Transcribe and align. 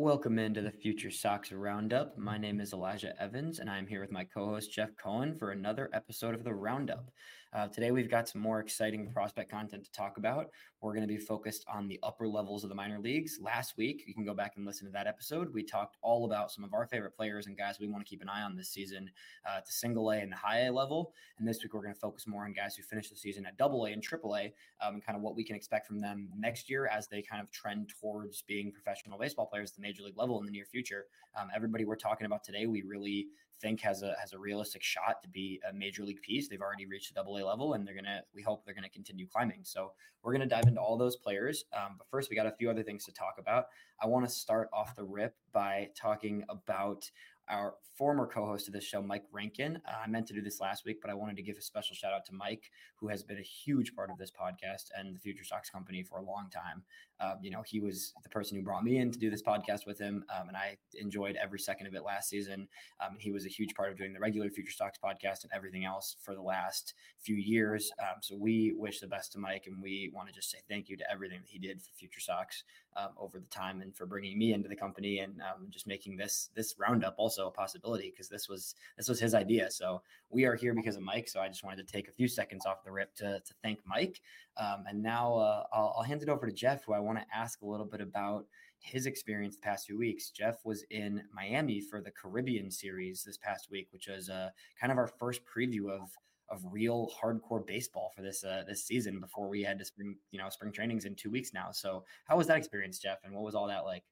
Welcome 0.00 0.38
into 0.38 0.62
the 0.62 0.70
Future 0.70 1.10
Sox 1.10 1.52
Roundup. 1.52 2.16
My 2.16 2.38
name 2.38 2.58
is 2.58 2.72
Elijah 2.72 3.12
Evans, 3.20 3.58
and 3.58 3.68
I'm 3.68 3.86
here 3.86 4.00
with 4.00 4.10
my 4.10 4.24
co 4.24 4.46
host, 4.46 4.72
Jeff 4.72 4.96
Cohen, 4.96 5.36
for 5.36 5.50
another 5.50 5.90
episode 5.92 6.34
of 6.34 6.42
the 6.42 6.54
Roundup. 6.54 7.10
Uh, 7.52 7.66
today, 7.66 7.90
we've 7.90 8.08
got 8.08 8.28
some 8.28 8.40
more 8.40 8.60
exciting 8.60 9.10
prospect 9.12 9.50
content 9.50 9.84
to 9.84 9.90
talk 9.90 10.18
about. 10.18 10.50
We're 10.80 10.94
going 10.94 11.06
to 11.06 11.12
be 11.12 11.18
focused 11.18 11.66
on 11.68 11.88
the 11.88 11.98
upper 12.04 12.28
levels 12.28 12.62
of 12.62 12.70
the 12.70 12.76
minor 12.76 13.00
leagues. 13.00 13.40
Last 13.42 13.76
week, 13.76 14.04
you 14.06 14.14
can 14.14 14.24
go 14.24 14.34
back 14.34 14.52
and 14.56 14.64
listen 14.64 14.86
to 14.86 14.92
that 14.92 15.08
episode. 15.08 15.52
We 15.52 15.64
talked 15.64 15.96
all 16.00 16.26
about 16.26 16.52
some 16.52 16.62
of 16.62 16.72
our 16.72 16.86
favorite 16.86 17.16
players 17.16 17.48
and 17.48 17.58
guys 17.58 17.80
we 17.80 17.88
want 17.88 18.06
to 18.06 18.08
keep 18.08 18.22
an 18.22 18.28
eye 18.28 18.42
on 18.42 18.56
this 18.56 18.68
season 18.68 19.10
uh, 19.44 19.58
at 19.58 19.66
the 19.66 19.72
single 19.72 20.10
A 20.10 20.18
and 20.18 20.30
the 20.30 20.36
high 20.36 20.66
A 20.66 20.72
level. 20.72 21.12
And 21.38 21.46
this 21.46 21.60
week, 21.62 21.74
we're 21.74 21.82
going 21.82 21.92
to 21.92 22.00
focus 22.00 22.26
more 22.26 22.44
on 22.44 22.52
guys 22.52 22.76
who 22.76 22.84
finished 22.84 23.10
the 23.10 23.16
season 23.16 23.44
at 23.44 23.58
double 23.58 23.84
A 23.84 23.90
and 23.90 24.02
triple 24.02 24.36
A 24.36 24.54
um, 24.80 24.94
and 24.94 25.04
kind 25.04 25.16
of 25.16 25.22
what 25.22 25.34
we 25.34 25.42
can 25.42 25.56
expect 25.56 25.88
from 25.88 25.98
them 25.98 26.28
next 26.38 26.70
year 26.70 26.86
as 26.86 27.08
they 27.08 27.20
kind 27.20 27.42
of 27.42 27.50
trend 27.50 27.92
towards 28.00 28.42
being 28.42 28.70
professional 28.70 29.18
baseball 29.18 29.46
players 29.46 29.72
major 29.90 30.04
league 30.04 30.16
level 30.16 30.38
in 30.38 30.46
the 30.46 30.52
near 30.52 30.64
future. 30.64 31.06
Um, 31.38 31.48
everybody 31.54 31.84
we're 31.84 31.96
talking 31.96 32.26
about 32.26 32.44
today, 32.44 32.66
we 32.66 32.82
really 32.82 33.26
think 33.60 33.80
has 33.80 34.02
a 34.02 34.14
has 34.18 34.32
a 34.32 34.38
realistic 34.38 34.82
shot 34.82 35.20
to 35.22 35.28
be 35.28 35.60
a 35.68 35.72
major 35.72 36.04
league 36.04 36.22
piece. 36.22 36.48
They've 36.48 36.60
already 36.60 36.86
reached 36.86 37.12
the 37.12 37.18
double 37.20 37.36
A 37.36 37.42
level, 37.44 37.74
and 37.74 37.86
they're 37.86 37.94
gonna. 37.94 38.22
We 38.34 38.42
hope 38.42 38.64
they're 38.64 38.74
gonna 38.74 38.88
continue 38.88 39.26
climbing. 39.26 39.60
So 39.64 39.92
we're 40.22 40.32
gonna 40.32 40.46
dive 40.46 40.66
into 40.66 40.80
all 40.80 40.96
those 40.96 41.16
players. 41.16 41.64
Um, 41.72 41.96
but 41.98 42.08
first, 42.08 42.30
we 42.30 42.36
got 42.36 42.46
a 42.46 42.52
few 42.52 42.70
other 42.70 42.82
things 42.82 43.04
to 43.06 43.12
talk 43.12 43.34
about. 43.38 43.66
I 44.00 44.06
want 44.06 44.26
to 44.26 44.32
start 44.32 44.68
off 44.72 44.96
the 44.96 45.04
rip 45.04 45.34
by 45.52 45.88
talking 45.96 46.44
about 46.48 47.10
our 47.50 47.74
former 48.00 48.26
co-host 48.26 48.66
of 48.66 48.72
this 48.72 48.84
show, 48.84 49.02
Mike 49.02 49.24
Rankin. 49.30 49.78
Uh, 49.86 49.96
I 50.02 50.08
meant 50.08 50.26
to 50.28 50.32
do 50.32 50.40
this 50.40 50.58
last 50.58 50.86
week, 50.86 51.00
but 51.02 51.10
I 51.10 51.14
wanted 51.14 51.36
to 51.36 51.42
give 51.42 51.58
a 51.58 51.62
special 51.62 51.94
shout 51.94 52.14
out 52.14 52.24
to 52.26 52.32
Mike, 52.32 52.70
who 52.96 53.08
has 53.08 53.22
been 53.22 53.36
a 53.36 53.42
huge 53.42 53.94
part 53.94 54.10
of 54.10 54.16
this 54.16 54.30
podcast 54.30 54.86
and 54.96 55.14
the 55.14 55.20
Future 55.20 55.44
Sox 55.44 55.68
Company 55.68 56.02
for 56.02 56.18
a 56.18 56.22
long 56.22 56.48
time. 56.50 56.82
Uh, 57.20 57.34
you 57.42 57.50
know, 57.50 57.62
he 57.66 57.78
was 57.78 58.14
the 58.22 58.30
person 58.30 58.56
who 58.56 58.62
brought 58.62 58.82
me 58.82 58.96
in 58.96 59.10
to 59.10 59.18
do 59.18 59.28
this 59.28 59.42
podcast 59.42 59.84
with 59.86 59.98
him, 59.98 60.24
um, 60.34 60.48
and 60.48 60.56
I 60.56 60.78
enjoyed 60.94 61.36
every 61.36 61.58
second 61.58 61.88
of 61.88 61.94
it 61.94 62.02
last 62.02 62.30
season. 62.30 62.66
Um, 63.04 63.16
he 63.18 63.32
was 63.32 63.44
a 63.44 63.50
huge 63.50 63.74
part 63.74 63.90
of 63.90 63.98
doing 63.98 64.14
the 64.14 64.20
regular 64.20 64.48
Future 64.48 64.72
Sox 64.72 64.98
podcast 64.98 65.42
and 65.42 65.52
everything 65.54 65.84
else 65.84 66.16
for 66.22 66.34
the 66.34 66.40
last 66.40 66.94
few 67.18 67.36
years. 67.36 67.92
Um, 68.00 68.22
so 68.22 68.34
we 68.34 68.72
wish 68.74 69.00
the 69.00 69.06
best 69.06 69.32
to 69.32 69.38
Mike, 69.38 69.64
and 69.66 69.82
we 69.82 70.10
want 70.14 70.28
to 70.28 70.34
just 70.34 70.50
say 70.50 70.58
thank 70.68 70.88
you 70.88 70.96
to 70.96 71.10
everything 71.12 71.40
that 71.42 71.50
he 71.50 71.58
did 71.58 71.82
for 71.82 71.92
Future 71.92 72.20
Sox 72.20 72.64
um, 72.96 73.10
over 73.18 73.38
the 73.38 73.46
time 73.46 73.82
and 73.82 73.94
for 73.94 74.06
bringing 74.06 74.38
me 74.38 74.52
into 74.54 74.68
the 74.68 74.76
company 74.76 75.18
and 75.18 75.40
um, 75.42 75.66
just 75.68 75.86
making 75.86 76.16
this 76.16 76.48
this 76.54 76.74
roundup 76.78 77.14
also 77.18 77.39
a 77.46 77.50
possibility 77.50 78.10
because 78.10 78.28
this 78.28 78.48
was 78.48 78.74
this 78.96 79.08
was 79.08 79.20
his 79.20 79.34
idea. 79.34 79.70
So 79.70 80.02
we 80.30 80.44
are 80.44 80.54
here 80.54 80.74
because 80.74 80.96
of 80.96 81.02
Mike. 81.02 81.28
So 81.28 81.40
I 81.40 81.48
just 81.48 81.64
wanted 81.64 81.86
to 81.86 81.92
take 81.92 82.08
a 82.08 82.12
few 82.12 82.28
seconds 82.28 82.66
off 82.66 82.84
the 82.84 82.92
rip 82.92 83.14
to, 83.16 83.40
to 83.40 83.54
thank 83.62 83.80
Mike. 83.86 84.20
Um, 84.56 84.84
and 84.88 85.02
now 85.02 85.34
uh, 85.36 85.64
I'll, 85.72 85.94
I'll 85.98 86.04
hand 86.04 86.22
it 86.22 86.28
over 86.28 86.46
to 86.46 86.52
Jeff, 86.52 86.84
who 86.84 86.92
I 86.92 87.00
want 87.00 87.18
to 87.18 87.24
ask 87.34 87.62
a 87.62 87.66
little 87.66 87.86
bit 87.86 88.00
about 88.00 88.46
his 88.78 89.06
experience 89.06 89.56
the 89.56 89.62
past 89.62 89.86
few 89.86 89.98
weeks. 89.98 90.30
Jeff 90.30 90.64
was 90.64 90.84
in 90.90 91.22
Miami 91.34 91.80
for 91.80 92.00
the 92.00 92.10
Caribbean 92.10 92.70
series 92.70 93.22
this 93.22 93.36
past 93.36 93.70
week, 93.70 93.88
which 93.92 94.08
was 94.08 94.30
uh, 94.30 94.48
kind 94.80 94.90
of 94.90 94.98
our 94.98 95.06
first 95.06 95.42
preview 95.44 95.90
of 95.90 96.10
of 96.50 96.60
real 96.68 97.12
hardcore 97.22 97.64
baseball 97.64 98.12
for 98.14 98.22
this 98.22 98.42
uh, 98.42 98.64
this 98.66 98.84
season 98.84 99.20
before 99.20 99.48
we 99.48 99.62
had 99.62 99.78
to 99.78 99.84
spring 99.84 100.16
you 100.32 100.38
know 100.38 100.48
spring 100.48 100.72
trainings 100.72 101.04
in 101.04 101.14
two 101.14 101.30
weeks 101.30 101.52
now. 101.54 101.68
So 101.70 102.04
how 102.24 102.36
was 102.36 102.46
that 102.48 102.58
experience, 102.58 102.98
Jeff? 102.98 103.18
And 103.24 103.34
what 103.34 103.44
was 103.44 103.54
all 103.54 103.68
that 103.68 103.84
like? 103.84 104.02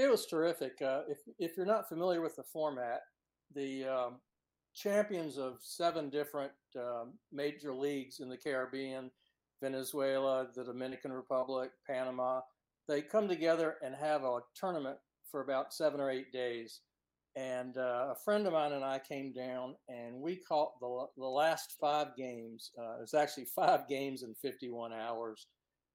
It 0.00 0.10
was 0.10 0.24
terrific. 0.24 0.80
Uh, 0.80 1.02
if 1.10 1.18
if 1.38 1.58
you're 1.58 1.66
not 1.66 1.86
familiar 1.86 2.22
with 2.22 2.34
the 2.34 2.42
format, 2.42 3.02
the 3.54 3.84
um, 3.84 4.16
champions 4.74 5.36
of 5.36 5.58
seven 5.60 6.08
different 6.08 6.52
um, 6.74 7.18
major 7.30 7.74
leagues 7.74 8.20
in 8.20 8.30
the 8.30 8.36
Caribbean, 8.38 9.10
Venezuela, 9.62 10.46
the 10.54 10.64
Dominican 10.64 11.12
Republic, 11.12 11.72
Panama, 11.86 12.40
they 12.88 13.02
come 13.02 13.28
together 13.28 13.76
and 13.84 13.94
have 13.94 14.24
a 14.24 14.40
tournament 14.54 14.96
for 15.30 15.42
about 15.42 15.74
seven 15.74 16.00
or 16.00 16.10
eight 16.10 16.32
days. 16.32 16.80
And 17.36 17.76
uh, 17.76 18.08
a 18.12 18.16
friend 18.24 18.46
of 18.46 18.54
mine 18.54 18.72
and 18.72 18.82
I 18.84 19.00
came 19.00 19.34
down 19.34 19.74
and 19.90 20.14
we 20.18 20.36
caught 20.36 20.80
the, 20.80 21.08
the 21.18 21.26
last 21.26 21.76
five 21.78 22.16
games. 22.16 22.70
Uh, 22.78 22.96
it 22.96 23.02
was 23.02 23.14
actually 23.14 23.44
five 23.54 23.86
games 23.86 24.22
in 24.22 24.34
51 24.34 24.94
hours. 24.94 25.46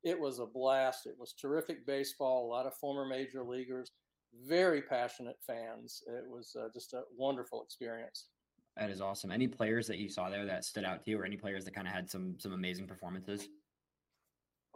It 0.05 0.17
was 0.17 0.37
a 0.37 0.45
blast. 0.45 1.07
It 1.07 1.15
was 1.19 1.33
terrific 1.33 1.85
baseball, 1.85 2.45
a 2.45 2.47
lot 2.47 2.67
of 2.67 2.75
former 2.75 3.05
major 3.05 3.43
leaguers, 3.43 3.91
very 4.47 4.81
passionate 4.81 5.37
fans. 5.45 6.03
It 6.07 6.29
was 6.29 6.55
uh, 6.57 6.67
just 6.73 6.93
a 6.93 7.01
wonderful 7.17 7.63
experience. 7.63 8.27
That 8.77 8.91
is 8.91 9.01
awesome. 9.01 9.31
Any 9.31 9.47
players 9.47 9.87
that 9.87 9.97
you 9.97 10.07
saw 10.07 10.29
there 10.29 10.45
that 10.45 10.63
stood 10.63 10.85
out 10.85 11.03
to 11.03 11.09
you, 11.09 11.19
or 11.19 11.25
any 11.25 11.37
players 11.37 11.65
that 11.65 11.73
kind 11.73 11.87
of 11.87 11.93
had 11.93 12.09
some 12.09 12.35
some 12.37 12.53
amazing 12.53 12.85
performances? 12.85 13.49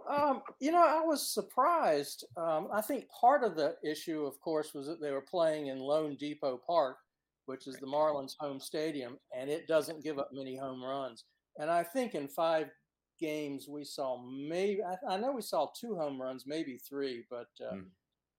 Um, 0.09 0.41
you 0.59 0.72
know, 0.72 0.84
I 0.84 1.01
was 1.01 1.31
surprised. 1.31 2.25
Um, 2.35 2.69
I 2.73 2.81
think 2.81 3.06
part 3.09 3.44
of 3.44 3.56
the 3.56 3.75
issue, 3.84 4.25
of 4.25 4.39
course, 4.39 4.73
was 4.73 4.88
that 4.88 5.00
they 5.00 5.12
were 5.12 5.22
playing 5.22 5.68
in 5.68 5.78
loanDepot 5.78 6.59
Park, 6.66 6.97
which 7.45 7.68
is 7.68 7.75
the 7.75 7.85
Marlins' 7.85 8.34
home 8.39 8.59
stadium, 8.59 9.19
and 9.38 9.50
it 9.50 9.68
doesn't 9.68 10.03
give 10.03 10.18
up 10.18 10.29
many 10.34 10.57
home 10.57 10.84
runs. 10.84 11.25
And 11.57 11.69
I 11.69 11.84
think 11.84 12.16
in 12.16 12.28
five 12.28 12.69
games 13.19 13.68
we 13.68 13.84
saw 13.84 14.22
maybe 14.24 14.81
I, 14.84 15.13
I 15.13 15.18
know 15.18 15.31
we 15.31 15.41
saw 15.41 15.68
two 15.80 15.96
home 15.96 16.22
runs, 16.22 16.46
maybe 16.47 16.78
three, 16.78 17.25
but 17.30 17.47
uh, 17.62 17.75
mm. 17.75 17.85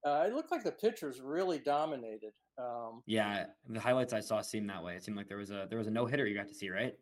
uh, 0.05 0.27
it 0.27 0.35
looked 0.35 0.51
like 0.51 0.65
the 0.65 0.73
pitchers 0.73 1.21
really 1.21 1.59
dominated. 1.59 2.33
Um, 2.59 3.03
yeah, 3.07 3.47
the 3.69 3.81
highlights 3.81 4.13
I 4.13 4.21
saw 4.21 4.41
seemed 4.41 4.69
that 4.71 4.83
way. 4.83 4.95
It 4.95 5.03
seemed 5.03 5.17
like 5.17 5.29
there 5.29 5.39
was 5.39 5.51
a 5.51 5.67
there 5.69 5.79
was 5.79 5.87
a 5.87 5.93
no 5.93 6.07
hitter 6.07 6.27
you 6.27 6.37
got 6.37 6.49
to 6.49 6.55
see, 6.55 6.71
right? 6.71 6.95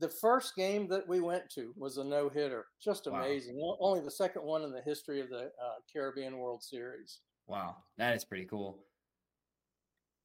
the 0.00 0.08
first 0.08 0.54
game 0.54 0.86
that 0.88 1.08
we 1.08 1.20
went 1.20 1.50
to 1.50 1.72
was 1.76 1.98
a 1.98 2.04
no 2.04 2.28
hitter. 2.28 2.66
Just 2.82 3.06
amazing. 3.06 3.56
Wow. 3.56 3.76
Only 3.80 4.00
the 4.00 4.10
second 4.10 4.42
one 4.42 4.62
in 4.62 4.70
the 4.70 4.82
history 4.82 5.20
of 5.20 5.28
the 5.28 5.46
uh, 5.46 5.78
Caribbean 5.92 6.38
World 6.38 6.62
Series. 6.62 7.20
Wow, 7.46 7.76
that 7.96 8.14
is 8.14 8.24
pretty 8.24 8.44
cool. 8.44 8.78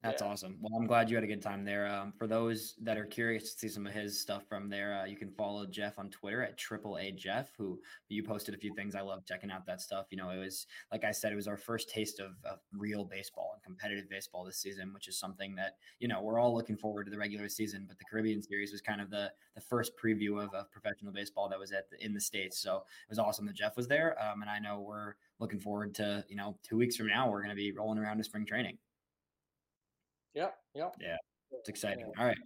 That's 0.04 0.20
yeah. 0.20 0.28
awesome. 0.28 0.58
Well, 0.60 0.78
I'm 0.78 0.86
glad 0.86 1.08
you 1.08 1.16
had 1.16 1.24
a 1.24 1.26
good 1.26 1.40
time 1.40 1.64
there. 1.64 1.88
Um, 1.88 2.12
for 2.18 2.26
those 2.26 2.74
that 2.82 2.98
are 2.98 3.06
curious 3.06 3.54
to 3.54 3.58
see 3.58 3.68
some 3.68 3.86
of 3.86 3.94
his 3.94 4.20
stuff 4.20 4.46
from 4.46 4.68
there, 4.68 5.00
uh, 5.00 5.06
you 5.06 5.16
can 5.16 5.30
follow 5.30 5.64
Jeff 5.64 5.98
on 5.98 6.10
Twitter 6.10 6.42
at 6.42 6.58
Triple 6.58 6.98
A 6.98 7.10
Jeff, 7.10 7.52
who 7.56 7.80
you 8.10 8.22
posted 8.22 8.54
a 8.54 8.58
few 8.58 8.74
things. 8.74 8.94
I 8.94 9.00
love 9.00 9.24
checking 9.24 9.50
out 9.50 9.64
that 9.64 9.80
stuff. 9.80 10.04
You 10.10 10.18
know, 10.18 10.28
it 10.28 10.38
was 10.38 10.66
like 10.92 11.04
I 11.04 11.10
said, 11.10 11.32
it 11.32 11.36
was 11.36 11.48
our 11.48 11.56
first 11.56 11.88
taste 11.88 12.20
of, 12.20 12.32
of 12.44 12.58
real 12.70 13.06
baseball 13.06 13.52
and 13.54 13.62
competitive 13.62 14.10
baseball 14.10 14.44
this 14.44 14.58
season, 14.58 14.92
which 14.92 15.08
is 15.08 15.18
something 15.18 15.54
that 15.54 15.76
you 16.00 16.08
know 16.08 16.20
we're 16.20 16.38
all 16.38 16.54
looking 16.54 16.76
forward 16.76 17.04
to 17.04 17.10
the 17.10 17.18
regular 17.18 17.48
season. 17.48 17.86
But 17.88 17.98
the 17.98 18.04
Caribbean 18.04 18.42
Series 18.42 18.72
was 18.72 18.82
kind 18.82 19.00
of 19.00 19.08
the 19.08 19.32
the 19.54 19.62
first 19.62 19.92
preview 19.96 20.32
of, 20.42 20.52
of 20.52 20.70
professional 20.70 21.14
baseball 21.14 21.48
that 21.48 21.58
was 21.58 21.72
at 21.72 21.88
the, 21.88 22.04
in 22.04 22.12
the 22.12 22.20
states. 22.20 22.58
So 22.58 22.76
it 22.76 23.08
was 23.08 23.18
awesome 23.18 23.46
that 23.46 23.56
Jeff 23.56 23.74
was 23.74 23.88
there, 23.88 24.22
um, 24.22 24.42
and 24.42 24.50
I 24.50 24.58
know 24.58 24.80
we're 24.86 25.14
looking 25.40 25.60
forward 25.60 25.94
to 25.94 26.26
you 26.28 26.36
know 26.36 26.58
two 26.62 26.76
weeks 26.76 26.96
from 26.96 27.06
now 27.06 27.30
we're 27.30 27.40
going 27.40 27.48
to 27.48 27.56
be 27.56 27.72
rolling 27.72 27.98
around 27.98 28.18
to 28.18 28.24
spring 28.24 28.44
training. 28.44 28.76
Yep. 30.34 30.56
Yep. 30.74 30.96
Yeah. 31.00 31.16
It's 31.52 31.68
exciting. 31.68 32.10
All 32.18 32.26
right. 32.26 32.36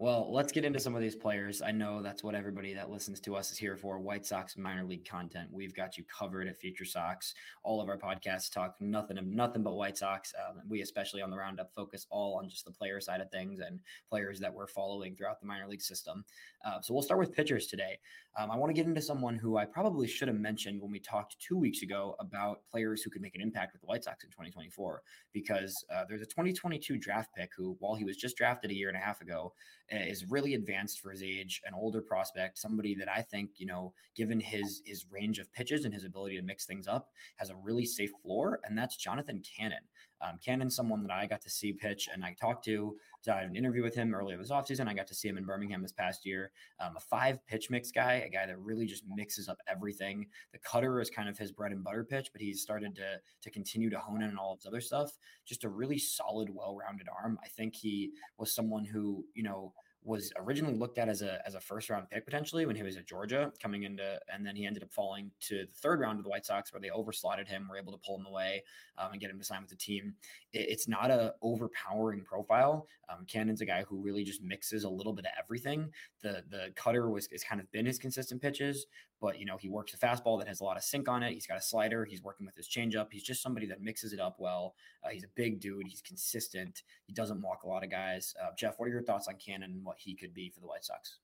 Well, 0.00 0.32
let's 0.32 0.52
get 0.52 0.64
into 0.64 0.78
some 0.78 0.94
of 0.94 1.00
these 1.00 1.16
players. 1.16 1.60
I 1.60 1.72
know 1.72 2.00
that's 2.00 2.22
what 2.22 2.36
everybody 2.36 2.72
that 2.72 2.88
listens 2.88 3.18
to 3.22 3.34
us 3.34 3.50
is 3.50 3.58
here 3.58 3.76
for 3.76 3.98
White 3.98 4.24
Sox 4.24 4.56
minor 4.56 4.84
league 4.84 5.04
content. 5.04 5.48
We've 5.50 5.74
got 5.74 5.98
you 5.98 6.04
covered 6.04 6.46
at 6.46 6.56
Future 6.56 6.84
Sox. 6.84 7.34
All 7.64 7.80
of 7.80 7.88
our 7.88 7.98
podcasts 7.98 8.48
talk 8.48 8.76
nothing 8.78 9.18
of 9.18 9.26
nothing 9.26 9.64
but 9.64 9.74
White 9.74 9.98
Sox. 9.98 10.32
Um, 10.38 10.62
we, 10.68 10.82
especially 10.82 11.20
on 11.20 11.30
the 11.30 11.36
roundup, 11.36 11.74
focus 11.74 12.06
all 12.10 12.38
on 12.38 12.48
just 12.48 12.64
the 12.64 12.70
player 12.70 13.00
side 13.00 13.20
of 13.20 13.28
things 13.32 13.58
and 13.58 13.80
players 14.08 14.38
that 14.38 14.54
we're 14.54 14.68
following 14.68 15.16
throughout 15.16 15.40
the 15.40 15.46
minor 15.46 15.66
league 15.66 15.82
system. 15.82 16.24
Uh, 16.64 16.80
so 16.80 16.94
we'll 16.94 17.02
start 17.02 17.18
with 17.18 17.32
pitchers 17.32 17.66
today. 17.66 17.98
Um, 18.38 18.52
I 18.52 18.56
want 18.56 18.70
to 18.70 18.74
get 18.74 18.86
into 18.86 19.02
someone 19.02 19.34
who 19.34 19.56
I 19.56 19.64
probably 19.64 20.06
should 20.06 20.28
have 20.28 20.36
mentioned 20.36 20.80
when 20.80 20.92
we 20.92 21.00
talked 21.00 21.36
two 21.40 21.56
weeks 21.56 21.82
ago 21.82 22.14
about 22.20 22.60
players 22.70 23.02
who 23.02 23.10
could 23.10 23.20
make 23.20 23.34
an 23.34 23.40
impact 23.40 23.72
with 23.72 23.80
the 23.80 23.86
White 23.86 24.04
Sox 24.04 24.22
in 24.22 24.30
2024, 24.30 25.02
because 25.32 25.84
uh, 25.92 26.04
there's 26.08 26.22
a 26.22 26.26
2022 26.26 26.98
draft 26.98 27.30
pick 27.36 27.50
who, 27.56 27.76
while 27.80 27.96
he 27.96 28.04
was 28.04 28.16
just 28.16 28.36
drafted 28.36 28.70
a 28.70 28.74
year 28.74 28.88
and 28.88 28.96
a 28.96 29.00
half 29.00 29.20
ago, 29.20 29.52
is 29.90 30.24
really 30.26 30.54
advanced 30.54 31.00
for 31.00 31.10
his 31.10 31.22
age, 31.22 31.60
an 31.66 31.74
older 31.74 32.00
prospect, 32.00 32.58
somebody 32.58 32.94
that 32.94 33.08
I 33.08 33.22
think, 33.22 33.50
you 33.56 33.66
know, 33.66 33.92
given 34.14 34.38
his 34.38 34.82
his 34.84 35.06
range 35.10 35.40
of 35.40 35.52
pitches 35.52 35.84
and 35.84 35.92
his 35.92 36.04
ability 36.04 36.36
to 36.36 36.42
mix 36.42 36.64
things 36.64 36.86
up, 36.86 37.08
has 37.36 37.50
a 37.50 37.56
really 37.56 37.86
safe 37.86 38.12
floor, 38.22 38.60
and 38.64 38.78
that's 38.78 38.96
Jonathan 38.96 39.42
Cannon. 39.42 39.82
Um, 40.20 40.38
Cannon's 40.44 40.74
someone 40.74 41.02
that 41.02 41.12
I 41.12 41.26
got 41.26 41.40
to 41.42 41.50
see 41.50 41.72
pitch 41.72 42.08
and 42.12 42.24
I 42.24 42.34
talked 42.40 42.64
to. 42.66 42.96
So 43.20 43.32
I 43.32 43.40
had 43.40 43.48
an 43.50 43.56
interview 43.56 43.82
with 43.82 43.94
him 43.94 44.14
earlier 44.14 44.36
this 44.36 44.50
offseason. 44.50 44.88
I 44.88 44.94
got 44.94 45.06
to 45.08 45.14
see 45.14 45.28
him 45.28 45.38
in 45.38 45.44
Birmingham 45.44 45.82
this 45.82 45.92
past 45.92 46.24
year. 46.24 46.50
Um, 46.80 46.96
a 46.96 47.00
five 47.00 47.44
pitch 47.46 47.70
mix 47.70 47.90
guy, 47.90 48.24
a 48.26 48.30
guy 48.30 48.46
that 48.46 48.58
really 48.58 48.86
just 48.86 49.04
mixes 49.08 49.48
up 49.48 49.58
everything. 49.68 50.26
The 50.52 50.58
cutter 50.58 51.00
is 51.00 51.10
kind 51.10 51.28
of 51.28 51.36
his 51.36 51.52
bread 51.52 51.72
and 51.72 51.82
butter 51.82 52.04
pitch, 52.04 52.30
but 52.32 52.40
he's 52.40 52.62
started 52.62 52.94
to, 52.96 53.18
to 53.42 53.50
continue 53.50 53.90
to 53.90 53.98
hone 53.98 54.22
in 54.22 54.30
on 54.30 54.38
all 54.38 54.52
of 54.52 54.58
his 54.60 54.66
other 54.66 54.80
stuff. 54.80 55.12
Just 55.44 55.64
a 55.64 55.68
really 55.68 55.98
solid, 55.98 56.48
well 56.52 56.76
rounded 56.76 57.08
arm. 57.08 57.38
I 57.44 57.48
think 57.48 57.74
he 57.74 58.12
was 58.38 58.54
someone 58.54 58.84
who, 58.84 59.24
you 59.34 59.42
know, 59.42 59.72
was 60.08 60.32
originally 60.38 60.74
looked 60.74 60.96
at 60.96 61.08
as 61.08 61.20
a 61.20 61.46
as 61.46 61.54
a 61.54 61.60
first 61.60 61.90
round 61.90 62.08
pick 62.10 62.24
potentially 62.24 62.64
when 62.64 62.74
he 62.74 62.82
was 62.82 62.96
at 62.96 63.06
Georgia 63.06 63.52
coming 63.62 63.82
into, 63.82 64.18
and 64.32 64.44
then 64.44 64.56
he 64.56 64.66
ended 64.66 64.82
up 64.82 64.90
falling 64.90 65.30
to 65.40 65.66
the 65.66 65.74
third 65.74 66.00
round 66.00 66.18
of 66.18 66.24
the 66.24 66.30
White 66.30 66.46
Sox 66.46 66.72
where 66.72 66.80
they 66.80 66.88
overslotted 66.88 67.46
him, 67.46 67.68
were 67.68 67.76
able 67.76 67.92
to 67.92 67.98
pull 67.98 68.18
him 68.18 68.24
away 68.26 68.64
um, 68.96 69.12
and 69.12 69.20
get 69.20 69.30
him 69.30 69.38
to 69.38 69.44
sign 69.44 69.60
with 69.60 69.70
the 69.70 69.76
team. 69.76 70.14
It, 70.52 70.66
it's 70.70 70.88
not 70.88 71.10
a 71.10 71.34
overpowering 71.42 72.24
profile. 72.24 72.86
Um, 73.10 73.26
Cannon's 73.26 73.60
a 73.60 73.66
guy 73.66 73.84
who 73.86 74.00
really 74.00 74.24
just 74.24 74.42
mixes 74.42 74.84
a 74.84 74.88
little 74.88 75.12
bit 75.12 75.26
of 75.26 75.32
everything. 75.38 75.90
The 76.22 76.42
the 76.48 76.72
cutter 76.74 77.10
was 77.10 77.28
has 77.30 77.44
kind 77.44 77.60
of 77.60 77.70
been 77.70 77.84
his 77.84 77.98
consistent 77.98 78.40
pitches, 78.40 78.86
but 79.20 79.38
you 79.38 79.46
know 79.46 79.56
he 79.56 79.68
works 79.68 79.94
a 79.94 79.98
fastball 79.98 80.38
that 80.38 80.48
has 80.48 80.60
a 80.60 80.64
lot 80.64 80.76
of 80.76 80.82
sink 80.82 81.08
on 81.08 81.22
it. 81.22 81.32
He's 81.32 81.46
got 81.46 81.58
a 81.58 81.62
slider. 81.62 82.04
He's 82.04 82.22
working 82.22 82.46
with 82.46 82.56
his 82.56 82.68
changeup. 82.68 83.08
He's 83.10 83.22
just 83.22 83.42
somebody 83.42 83.66
that 83.66 83.82
mixes 83.82 84.12
it 84.12 84.20
up 84.20 84.36
well. 84.38 84.74
Uh, 85.04 85.08
he's 85.08 85.24
a 85.24 85.28
big 85.34 85.60
dude. 85.60 85.86
He's 85.86 86.02
consistent. 86.02 86.82
He 87.06 87.12
doesn't 87.12 87.40
walk 87.40 87.62
a 87.64 87.68
lot 87.68 87.84
of 87.84 87.90
guys. 87.90 88.34
Uh, 88.42 88.50
Jeff, 88.56 88.78
what 88.78 88.86
are 88.86 88.92
your 88.92 89.02
thoughts 89.02 89.28
on 89.28 89.34
Cannon 89.36 89.72
and 89.72 89.84
what 89.84 89.96
he 89.98 90.14
could 90.14 90.34
be 90.34 90.48
for 90.48 90.60
the 90.60 90.66
White 90.66 90.84
Sox? 90.84 91.18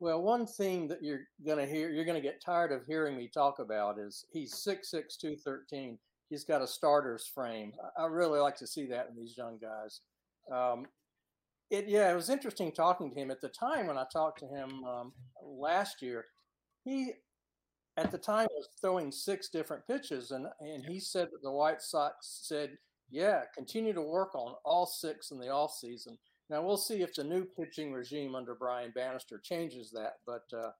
Well, 0.00 0.22
one 0.22 0.46
theme 0.46 0.88
that 0.88 1.02
you're 1.02 1.22
going 1.46 1.58
to 1.58 1.66
hear, 1.66 1.88
you're 1.90 2.04
going 2.04 2.20
to 2.20 2.28
get 2.28 2.42
tired 2.44 2.72
of 2.72 2.84
hearing 2.84 3.16
me 3.16 3.28
talk 3.32 3.58
about 3.58 3.98
is 3.98 4.26
he's 4.32 4.54
six 4.62 4.90
six 4.90 5.16
two 5.16 5.36
thirteen. 5.36 5.98
He's 6.30 6.44
got 6.44 6.62
a 6.62 6.66
starter's 6.66 7.26
frame. 7.26 7.72
I 7.98 8.06
really 8.06 8.40
like 8.40 8.56
to 8.56 8.66
see 8.66 8.86
that 8.86 9.08
in 9.08 9.16
these 9.16 9.36
young 9.36 9.58
guys. 9.58 10.00
Um, 10.50 10.86
it, 11.70 11.88
yeah, 11.88 12.10
it 12.10 12.14
was 12.14 12.30
interesting 12.30 12.72
talking 12.72 13.10
to 13.10 13.16
him 13.16 13.30
at 13.30 13.40
the 13.40 13.48
time 13.48 13.86
when 13.86 13.98
I 13.98 14.04
talked 14.12 14.40
to 14.40 14.46
him 14.46 14.84
um, 14.84 15.12
last 15.42 16.02
year. 16.02 16.24
He, 16.84 17.12
at 17.96 18.10
the 18.10 18.18
time, 18.18 18.48
was 18.54 18.68
throwing 18.80 19.12
six 19.12 19.48
different 19.48 19.86
pitches, 19.86 20.30
and 20.30 20.46
and 20.60 20.84
he 20.84 20.98
said 21.00 21.28
that 21.32 21.42
the 21.42 21.50
White 21.50 21.80
Sox 21.80 22.40
said, 22.42 22.76
"Yeah, 23.10 23.42
continue 23.54 23.92
to 23.92 24.02
work 24.02 24.34
on 24.34 24.54
all 24.64 24.86
six 24.86 25.30
in 25.30 25.38
the 25.38 25.48
off 25.48 25.72
season." 25.72 26.18
Now 26.50 26.62
we'll 26.62 26.76
see 26.76 27.02
if 27.02 27.14
the 27.14 27.24
new 27.24 27.44
pitching 27.44 27.92
regime 27.92 28.34
under 28.34 28.54
Brian 28.54 28.92
Bannister 28.94 29.38
changes 29.38 29.90
that, 29.92 30.14
but 30.26 30.44
uh, 30.56 30.70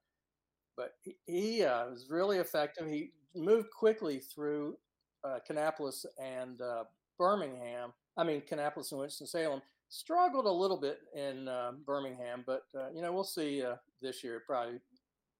but 0.75 0.91
he, 1.01 1.15
he 1.25 1.63
uh, 1.63 1.89
was 1.89 2.07
really 2.09 2.37
effective. 2.37 2.87
He 2.87 3.11
moved 3.33 3.69
quickly 3.71 4.19
through 4.19 4.77
uh, 5.23 5.39
Kannapolis 5.49 6.05
and 6.21 6.61
uh, 6.61 6.83
Birmingham. 7.17 7.93
I 8.17 8.23
mean, 8.23 8.41
Kannapolis 8.41 8.91
and 8.91 8.99
Winston 8.99 9.27
Salem 9.27 9.61
struggled 9.89 10.45
a 10.45 10.51
little 10.51 10.79
bit 10.79 10.99
in 11.15 11.47
uh, 11.47 11.71
Birmingham, 11.85 12.43
but 12.45 12.63
uh, 12.77 12.89
you 12.93 13.01
know 13.01 13.13
we'll 13.13 13.23
see 13.23 13.63
this 14.01 14.23
year. 14.23 14.37
it 14.37 14.43
Probably 14.47 14.79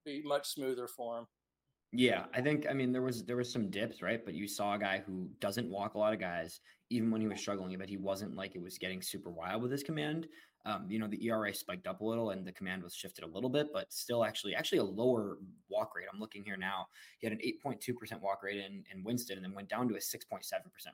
be 0.06 0.24
much 0.24 0.48
smoother 0.48 0.88
for 0.88 1.19
him. 1.19 1.27
Yeah, 1.98 2.26
I 2.34 2.42
think 2.42 2.66
I 2.70 2.74
mean 2.74 2.92
there 2.92 3.02
was 3.02 3.24
there 3.24 3.38
was 3.38 3.50
some 3.52 3.70
dips, 3.70 4.02
right? 4.02 4.24
But 4.24 4.34
you 4.34 4.48
saw 4.48 4.74
a 4.74 4.80
guy 4.80 5.02
who 5.06 5.30
doesn't 5.40 5.70
walk 5.70 5.94
a 5.94 5.98
lot 5.98 6.14
of 6.14 6.20
guys, 6.20 6.60
even 6.90 7.10
when 7.10 7.22
he 7.22 7.28
was 7.28 7.40
struggling, 7.40 7.78
but 7.78 7.88
he 7.88 7.96
wasn't 7.96 8.36
like 8.36 8.56
it 8.56 8.62
was 8.62 8.78
getting 8.78 9.02
super 9.02 9.30
wild 9.30 9.62
with 9.62 9.72
his 9.72 9.84
command. 9.84 10.28
Um, 10.66 10.88
you 10.90 10.98
know, 10.98 11.08
the 11.08 11.24
ERA 11.28 11.54
spiked 11.54 11.86
up 11.86 12.02
a 12.02 12.04
little 12.04 12.32
and 12.32 12.46
the 12.46 12.52
command 12.52 12.82
was 12.82 12.96
shifted 12.96 13.24
a 13.24 13.28
little 13.28 13.52
bit, 13.52 13.68
but 13.72 13.94
still 13.94 14.26
actually 14.26 14.56
actually 14.56 14.80
a 14.80 14.84
lower 14.84 15.38
walk 15.70 15.96
rate. 15.96 16.08
I'm 16.12 16.20
looking 16.20 16.44
here 16.44 16.58
now. 16.58 16.88
He 17.20 17.28
had 17.28 17.34
an 17.34 17.40
8.2% 17.40 18.20
walk 18.20 18.42
rate 18.44 18.58
in, 18.58 18.84
in 18.92 19.04
Winston 19.04 19.38
and 19.38 19.46
then 19.46 19.54
went 19.54 19.70
down 19.70 19.88
to 19.90 19.96
a 19.96 20.00
6.7% 20.00 20.42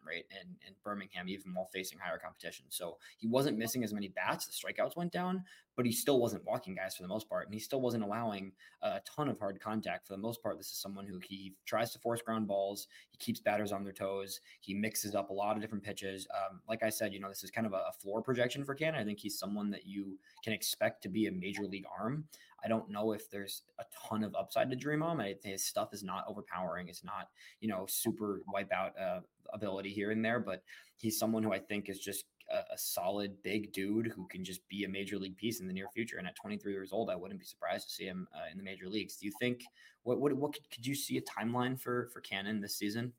rate 0.06 0.26
in, 0.30 0.50
in 0.68 0.76
Birmingham, 0.84 1.30
even 1.30 1.54
while 1.54 1.70
facing 1.74 2.00
higher 2.00 2.20
competition. 2.20 2.66
So 2.68 2.98
he 3.18 3.28
wasn't 3.28 3.58
missing 3.58 3.84
as 3.86 3.94
many 3.94 4.10
bats. 4.10 4.46
The 4.46 4.52
strikeouts 4.52 4.98
went 4.98 5.14
down, 5.14 5.46
but 5.82 5.88
he 5.88 5.92
still 5.92 6.20
wasn't 6.20 6.46
walking 6.46 6.76
guys 6.76 6.96
for 6.96 7.04
the 7.04 7.10
most 7.10 7.30
part. 7.30 7.46
And 7.46 7.54
he 7.54 7.60
still 7.60 7.82
wasn't 7.82 8.04
allowing 8.04 8.52
a 8.82 9.00
ton 9.00 9.30
of 9.30 9.40
hard 9.40 9.60
contact 9.60 10.08
for 10.08 10.14
the 10.14 10.20
most 10.20 10.44
part. 10.44 10.58
This 10.58 10.68
is 10.68 10.78
someone 10.78 11.06
who 11.06 11.20
he 11.28 11.54
tries 11.66 11.92
to 11.94 12.00
force 12.00 12.22
ground 12.22 12.48
balls. 12.48 12.88
He 13.10 13.18
keeps 13.18 13.40
batters 13.40 13.72
on 13.72 13.84
their 13.84 13.94
toes. 13.94 14.42
He 14.60 14.74
mixes 14.74 15.16
up 15.16 15.30
a 15.30 15.34
lot 15.34 15.56
of 15.56 15.62
different 15.62 15.84
pitches. 15.84 16.28
Um, 16.34 16.62
like 16.68 16.84
I 16.84 16.90
said, 16.90 17.14
you 17.14 17.20
know, 17.20 17.30
this 17.30 17.44
is 17.44 17.52
kind 17.52 17.66
of 17.66 17.74
a, 17.74 17.92
floor 18.02 18.22
projection 18.22 18.64
for 18.64 18.74
Cannon. 18.74 19.00
I 19.00 19.04
think 19.04 19.20
he's 19.20 19.38
someone 19.38 19.52
someone 19.52 19.72
that 19.72 19.86
you 19.86 20.18
can 20.44 20.54
expect 20.54 21.04
to 21.04 21.10
be 21.10 21.28
a 21.28 21.32
major 21.32 21.64
league 21.64 21.86
arm. 22.00 22.26
I 22.64 22.68
don't 22.68 22.90
know 22.90 23.12
if 23.12 23.30
there's 23.30 23.64
a 23.80 23.84
ton 24.08 24.24
of 24.24 24.36
upside 24.36 24.70
to 24.70 24.76
dream 24.76 25.02
on. 25.02 25.20
I, 25.20 25.36
his 25.44 25.66
stuff 25.66 25.94
is 25.94 26.04
not 26.04 26.26
overpowering. 26.28 26.88
It's 26.88 27.04
not, 27.04 27.30
you 27.60 27.68
know, 27.68 27.86
super 27.88 28.42
wipeout 28.54 28.92
uh, 29.00 29.22
ability 29.52 29.90
here 29.90 30.12
and 30.12 30.24
there, 30.24 30.40
but 30.40 30.64
he's 30.98 31.18
someone 31.18 31.44
who 31.44 31.52
I 31.52 31.60
think 31.60 31.90
is 31.90 32.00
just 32.00 32.26
a, 32.52 32.74
a, 32.74 32.78
solid 32.78 33.42
big 33.44 33.74
dude 33.74 34.08
who 34.08 34.28
can 34.28 34.44
just 34.44 34.68
be 34.68 34.84
a 34.84 34.90
major 34.90 35.18
league 35.18 35.38
piece 35.38 35.60
in 35.60 35.68
the 35.68 35.74
near 35.74 35.88
future. 35.94 36.18
And 36.18 36.28
at 36.28 36.36
23 36.36 36.72
years 36.72 36.92
old, 36.92 37.10
I 37.10 37.16
wouldn't 37.16 37.40
be 37.40 37.46
surprised 37.46 37.88
to 37.88 37.94
see 37.94 38.06
him 38.06 38.28
uh, 38.36 38.52
in 38.52 38.58
the 38.58 38.64
major 38.64 38.90
leagues. 38.90 39.18
Do 39.18 39.26
you 39.26 39.32
think 39.40 39.64
what 40.04 40.20
what 40.20 40.34
what 40.34 40.54
could, 40.54 40.70
could 40.70 40.86
you 40.86 40.96
see 40.96 41.18
a 41.18 41.22
timeline 41.22 41.80
for 41.80 42.10
for 42.14 42.22
Cannon 42.22 42.62
this 42.62 42.76
season? 42.76 43.14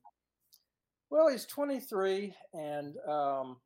Well, 1.09 1.27
he's 1.27 1.45
23, 1.45 2.33
and 2.53 2.97
um, 3.07 3.57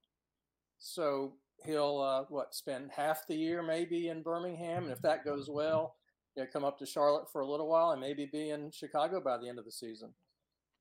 so 0.80 1.36
he'll 1.64 2.00
uh, 2.00 2.24
what 2.30 2.54
spend 2.54 2.92
half 2.92 3.26
the 3.26 3.36
year 3.36 3.64
maybe 3.64 4.10
in 4.10 4.22
Birmingham, 4.22 4.84
and 4.84 4.92
if 4.92 5.02
that 5.02 5.24
goes 5.24 5.50
well, 5.50 5.96
you 6.36 6.44
know, 6.44 6.50
come 6.52 6.66
up 6.66 6.78
to 6.80 6.86
Charlotte 6.86 7.32
for 7.32 7.42
a 7.42 7.48
little 7.48 7.68
while 7.68 7.92
and 7.92 8.02
maybe 8.02 8.26
be 8.26 8.50
in 8.50 8.70
Chicago 8.72 9.22
by 9.22 9.38
the 9.38 9.48
end 9.48 9.60
of 9.60 9.66
the 9.66 9.72
season. 9.72 10.14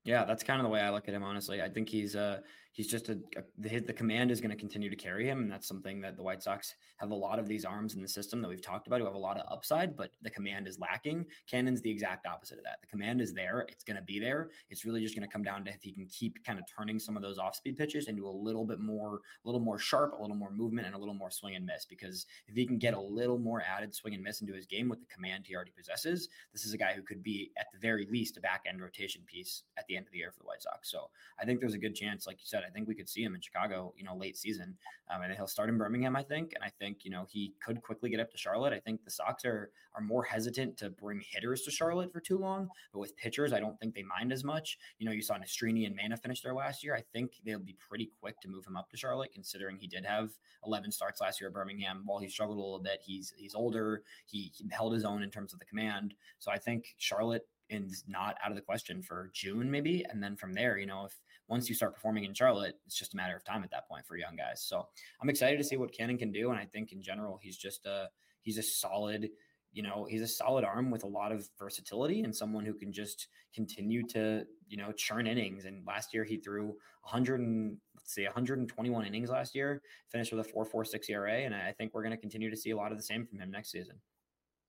Yeah, 0.07 0.23
that's 0.23 0.41
kind 0.41 0.61
of 0.61 0.63
the 0.63 0.69
way 0.69 0.79
I 0.79 0.89
look 0.89 1.09
at 1.09 1.13
him. 1.13 1.21
Honestly, 1.21 1.61
I 1.61 1.67
think 1.67 1.89
he's 1.89 2.15
uh 2.15 2.39
he's 2.71 2.87
just 2.87 3.09
a, 3.09 3.19
a 3.35 3.41
the, 3.57 3.79
the 3.79 3.91
command 3.91 4.31
is 4.31 4.39
going 4.39 4.51
to 4.51 4.55
continue 4.55 4.89
to 4.89 4.95
carry 4.95 5.27
him, 5.27 5.39
and 5.41 5.51
that's 5.51 5.67
something 5.67 5.99
that 5.99 6.15
the 6.15 6.23
White 6.23 6.41
Sox 6.41 6.75
have 6.95 7.11
a 7.11 7.15
lot 7.15 7.39
of 7.39 7.47
these 7.49 7.65
arms 7.65 7.93
in 7.93 8.01
the 8.01 8.07
system 8.07 8.41
that 8.41 8.47
we've 8.47 8.61
talked 8.61 8.87
about 8.87 8.99
who 9.01 9.05
have 9.05 9.15
a 9.15 9.17
lot 9.17 9.37
of 9.37 9.45
upside, 9.51 9.97
but 9.97 10.11
the 10.21 10.29
command 10.29 10.65
is 10.65 10.79
lacking. 10.79 11.25
Cannon's 11.51 11.81
the 11.81 11.89
exact 11.89 12.25
opposite 12.25 12.57
of 12.57 12.63
that. 12.63 12.77
The 12.79 12.87
command 12.87 13.19
is 13.19 13.33
there; 13.33 13.65
it's 13.67 13.83
going 13.83 13.97
to 13.97 14.01
be 14.01 14.17
there. 14.17 14.49
It's 14.69 14.85
really 14.85 15.01
just 15.01 15.13
going 15.13 15.27
to 15.27 15.31
come 15.31 15.43
down 15.43 15.65
to 15.65 15.71
if 15.71 15.81
he 15.81 15.91
can 15.91 16.05
keep 16.05 16.41
kind 16.45 16.57
of 16.57 16.63
turning 16.73 16.99
some 16.99 17.17
of 17.17 17.21
those 17.21 17.37
off-speed 17.37 17.75
pitches 17.75 18.07
into 18.07 18.29
a 18.29 18.31
little 18.31 18.63
bit 18.63 18.79
more, 18.79 19.15
a 19.43 19.47
little 19.47 19.59
more 19.59 19.77
sharp, 19.77 20.13
a 20.17 20.21
little 20.21 20.37
more 20.37 20.51
movement, 20.51 20.87
and 20.87 20.95
a 20.95 20.99
little 20.99 21.13
more 21.13 21.31
swing 21.31 21.55
and 21.57 21.65
miss. 21.65 21.83
Because 21.83 22.25
if 22.47 22.55
he 22.55 22.65
can 22.65 22.77
get 22.77 22.93
a 22.93 23.01
little 23.01 23.39
more 23.39 23.61
added 23.61 23.93
swing 23.93 24.13
and 24.13 24.23
miss 24.23 24.39
into 24.39 24.53
his 24.53 24.67
game 24.67 24.87
with 24.87 25.01
the 25.01 25.13
command 25.13 25.43
he 25.45 25.53
already 25.53 25.73
possesses, 25.75 26.29
this 26.53 26.63
is 26.63 26.73
a 26.73 26.77
guy 26.77 26.93
who 26.95 27.01
could 27.01 27.21
be 27.21 27.51
at 27.57 27.67
the 27.73 27.79
very 27.79 28.07
least 28.09 28.37
a 28.37 28.39
back 28.39 28.63
end 28.65 28.81
rotation 28.81 29.23
piece 29.27 29.63
at 29.77 29.85
the 29.87 29.96
end 29.97 30.05
of 30.07 30.11
the 30.11 30.19
year 30.19 30.31
for 30.31 30.39
the 30.39 30.45
White 30.45 30.61
Sox. 30.61 30.89
So 30.91 31.09
I 31.39 31.45
think 31.45 31.59
there's 31.59 31.73
a 31.73 31.79
good 31.79 31.95
chance, 31.95 32.27
like 32.27 32.37
you 32.39 32.45
said, 32.45 32.63
I 32.65 32.69
think 32.69 32.87
we 32.87 32.95
could 32.95 33.09
see 33.09 33.23
him 33.23 33.35
in 33.35 33.41
Chicago, 33.41 33.93
you 33.97 34.03
know, 34.03 34.15
late 34.15 34.37
season. 34.37 34.77
Um, 35.09 35.21
and 35.21 35.33
he'll 35.33 35.47
start 35.47 35.69
in 35.69 35.77
Birmingham, 35.77 36.15
I 36.15 36.23
think. 36.23 36.53
And 36.53 36.63
I 36.63 36.69
think, 36.79 37.03
you 37.03 37.11
know, 37.11 37.25
he 37.29 37.53
could 37.63 37.81
quickly 37.81 38.09
get 38.09 38.19
up 38.19 38.31
to 38.31 38.37
Charlotte. 38.37 38.73
I 38.73 38.79
think 38.79 39.03
the 39.03 39.11
Sox 39.11 39.45
are 39.45 39.71
are 39.97 40.01
more 40.01 40.23
hesitant 40.23 40.77
to 40.77 40.89
bring 40.91 41.21
hitters 41.27 41.63
to 41.63 41.71
Charlotte 41.71 42.13
for 42.13 42.19
too 42.19 42.37
long. 42.37 42.69
But 42.93 42.99
with 42.99 43.17
pitchers, 43.17 43.51
I 43.51 43.59
don't 43.59 43.79
think 43.79 43.95
they 43.95 44.03
mind 44.03 44.31
as 44.31 44.43
much. 44.43 44.77
You 44.99 45.07
know, 45.07 45.11
you 45.11 45.23
saw 45.23 45.35
Nastrini 45.35 45.87
and 45.87 45.95
Mena 45.95 46.15
finish 46.15 46.41
there 46.41 46.53
last 46.53 46.83
year. 46.83 46.95
I 46.95 47.01
think 47.13 47.31
they'll 47.43 47.59
be 47.59 47.75
pretty 47.89 48.11
quick 48.21 48.39
to 48.41 48.47
move 48.47 48.65
him 48.65 48.77
up 48.77 48.89
to 48.91 48.97
Charlotte, 48.97 49.31
considering 49.33 49.77
he 49.77 49.87
did 49.87 50.05
have 50.05 50.31
11 50.65 50.91
starts 50.91 51.19
last 51.19 51.41
year 51.41 51.49
at 51.49 51.53
Birmingham. 51.53 52.03
While 52.05 52.19
he 52.19 52.29
struggled 52.29 52.59
a 52.59 52.61
little 52.61 52.79
bit, 52.79 53.01
he's 53.03 53.33
he's 53.35 53.55
older. 53.55 54.03
He, 54.25 54.51
he 54.55 54.65
held 54.71 54.93
his 54.93 55.03
own 55.03 55.23
in 55.23 55.31
terms 55.31 55.53
of 55.53 55.59
the 55.59 55.65
command. 55.65 56.13
So 56.39 56.51
I 56.51 56.59
think 56.59 56.93
Charlotte 56.97 57.47
is 57.69 58.03
not 58.07 58.35
out 58.43 58.51
of 58.51 58.55
the 58.55 58.61
question 58.61 59.01
for 59.01 59.29
June, 59.33 59.69
maybe. 59.69 60.05
And 60.09 60.21
then 60.21 60.35
from 60.35 60.53
there, 60.53 60.77
you 60.77 60.85
know, 60.85 61.05
if 61.05 61.19
once 61.47 61.69
you 61.69 61.75
start 61.75 61.93
performing 61.93 62.25
in 62.25 62.33
Charlotte, 62.33 62.75
it's 62.85 62.97
just 62.97 63.13
a 63.13 63.17
matter 63.17 63.35
of 63.35 63.43
time 63.43 63.63
at 63.63 63.71
that 63.71 63.87
point 63.87 64.05
for 64.05 64.17
young 64.17 64.35
guys. 64.35 64.61
So 64.61 64.87
I'm 65.21 65.29
excited 65.29 65.57
to 65.57 65.63
see 65.63 65.77
what 65.77 65.93
Cannon 65.93 66.17
can 66.17 66.31
do. 66.31 66.49
And 66.49 66.59
I 66.59 66.65
think 66.65 66.91
in 66.91 67.01
general, 67.01 67.39
he's 67.41 67.57
just 67.57 67.85
a 67.85 68.09
he's 68.41 68.57
a 68.57 68.63
solid, 68.63 69.29
you 69.73 69.83
know, 69.83 70.07
he's 70.09 70.21
a 70.21 70.27
solid 70.27 70.63
arm 70.63 70.91
with 70.91 71.03
a 71.03 71.07
lot 71.07 71.31
of 71.31 71.47
versatility 71.59 72.21
and 72.21 72.35
someone 72.35 72.65
who 72.65 72.73
can 72.73 72.91
just 72.91 73.27
continue 73.53 74.03
to, 74.07 74.45
you 74.67 74.77
know, 74.77 74.91
churn 74.91 75.27
innings. 75.27 75.65
And 75.65 75.85
last 75.85 76.13
year 76.13 76.23
he 76.23 76.37
threw 76.37 76.67
100 77.01 77.41
and 77.41 77.77
let's 77.95 78.13
see, 78.13 78.23
121 78.23 79.05
innings 79.05 79.29
last 79.29 79.53
year, 79.53 79.81
finished 80.09 80.31
with 80.31 80.45
a 80.45 80.49
4.46 80.49 81.09
ERA, 81.09 81.33
and 81.33 81.53
I 81.53 81.73
think 81.77 81.93
we're 81.93 82.03
going 82.03 82.11
to 82.11 82.17
continue 82.17 82.49
to 82.49 82.55
see 82.55 82.71
a 82.71 82.77
lot 82.77 82.91
of 82.91 82.97
the 82.97 83.03
same 83.03 83.25
from 83.25 83.39
him 83.39 83.51
next 83.51 83.71
season. 83.71 83.95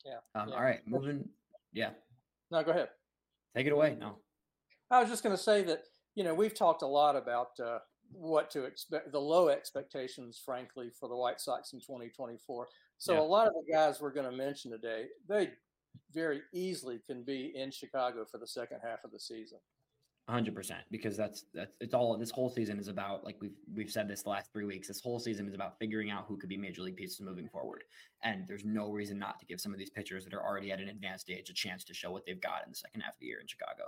Yeah. 0.05 0.19
Um, 0.35 0.49
yeah. 0.49 0.55
All 0.57 0.63
right, 0.63 0.81
moving. 0.87 1.29
Yeah. 1.73 1.91
No, 2.51 2.63
go 2.63 2.71
ahead. 2.71 2.89
Take 3.57 3.67
it 3.67 3.73
away. 3.73 3.97
No. 3.99 4.17
I 4.91 5.01
was 5.01 5.11
just 5.11 5.23
going 5.23 5.37
to 5.37 5.43
say 5.43 5.63
that 5.65 5.83
you 6.15 6.25
know 6.25 6.35
we've 6.35 6.55
talked 6.55 6.83
a 6.83 6.87
lot 6.87 7.17
about 7.17 7.49
uh, 7.63 7.79
what 8.13 8.51
to 8.51 8.65
expect, 8.65 9.13
the 9.13 9.21
low 9.21 9.49
expectations, 9.49 10.41
frankly, 10.45 10.91
for 10.99 11.09
the 11.09 11.17
White 11.17 11.41
Sox 11.41 11.73
in 11.73 11.81
2024. 11.81 12.69
So 12.99 13.15
yeah. 13.15 13.21
a 13.21 13.23
lot 13.23 13.47
of 13.47 13.53
the 13.55 13.73
guys 13.73 14.01
we're 14.01 14.13
going 14.13 14.31
to 14.31 14.37
mention 14.37 14.71
today, 14.71 15.07
they 15.29 15.51
very 16.13 16.43
easily 16.53 17.01
can 17.07 17.23
be 17.23 17.53
in 17.55 17.71
Chicago 17.71 18.25
for 18.31 18.39
the 18.39 18.47
second 18.47 18.79
half 18.83 19.05
of 19.05 19.13
the 19.13 19.21
season. 19.21 19.59
100% 20.29 20.73
because 20.91 21.17
that's 21.17 21.47
that's 21.55 21.75
it's 21.81 21.95
all 21.95 22.17
this 22.19 22.31
whole 22.31 22.51
season 22.51 22.79
is 22.79 22.89
about 22.89 23.25
like 23.25 23.37
we've 23.41 23.57
we've 23.75 23.91
said 23.91 24.07
this 24.07 24.23
the 24.23 24.29
last 24.29 24.53
3 24.53 24.67
weeks 24.67 24.89
this 24.89 25.01
whole 25.01 25.19
season 25.19 25.49
is 25.49 25.55
about 25.55 25.79
figuring 25.79 26.11
out 26.11 26.27
who 26.29 26.37
could 26.37 26.51
be 26.51 26.57
major 26.57 26.83
league 26.83 26.97
pieces 26.97 27.21
moving 27.21 27.49
forward 27.49 27.85
and 28.23 28.47
there's 28.47 28.65
no 28.65 28.91
reason 28.91 29.19
not 29.19 29.39
to 29.41 29.47
give 29.47 29.61
some 29.61 29.73
of 29.73 29.79
these 29.79 29.91
pitchers 29.91 30.25
that 30.25 30.35
are 30.35 30.45
already 30.45 30.71
at 30.71 30.81
an 30.81 30.89
advanced 30.89 31.31
age 31.31 31.49
a 31.49 31.55
chance 31.55 31.83
to 31.83 31.95
show 31.95 32.11
what 32.11 32.27
they've 32.27 32.41
got 32.41 32.63
in 32.65 32.71
the 32.71 32.77
second 32.77 33.01
half 33.01 33.15
of 33.15 33.21
the 33.21 33.27
year 33.27 33.41
in 33.41 33.47
Chicago. 33.47 33.85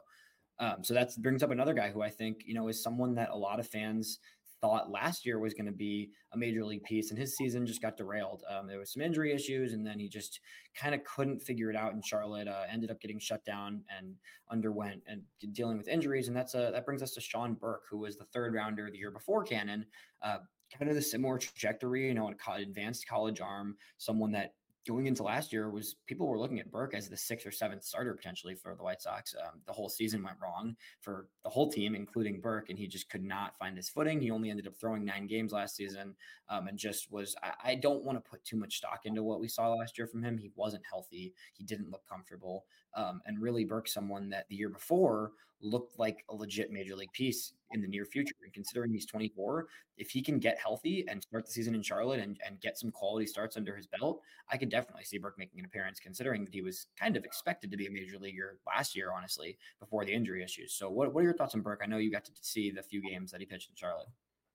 Um, 0.58 0.82
so 0.82 0.94
that 0.94 1.10
brings 1.18 1.42
up 1.42 1.50
another 1.50 1.74
guy 1.74 1.90
who 1.90 2.02
I 2.02 2.10
think 2.10 2.42
you 2.46 2.54
know 2.54 2.68
is 2.68 2.82
someone 2.82 3.14
that 3.16 3.30
a 3.30 3.36
lot 3.36 3.60
of 3.60 3.66
fans 3.66 4.18
thought 4.60 4.90
last 4.90 5.24
year 5.24 5.38
was 5.38 5.54
going 5.54 5.66
to 5.66 5.72
be 5.72 6.10
a 6.32 6.36
major 6.36 6.64
league 6.64 6.82
piece, 6.82 7.10
and 7.10 7.18
his 7.18 7.36
season 7.36 7.66
just 7.66 7.82
got 7.82 7.96
derailed. 7.96 8.42
Um, 8.48 8.66
there 8.66 8.78
was 8.78 8.92
some 8.92 9.02
injury 9.02 9.32
issues, 9.32 9.72
and 9.72 9.86
then 9.86 9.98
he 9.98 10.08
just 10.08 10.40
kind 10.74 10.94
of 10.94 11.04
couldn't 11.04 11.42
figure 11.42 11.70
it 11.70 11.76
out 11.76 11.92
in 11.92 12.02
Charlotte. 12.02 12.48
Uh, 12.48 12.62
ended 12.70 12.90
up 12.90 13.00
getting 13.00 13.18
shut 13.18 13.44
down 13.44 13.82
and 13.96 14.14
underwent 14.50 15.02
and 15.06 15.22
dealing 15.52 15.78
with 15.78 15.88
injuries, 15.88 16.28
and 16.28 16.36
that's 16.36 16.54
a, 16.54 16.70
that 16.72 16.84
brings 16.84 17.02
us 17.02 17.12
to 17.12 17.20
Sean 17.20 17.54
Burke, 17.54 17.84
who 17.90 17.98
was 17.98 18.16
the 18.16 18.24
third 18.26 18.54
rounder 18.54 18.88
the 18.90 18.98
year 18.98 19.10
before 19.10 19.44
Cannon. 19.44 19.86
Uh, 20.22 20.38
kind 20.76 20.88
of 20.88 20.94
the 20.94 21.02
similar 21.02 21.38
trajectory, 21.38 22.06
you 22.06 22.14
know, 22.14 22.28
an 22.28 22.36
advanced 22.60 23.08
college 23.08 23.40
arm, 23.40 23.76
someone 23.98 24.32
that 24.32 24.54
going 24.90 25.06
into 25.06 25.22
last 25.22 25.52
year 25.52 25.70
was 25.70 25.94
people 26.08 26.26
were 26.26 26.38
looking 26.38 26.58
at 26.58 26.70
Burke 26.70 26.94
as 26.94 27.08
the 27.08 27.16
sixth 27.16 27.46
or 27.46 27.52
seventh 27.52 27.84
starter 27.84 28.12
potentially 28.12 28.56
for 28.56 28.74
the 28.74 28.82
White 28.82 29.00
Sox. 29.00 29.36
Um, 29.40 29.60
the 29.66 29.72
whole 29.72 29.88
season 29.88 30.22
went 30.22 30.36
wrong 30.42 30.74
for 31.00 31.28
the 31.44 31.50
whole 31.50 31.70
team, 31.70 31.94
including 31.94 32.40
Burke, 32.40 32.70
and 32.70 32.78
he 32.78 32.88
just 32.88 33.08
could 33.08 33.22
not 33.22 33.56
find 33.56 33.76
his 33.76 33.88
footing. 33.88 34.20
He 34.20 34.32
only 34.32 34.50
ended 34.50 34.66
up 34.66 34.74
throwing 34.80 35.04
nine 35.04 35.28
games 35.28 35.52
last 35.52 35.76
season, 35.76 36.16
um, 36.48 36.66
and 36.66 36.76
just 36.76 37.10
was. 37.12 37.36
I, 37.42 37.70
I 37.70 37.74
don't 37.76 38.04
want 38.04 38.22
to 38.22 38.30
put 38.30 38.44
too 38.44 38.56
much 38.56 38.78
stock 38.78 39.02
into 39.04 39.22
what 39.22 39.40
we 39.40 39.46
saw 39.46 39.68
last 39.68 39.96
year 39.96 40.08
from 40.08 40.24
him. 40.24 40.36
He 40.36 40.50
wasn't 40.56 40.82
healthy. 40.90 41.34
He 41.52 41.62
didn't 41.62 41.90
look 41.90 42.02
comfortable. 42.08 42.64
Um, 42.94 43.20
and 43.26 43.40
really, 43.40 43.64
Burke, 43.64 43.88
someone 43.88 44.30
that 44.30 44.48
the 44.48 44.56
year 44.56 44.68
before 44.68 45.32
looked 45.62 45.98
like 45.98 46.24
a 46.30 46.34
legit 46.34 46.70
major 46.70 46.96
league 46.96 47.12
piece 47.12 47.52
in 47.72 47.80
the 47.80 47.88
near 47.88 48.04
future. 48.04 48.34
And 48.42 48.52
considering 48.52 48.92
he's 48.92 49.06
24, 49.06 49.66
if 49.96 50.10
he 50.10 50.22
can 50.22 50.38
get 50.38 50.58
healthy 50.58 51.04
and 51.08 51.22
start 51.22 51.46
the 51.46 51.52
season 51.52 51.74
in 51.74 51.82
Charlotte 51.82 52.20
and, 52.20 52.38
and 52.46 52.60
get 52.60 52.78
some 52.78 52.90
quality 52.90 53.26
starts 53.26 53.56
under 53.56 53.76
his 53.76 53.86
belt, 53.86 54.22
I 54.50 54.56
could 54.56 54.70
definitely 54.70 55.04
see 55.04 55.18
Burke 55.18 55.38
making 55.38 55.60
an 55.60 55.66
appearance, 55.66 56.00
considering 56.00 56.44
that 56.44 56.54
he 56.54 56.62
was 56.62 56.86
kind 56.98 57.16
of 57.16 57.24
expected 57.24 57.70
to 57.70 57.76
be 57.76 57.86
a 57.86 57.90
major 57.90 58.18
leaguer 58.18 58.58
last 58.66 58.96
year, 58.96 59.12
honestly, 59.14 59.58
before 59.78 60.04
the 60.04 60.12
injury 60.12 60.42
issues. 60.42 60.72
So, 60.74 60.90
what, 60.90 61.12
what 61.12 61.20
are 61.20 61.24
your 61.24 61.34
thoughts 61.34 61.54
on 61.54 61.60
Burke? 61.60 61.82
I 61.84 61.86
know 61.86 61.98
you 61.98 62.10
got 62.10 62.24
to 62.24 62.32
see 62.40 62.70
the 62.70 62.82
few 62.82 63.02
games 63.02 63.30
that 63.30 63.40
he 63.40 63.46
pitched 63.46 63.70
in 63.70 63.76
Charlotte. 63.76 64.08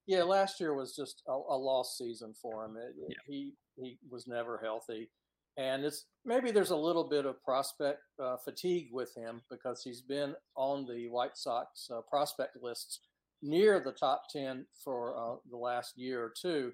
Yeah, 0.08 0.24
last 0.24 0.60
year 0.60 0.74
was 0.74 0.96
just 0.96 1.24
a, 1.28 1.32
a 1.32 1.58
lost 1.58 1.98
season 1.98 2.34
for 2.40 2.66
him. 2.66 2.78
It, 2.78 2.96
yeah. 3.10 3.16
He 3.28 3.54
he 3.76 3.98
was 4.10 4.28
never 4.28 4.60
healthy 4.64 5.10
and 5.58 5.86
it's 5.86 6.06
maybe 6.26 6.52
there's 6.52 6.72
a 6.72 6.76
little 6.76 7.08
bit 7.08 7.26
of 7.26 7.42
prospect 7.44 8.02
uh, 8.22 8.38
fatigue 8.38 8.90
with 8.92 9.16
him 9.16 9.42
because 9.50 9.82
he's 9.84 10.02
been 10.02 10.36
on 10.56 10.86
the 10.86 11.08
White 11.08 11.38
Sox 11.38 11.90
uh, 11.92 12.02
prospect 12.02 12.58
lists 12.62 13.00
near 13.42 13.80
the 13.80 13.92
top 13.92 14.24
10 14.32 14.66
for 14.84 15.16
uh, 15.18 15.36
the 15.50 15.58
last 15.58 15.98
year 15.98 16.24
or 16.24 16.34
two. 16.40 16.72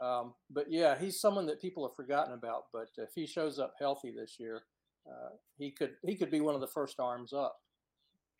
Um, 0.00 0.34
but 0.50 0.66
yeah, 0.68 0.98
he's 0.98 1.20
someone 1.20 1.46
that 1.46 1.60
people 1.60 1.86
have 1.86 1.96
forgotten 1.96 2.34
about. 2.34 2.64
But 2.72 2.88
if 2.98 3.10
he 3.14 3.26
shows 3.26 3.58
up 3.58 3.74
healthy 3.78 4.12
this 4.16 4.36
year, 4.38 4.62
uh, 5.06 5.30
he 5.56 5.70
could 5.70 5.92
he 6.04 6.14
could 6.14 6.30
be 6.30 6.40
one 6.40 6.54
of 6.54 6.60
the 6.60 6.66
first 6.66 7.00
arms 7.00 7.32
up. 7.32 7.56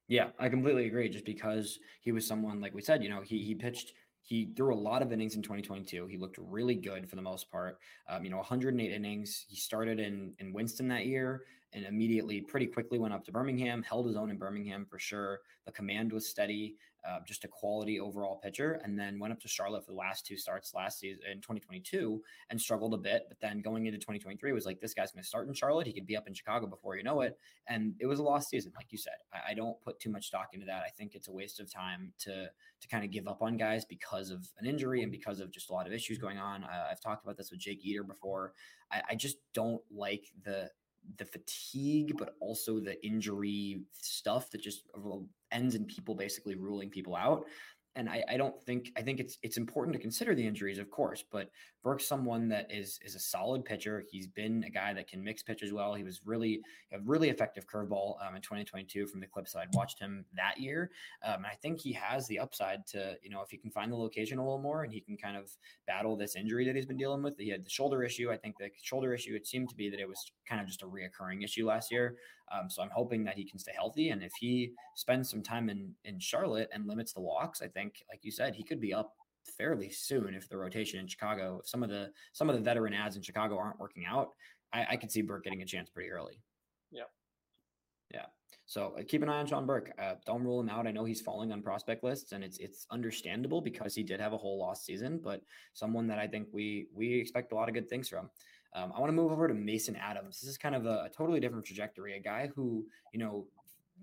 Yeah, 0.07 0.29
I 0.39 0.49
completely 0.49 0.87
agree. 0.87 1.09
Just 1.09 1.25
because 1.25 1.79
he 2.01 2.13
was 2.13 2.27
someone 2.27 2.61
like 2.61 2.75
we 2.75 2.83
said, 2.83 3.03
you 3.03 3.09
know, 3.09 3.23
he 3.23 3.43
he 3.43 3.55
pitched 3.55 3.93
he 4.29 4.51
threw 4.55 4.75
a 4.75 4.77
lot 4.77 5.01
of 5.01 5.11
innings 5.11 5.37
in 5.37 5.43
2022. 5.43 6.07
He 6.07 6.19
looked 6.19 6.37
really 6.37 6.75
good 6.75 7.09
for 7.09 7.17
the 7.17 7.23
most 7.23 7.51
part. 7.51 7.79
Um, 8.11 8.25
you 8.25 8.31
know, 8.31 8.37
108 8.37 8.93
innings. 8.93 9.47
He 9.49 9.57
started 9.57 9.99
in 9.99 10.35
in 10.39 10.53
Winston 10.53 10.87
that 10.89 11.07
year 11.07 11.45
and 11.73 11.87
immediately, 11.87 12.43
pretty 12.43 12.67
quickly, 12.67 12.99
went 12.99 13.15
up 13.15 13.25
to 13.25 13.33
Birmingham. 13.33 13.83
Held 13.83 14.07
his 14.07 14.17
own 14.17 14.31
in 14.31 14.37
Birmingham 14.37 14.85
for 14.85 14.99
sure. 14.99 15.41
The 15.65 15.73
command 15.73 16.13
was 16.13 16.29
steady 16.29 16.77
uh, 17.09 17.21
just 17.27 17.45
a 17.45 17.49
quality 17.49 18.01
overall 18.01 18.41
pitcher, 18.43 18.81
and 18.85 18.99
then 18.99 19.19
went 19.19 19.33
up 19.33 19.41
to 19.41 19.49
Charlotte 19.49 19.85
for 19.85 19.93
the 19.93 19.99
last 19.99 20.27
two 20.27 20.37
starts 20.37 20.75
last 20.75 20.99
season 20.99 21.23
in 21.31 21.39
2022 21.39 22.23
and 22.51 22.61
struggled 22.61 22.95
a 22.95 22.99
bit. 22.99 23.25
But 23.29 23.41
then 23.41 23.61
going 23.61 23.87
into 23.87 23.99
2023 23.99 24.53
was 24.53 24.67
like, 24.67 24.81
this 24.81 24.95
guy's 24.95 25.13
going 25.13 25.23
to 25.23 25.29
start 25.29 25.49
in 25.49 25.55
Charlotte. 25.55 25.87
He 25.87 25.93
could 25.93 26.07
be 26.07 26.17
up 26.17 26.27
in 26.27 26.35
Chicago 26.35 26.67
before 26.67 26.97
you 26.97 27.03
know 27.03 27.21
it. 27.23 27.39
And 27.67 27.95
it 28.01 28.07
was 28.07 28.19
a 28.19 28.23
lost 28.23 28.51
season, 28.51 28.73
like 28.77 28.87
you 28.91 28.99
said. 28.99 29.15
I, 29.33 29.53
I 29.53 29.55
don't 29.55 29.81
put 29.81 30.01
too 30.01 30.11
much 30.11 30.27
stock 30.27 30.49
into 30.53 30.67
that. 30.67 30.83
I 30.87 30.91
think 30.91 31.15
it's 31.15 31.29
a 31.29 31.33
waste 31.33 31.61
of 31.61 31.73
time 31.73 32.13
to 32.21 32.49
to 32.81 32.89
kind 32.89 33.05
of 33.05 33.11
give 33.11 33.27
up 33.27 33.43
on 33.43 33.57
guys 33.57 33.85
because 33.85 34.31
of 34.31 34.47
an 34.59 34.67
injury 34.67 35.03
and 35.03 35.11
because 35.11 35.41
of 35.41 35.51
just 35.51 35.71
a 35.71 35.73
lot 35.73 35.87
of 35.87 35.93
issues 35.93 36.19
going 36.19 36.39
on. 36.39 36.65
I, 36.65 36.89
have 36.89 37.01
talked 37.01 37.25
about 37.25 37.37
this 37.37 37.51
with 37.51 37.61
Jake 37.61 37.85
Eater 37.85 38.05
before. 38.05 38.53
I, 38.93 39.03
I 39.11 39.15
just 39.15 39.39
don't 39.55 39.83
like 39.91 40.25
the 40.45 40.71
the 41.17 41.25
fatigue, 41.25 42.15
but 42.19 42.35
also 42.41 42.79
the 42.81 43.05
injury 43.07 43.81
stuff 43.93 44.51
that 44.51 44.61
just 44.61 44.83
uh, 44.97 45.19
ends 45.51 45.75
in 45.75 45.85
people 45.85 46.15
basically 46.15 46.55
ruling 46.55 46.91
people 46.91 47.17
out 47.17 47.45
and 47.99 48.09
I, 48.09 48.23
I, 48.29 48.37
don't 48.37 48.55
think 48.63 48.93
I 48.97 49.03
think 49.03 49.19
it's 49.19 49.39
it's 49.43 49.57
important 49.57 49.93
to 49.97 50.01
consider 50.01 50.33
the 50.33 50.47
injuries, 50.47 50.79
of 50.79 50.89
course. 50.89 51.25
But 51.31 51.51
Burke's 51.83 52.07
someone 52.07 52.49
that 52.51 52.69
is 52.71 53.01
is 53.03 53.17
a 53.17 53.19
solid 53.19 53.65
pitcher. 53.65 54.05
He's 54.09 54.29
been 54.29 54.63
a 54.65 54.71
guy 54.71 54.95
that 54.95 55.09
can 55.09 55.23
mix 55.23 55.43
pitches 55.43 55.73
well. 55.73 55.95
He 55.95 56.05
was 56.05 56.21
really 56.25 56.61
a 56.93 57.01
really 57.01 57.29
effective 57.29 57.67
curveball 57.67 58.15
um, 58.25 58.37
in 58.37 58.43
2022 58.43 59.09
from 59.09 59.19
the 59.19 59.27
clips 59.27 59.53
that 59.53 59.61
I'd 59.61 59.75
watched 59.75 59.99
him 59.99 60.25
that 60.37 60.61
year. 60.61 60.93
Um, 61.25 61.39
and 61.39 61.47
I 61.47 61.57
think 61.61 61.81
he 61.81 61.93
has 61.95 62.29
the 62.29 62.39
upside 62.39 62.87
to 62.89 63.17
you 63.21 63.31
know 63.31 63.43
if 63.43 63.51
he 63.51 63.57
can 63.57 63.73
find 63.73 63.91
the 63.91 63.97
location 63.97 64.39
a 64.39 64.45
little 64.45 64.63
more 64.63 64.85
and 64.85 64.93
he 64.93 65.01
can 65.01 65.17
kind 65.17 65.37
of 65.37 65.51
battle 65.89 66.17
this 66.17 66.37
injury 66.37 66.65
that 66.67 66.77
he's 66.77 66.87
been 66.87 66.97
dealing 66.97 67.23
with. 67.23 67.37
He 67.37 67.51
had 67.51 67.67
the 67.67 67.71
shoulder 67.71 68.05
issue. 68.05 68.31
I 68.31 68.37
think 68.37 68.59
the 68.59 68.71
shoulder 68.81 69.13
issue 69.13 69.35
it 69.35 69.49
seemed 69.49 69.71
to 69.71 69.75
be 69.75 69.91
that 69.91 69.99
it 69.99 70.09
was 70.09 70.31
kind 70.49 70.61
of 70.61 70.69
just 70.69 70.83
a 70.83 70.87
reoccurring 70.87 71.43
issue 71.43 71.67
last 71.67 71.91
year. 71.91 72.15
Um, 72.53 72.71
so 72.71 72.83
I'm 72.83 72.91
hoping 72.91 73.25
that 73.25 73.37
he 73.37 73.45
can 73.45 73.59
stay 73.59 73.73
healthy. 73.75 74.11
And 74.11 74.23
if 74.23 74.33
he 74.39 74.73
spends 74.95 75.31
some 75.31 75.43
time 75.43 75.69
in 75.69 75.93
in 76.05 76.19
Charlotte 76.19 76.69
and 76.73 76.87
limits 76.87 77.13
the 77.13 77.21
walks, 77.21 77.63
I 77.63 77.69
think, 77.69 78.03
like 78.11 78.21
you 78.23 78.31
said, 78.31 78.55
he 78.55 78.63
could 78.63 78.81
be 78.81 78.95
up 78.95 79.15
fairly 79.57 79.91
soon 79.91 80.35
if 80.35 80.49
the 80.49 80.57
rotation 80.57 81.01
in 81.01 81.07
Chicago, 81.07 81.61
if 81.63 81.69
some 81.69 81.83
of 81.83 81.91
the 81.91 82.11
some 82.33 82.49
of 82.49 82.57
the 82.57 82.63
veteran 82.63 82.95
ads 82.95 83.17
in 83.17 83.23
Chicago 83.23 83.59
aren't 83.59 83.81
working 83.81 84.05
out, 84.07 84.31
I, 84.73 84.87
I 84.91 84.97
could 84.97 85.11
see 85.11 85.23
Burke 85.23 85.45
getting 85.45 85.63
a 85.63 85.67
chance 85.67 85.89
pretty 85.91 86.11
early. 86.11 86.41
Yeah. 86.91 87.05
Yeah. 88.13 88.27
So 88.67 88.95
uh, 88.99 89.03
keep 89.07 89.23
an 89.23 89.29
eye 89.29 89.39
on 89.39 89.47
Sean 89.47 89.67
Burke. 89.67 89.93
Uh, 89.99 90.15
don't 90.27 90.45
rule 90.45 90.61
him 90.61 90.69
out. 90.69 90.87
I 90.87 90.91
know 90.91 91.05
he's 91.05 91.21
falling 91.21 91.53
on 91.53 91.63
prospect 91.63 92.05
lists, 92.05 92.33
and 92.33 92.45
it's 92.45 92.59
it's 92.59 92.87
understandable 92.91 93.61
because 93.61 93.95
he 93.95 94.03
did 94.03 94.21
have 94.21 94.33
a 94.33 94.39
whole 94.39 94.59
lost 94.59 94.85
season, 94.85 95.21
but 95.23 95.43
someone 95.73 96.07
that 96.09 96.19
I 96.19 96.27
think 96.27 96.49
we 96.53 96.89
we 96.95 97.15
expect 97.15 97.53
a 97.53 97.55
lot 97.55 97.69
of 97.69 97.75
good 97.75 97.89
things 97.89 98.09
from. 98.09 98.31
Um, 98.75 98.93
I 98.95 99.01
want 99.01 99.09
to 99.09 99.15
move 99.15 99.33
over 99.33 99.49
to 99.49 99.55
Mason 99.55 99.97
Adams. 99.97 100.41
This 100.41 100.51
is 100.51 100.59
kind 100.59 100.75
of 100.75 100.87
a, 100.87 101.05
a, 101.07 101.11
totally 101.17 101.41
different 101.41 101.65
trajectory. 101.65 102.17
A 102.17 102.21
guy 102.21 102.51
who, 102.55 102.85
you 103.13 103.19
know, 103.19 103.47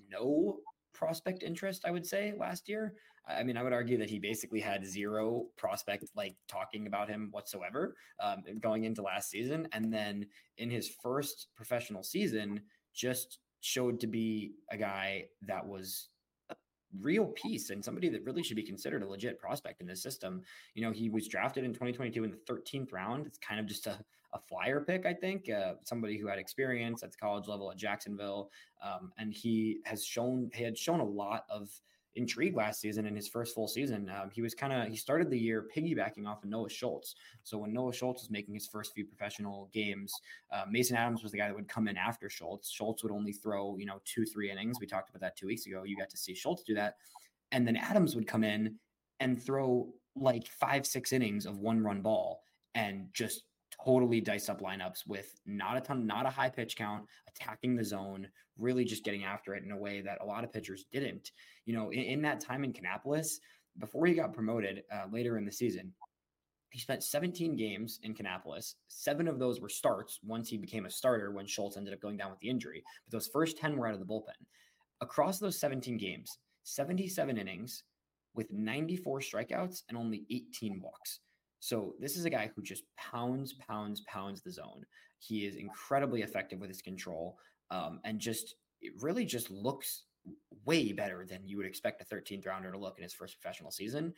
no 0.09 0.57
prospect 0.93 1.43
interest, 1.43 1.85
I 1.85 1.91
would 1.91 2.05
say, 2.05 2.33
last 2.37 2.67
year. 2.67 2.95
I 3.27 3.43
mean, 3.43 3.57
I 3.57 3.63
would 3.63 3.73
argue 3.73 3.97
that 3.97 4.09
he 4.09 4.19
basically 4.19 4.59
had 4.59 4.85
zero 4.85 5.45
prospect 5.57 6.05
like 6.15 6.35
talking 6.47 6.85
about 6.87 7.09
him 7.09 7.29
whatsoever 7.31 7.95
um, 8.19 8.43
going 8.59 8.83
into 8.83 9.01
last 9.01 9.29
season. 9.29 9.67
And 9.71 9.91
then 9.91 10.27
in 10.57 10.69
his 10.69 10.89
first 11.01 11.47
professional 11.55 12.03
season, 12.03 12.61
just 12.93 13.39
showed 13.61 13.99
to 13.99 14.07
be 14.07 14.53
a 14.71 14.77
guy 14.77 15.25
that 15.47 15.65
was 15.65 16.09
real 17.01 17.27
piece 17.27 17.69
and 17.69 17.83
somebody 17.83 18.09
that 18.09 18.23
really 18.25 18.43
should 18.43 18.55
be 18.55 18.63
considered 18.63 19.03
a 19.03 19.07
legit 19.07 19.39
prospect 19.39 19.81
in 19.81 19.87
this 19.87 20.01
system. 20.01 20.41
You 20.73 20.83
know, 20.83 20.91
he 20.91 21.09
was 21.09 21.27
drafted 21.27 21.63
in 21.63 21.71
2022 21.71 22.23
in 22.23 22.31
the 22.31 22.53
13th 22.53 22.91
round. 22.91 23.25
It's 23.25 23.37
kind 23.37 23.59
of 23.59 23.65
just 23.65 23.87
a, 23.87 23.97
a 24.33 24.39
flyer 24.39 24.81
pick, 24.81 25.05
I 25.05 25.13
think. 25.13 25.49
Uh, 25.49 25.73
somebody 25.83 26.17
who 26.17 26.27
had 26.27 26.39
experience 26.39 27.03
at 27.03 27.11
the 27.11 27.17
college 27.17 27.47
level 27.47 27.71
at 27.71 27.77
Jacksonville, 27.77 28.51
um, 28.83 29.11
and 29.17 29.33
he 29.33 29.79
has 29.85 30.05
shown 30.05 30.49
he 30.53 30.63
had 30.63 30.77
shown 30.77 30.99
a 30.99 31.05
lot 31.05 31.45
of 31.49 31.69
intrigue 32.15 32.55
last 32.55 32.79
season 32.79 33.05
in 33.05 33.15
his 33.15 33.27
first 33.27 33.53
full 33.53 33.67
season. 33.67 34.09
Um, 34.09 34.29
he 34.31 34.41
was 34.41 34.53
kind 34.53 34.73
of 34.73 34.87
he 34.87 34.95
started 34.95 35.29
the 35.29 35.37
year 35.37 35.67
piggybacking 35.75 36.27
off 36.27 36.43
of 36.43 36.49
Noah 36.49 36.69
Schultz. 36.69 37.15
So 37.43 37.57
when 37.57 37.73
Noah 37.73 37.93
Schultz 37.93 38.23
was 38.23 38.31
making 38.31 38.53
his 38.53 38.67
first 38.67 38.93
few 38.93 39.05
professional 39.05 39.69
games, 39.73 40.13
uh, 40.51 40.63
Mason 40.69 40.95
Adams 40.95 41.23
was 41.23 41.31
the 41.31 41.37
guy 41.37 41.47
that 41.47 41.55
would 41.55 41.67
come 41.67 41.87
in 41.87 41.97
after 41.97 42.29
Schultz. 42.29 42.71
Schultz 42.71 43.03
would 43.03 43.11
only 43.11 43.33
throw 43.33 43.77
you 43.77 43.85
know 43.85 44.01
two 44.05 44.25
three 44.25 44.51
innings. 44.51 44.77
We 44.79 44.87
talked 44.87 45.09
about 45.09 45.21
that 45.21 45.37
two 45.37 45.47
weeks 45.47 45.65
ago. 45.65 45.83
You 45.83 45.97
got 45.97 46.09
to 46.09 46.17
see 46.17 46.35
Schultz 46.35 46.63
do 46.63 46.75
that, 46.75 46.95
and 47.51 47.67
then 47.67 47.75
Adams 47.75 48.15
would 48.15 48.27
come 48.27 48.43
in 48.43 48.75
and 49.19 49.41
throw 49.41 49.93
like 50.15 50.47
five 50.47 50.85
six 50.85 51.11
innings 51.11 51.45
of 51.45 51.59
one 51.59 51.83
run 51.83 52.01
ball 52.01 52.41
and 52.73 53.07
just 53.13 53.43
totally 53.85 54.19
diced 54.21 54.49
up 54.49 54.61
lineups 54.61 55.07
with 55.07 55.39
not 55.45 55.77
a 55.77 55.81
ton, 55.81 56.07
not 56.07 56.25
a 56.25 56.29
high 56.29 56.49
pitch 56.49 56.75
count, 56.75 57.05
attacking 57.27 57.75
the 57.75 57.83
zone, 57.83 58.27
really 58.57 58.83
just 58.83 59.03
getting 59.03 59.23
after 59.23 59.53
it 59.53 59.63
in 59.63 59.71
a 59.71 59.77
way 59.77 60.01
that 60.01 60.21
a 60.21 60.25
lot 60.25 60.43
of 60.43 60.51
pitchers 60.51 60.85
didn't. 60.91 61.31
You 61.65 61.75
know, 61.75 61.89
in, 61.91 61.99
in 61.99 62.21
that 62.23 62.39
time 62.39 62.63
in 62.63 62.73
Kannapolis, 62.73 63.35
before 63.79 64.05
he 64.05 64.13
got 64.13 64.33
promoted 64.33 64.83
uh, 64.91 65.05
later 65.11 65.37
in 65.37 65.45
the 65.45 65.51
season, 65.51 65.93
he 66.71 66.79
spent 66.79 67.03
17 67.03 67.55
games 67.55 67.99
in 68.03 68.13
Kannapolis. 68.13 68.73
Seven 68.87 69.27
of 69.27 69.39
those 69.39 69.61
were 69.61 69.69
starts 69.69 70.19
once 70.25 70.49
he 70.49 70.57
became 70.57 70.85
a 70.85 70.91
starter 70.91 71.31
when 71.31 71.45
Schultz 71.45 71.77
ended 71.77 71.93
up 71.93 72.01
going 72.01 72.17
down 72.17 72.31
with 72.31 72.39
the 72.39 72.49
injury. 72.49 72.83
But 73.05 73.13
those 73.13 73.27
first 73.27 73.57
10 73.57 73.77
were 73.77 73.87
out 73.87 73.93
of 73.93 73.99
the 73.99 74.05
bullpen. 74.05 74.33
Across 75.01 75.39
those 75.39 75.59
17 75.59 75.97
games, 75.97 76.37
77 76.63 77.37
innings 77.37 77.83
with 78.33 78.51
94 78.51 79.19
strikeouts 79.19 79.83
and 79.87 79.97
only 79.97 80.25
18 80.29 80.81
walks. 80.81 81.19
So 81.65 81.95
this 81.99 82.15
is 82.15 82.25
a 82.25 82.29
guy 82.29 82.51
who 82.55 82.61
just 82.61 82.83
pounds, 82.95 83.53
pounds, 83.53 84.01
pounds 84.01 84.43
the 84.43 84.51
zone. 84.51 84.85
He 85.17 85.47
is 85.47 85.55
incredibly 85.55 86.21
effective 86.21 86.59
with 86.59 86.69
his 86.69 86.83
control, 86.83 87.39
um, 87.71 88.01
and 88.03 88.19
just 88.19 88.53
it 88.83 88.93
really 89.01 89.25
just 89.25 89.49
looks 89.49 90.03
way 90.63 90.91
better 90.91 91.25
than 91.27 91.47
you 91.47 91.57
would 91.57 91.65
expect 91.65 92.03
a 92.03 92.15
13th 92.15 92.45
rounder 92.45 92.71
to 92.71 92.77
look 92.77 92.99
in 92.99 93.03
his 93.03 93.15
first 93.15 93.41
professional 93.41 93.71
season. 93.71 94.13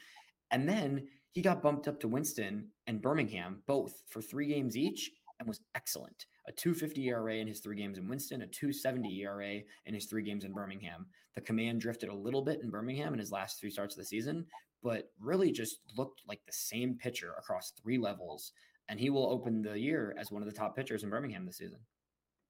And 0.51 0.67
then 0.67 1.07
he 1.31 1.41
got 1.41 1.61
bumped 1.61 1.87
up 1.87 2.01
to 2.01 2.09
Winston 2.09 2.67
and 2.85 3.01
Birmingham, 3.01 3.63
both 3.65 4.03
for 4.09 4.21
three 4.21 4.47
games 4.47 4.75
each, 4.75 5.09
and 5.39 5.47
was 5.47 5.61
excellent. 5.75 6.25
A 6.47 6.51
250 6.51 7.07
ERA 7.07 7.35
in 7.35 7.47
his 7.47 7.59
three 7.59 7.75
games 7.75 7.97
in 7.97 8.07
Winston, 8.07 8.41
a 8.41 8.47
270 8.47 9.21
ERA 9.21 9.59
in 9.85 9.93
his 9.93 10.05
three 10.05 10.23
games 10.23 10.43
in 10.43 10.53
Birmingham. 10.53 11.05
The 11.35 11.41
command 11.41 11.81
drifted 11.81 12.09
a 12.09 12.15
little 12.15 12.41
bit 12.41 12.61
in 12.61 12.69
Birmingham 12.69 13.13
in 13.13 13.19
his 13.19 13.31
last 13.31 13.59
three 13.59 13.69
starts 13.69 13.95
of 13.95 13.99
the 13.99 14.05
season, 14.05 14.45
but 14.83 15.11
really 15.19 15.51
just 15.51 15.79
looked 15.97 16.21
like 16.27 16.41
the 16.45 16.53
same 16.53 16.95
pitcher 16.95 17.33
across 17.37 17.73
three 17.81 17.97
levels. 17.97 18.53
And 18.89 18.99
he 18.99 19.09
will 19.09 19.29
open 19.29 19.61
the 19.61 19.79
year 19.79 20.15
as 20.17 20.31
one 20.31 20.41
of 20.41 20.47
the 20.47 20.55
top 20.55 20.75
pitchers 20.75 21.03
in 21.03 21.09
Birmingham 21.09 21.45
this 21.45 21.57
season. 21.57 21.79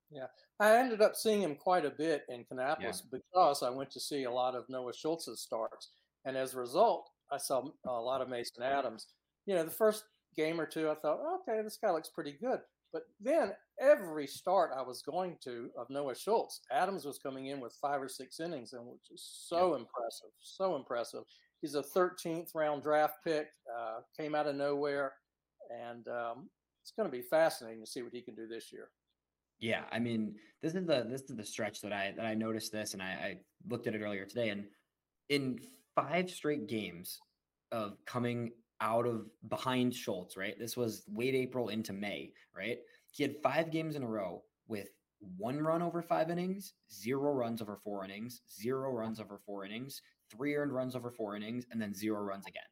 Yeah, 0.10 0.28
I 0.60 0.78
ended 0.78 1.02
up 1.02 1.16
seeing 1.16 1.42
him 1.42 1.56
quite 1.56 1.86
a 1.86 1.90
bit 1.90 2.24
in 2.30 2.46
Kannapolis 2.46 3.02
yeah. 3.12 3.20
because 3.20 3.62
I 3.62 3.70
went 3.70 3.92
to 3.92 4.00
see 4.00 4.24
a 4.24 4.32
lot 4.32 4.56
of 4.56 4.70
Noah 4.70 4.94
Schultz's 4.94 5.42
starts, 5.42 5.90
and 6.24 6.38
as 6.38 6.54
a 6.54 6.60
result, 6.60 7.10
I 7.32 7.38
saw 7.38 7.64
a 7.86 7.92
lot 7.92 8.22
of 8.22 8.30
Mason 8.30 8.64
Adams. 8.64 9.08
You 9.46 9.56
know, 9.56 9.66
the 9.66 9.72
first 9.72 10.06
game 10.36 10.62
or 10.62 10.66
two, 10.66 10.90
I 10.90 10.96
thought, 10.96 11.20
okay, 11.42 11.62
this 11.62 11.78
guy 11.82 11.92
looks 11.92 12.10
pretty 12.10 12.38
good. 12.40 12.60
But 12.94 13.04
then 13.20 13.52
every 13.80 14.28
start 14.28 14.72
I 14.76 14.82
was 14.82 15.02
going 15.02 15.38
to 15.44 15.70
of 15.78 15.90
Noah 15.90 16.16
Schultz, 16.16 16.62
Adams 16.72 17.06
was 17.06 17.20
coming 17.20 17.48
in 17.48 17.60
with 17.60 17.76
five 17.82 18.02
or 18.02 18.10
six 18.10 18.40
innings, 18.40 18.74
and 18.74 18.86
which 18.86 19.12
is 19.12 19.28
so 19.48 19.70
yeah. 19.70 19.82
impressive, 19.82 20.30
so 20.40 20.76
impressive. 20.76 21.24
He's 21.62 21.76
a 21.76 21.84
13th 21.84 22.56
round 22.56 22.84
draft 22.84 23.16
pick, 23.24 23.48
uh, 23.76 24.00
came 24.16 24.36
out 24.36 24.48
of 24.48 24.56
nowhere, 24.56 25.14
and 25.70 26.08
um, 26.08 26.50
it's 26.82 26.92
going 26.92 27.10
to 27.10 27.16
be 27.16 27.24
fascinating 27.24 27.84
to 27.84 27.90
see 27.90 28.02
what 28.02 28.14
he 28.14 28.22
can 28.22 28.36
do 28.36 28.48
this 28.48 28.72
year. 28.72 28.90
Yeah, 29.60 29.84
I 29.92 30.00
mean, 30.00 30.36
this 30.62 30.76
is 30.76 30.86
the 30.86 31.06
this 31.10 31.22
is 31.22 31.36
the 31.36 31.44
stretch 31.44 31.82
that 31.82 31.92
I 31.92 32.14
that 32.16 32.26
I 32.26 32.36
noticed 32.36 32.72
this, 32.72 32.94
and 32.94 33.02
I, 33.02 33.06
I 33.06 33.38
looked 33.68 33.88
at 33.88 33.96
it 33.96 34.02
earlier 34.02 34.26
today, 34.26 34.50
and 34.50 34.66
in 35.30 35.60
five 35.96 36.30
straight 36.30 36.68
games 36.68 37.20
of 37.72 37.98
coming 38.06 38.52
out 38.82 39.06
of 39.06 39.30
behind 39.48 39.94
Schultz, 39.94 40.38
right? 40.38 40.58
This 40.60 40.78
was 40.78 41.04
late 41.14 41.36
April 41.36 41.70
into 41.70 41.94
May, 41.94 42.34
right? 42.56 42.78
He 43.12 43.24
had 43.24 43.36
five 43.42 43.72
games 43.72 43.96
in 43.96 44.04
a 44.04 44.08
row 44.08 44.44
with 44.68 44.90
one 45.38 45.60
run 45.60 45.82
over 45.82 46.02
five 46.02 46.30
innings, 46.30 46.74
zero 46.92 47.32
runs 47.34 47.62
over 47.62 47.78
four 47.84 48.06
innings, 48.06 48.42
zero 48.52 48.92
runs 48.92 49.20
over 49.20 49.40
four 49.46 49.66
innings, 49.66 50.02
three 50.30 50.56
earned 50.56 50.74
runs 50.74 50.96
over 50.96 51.10
four 51.10 51.36
innings, 51.36 51.66
and 51.72 51.82
then 51.82 51.94
zero 51.94 52.22
runs 52.22 52.46
again. 52.46 52.64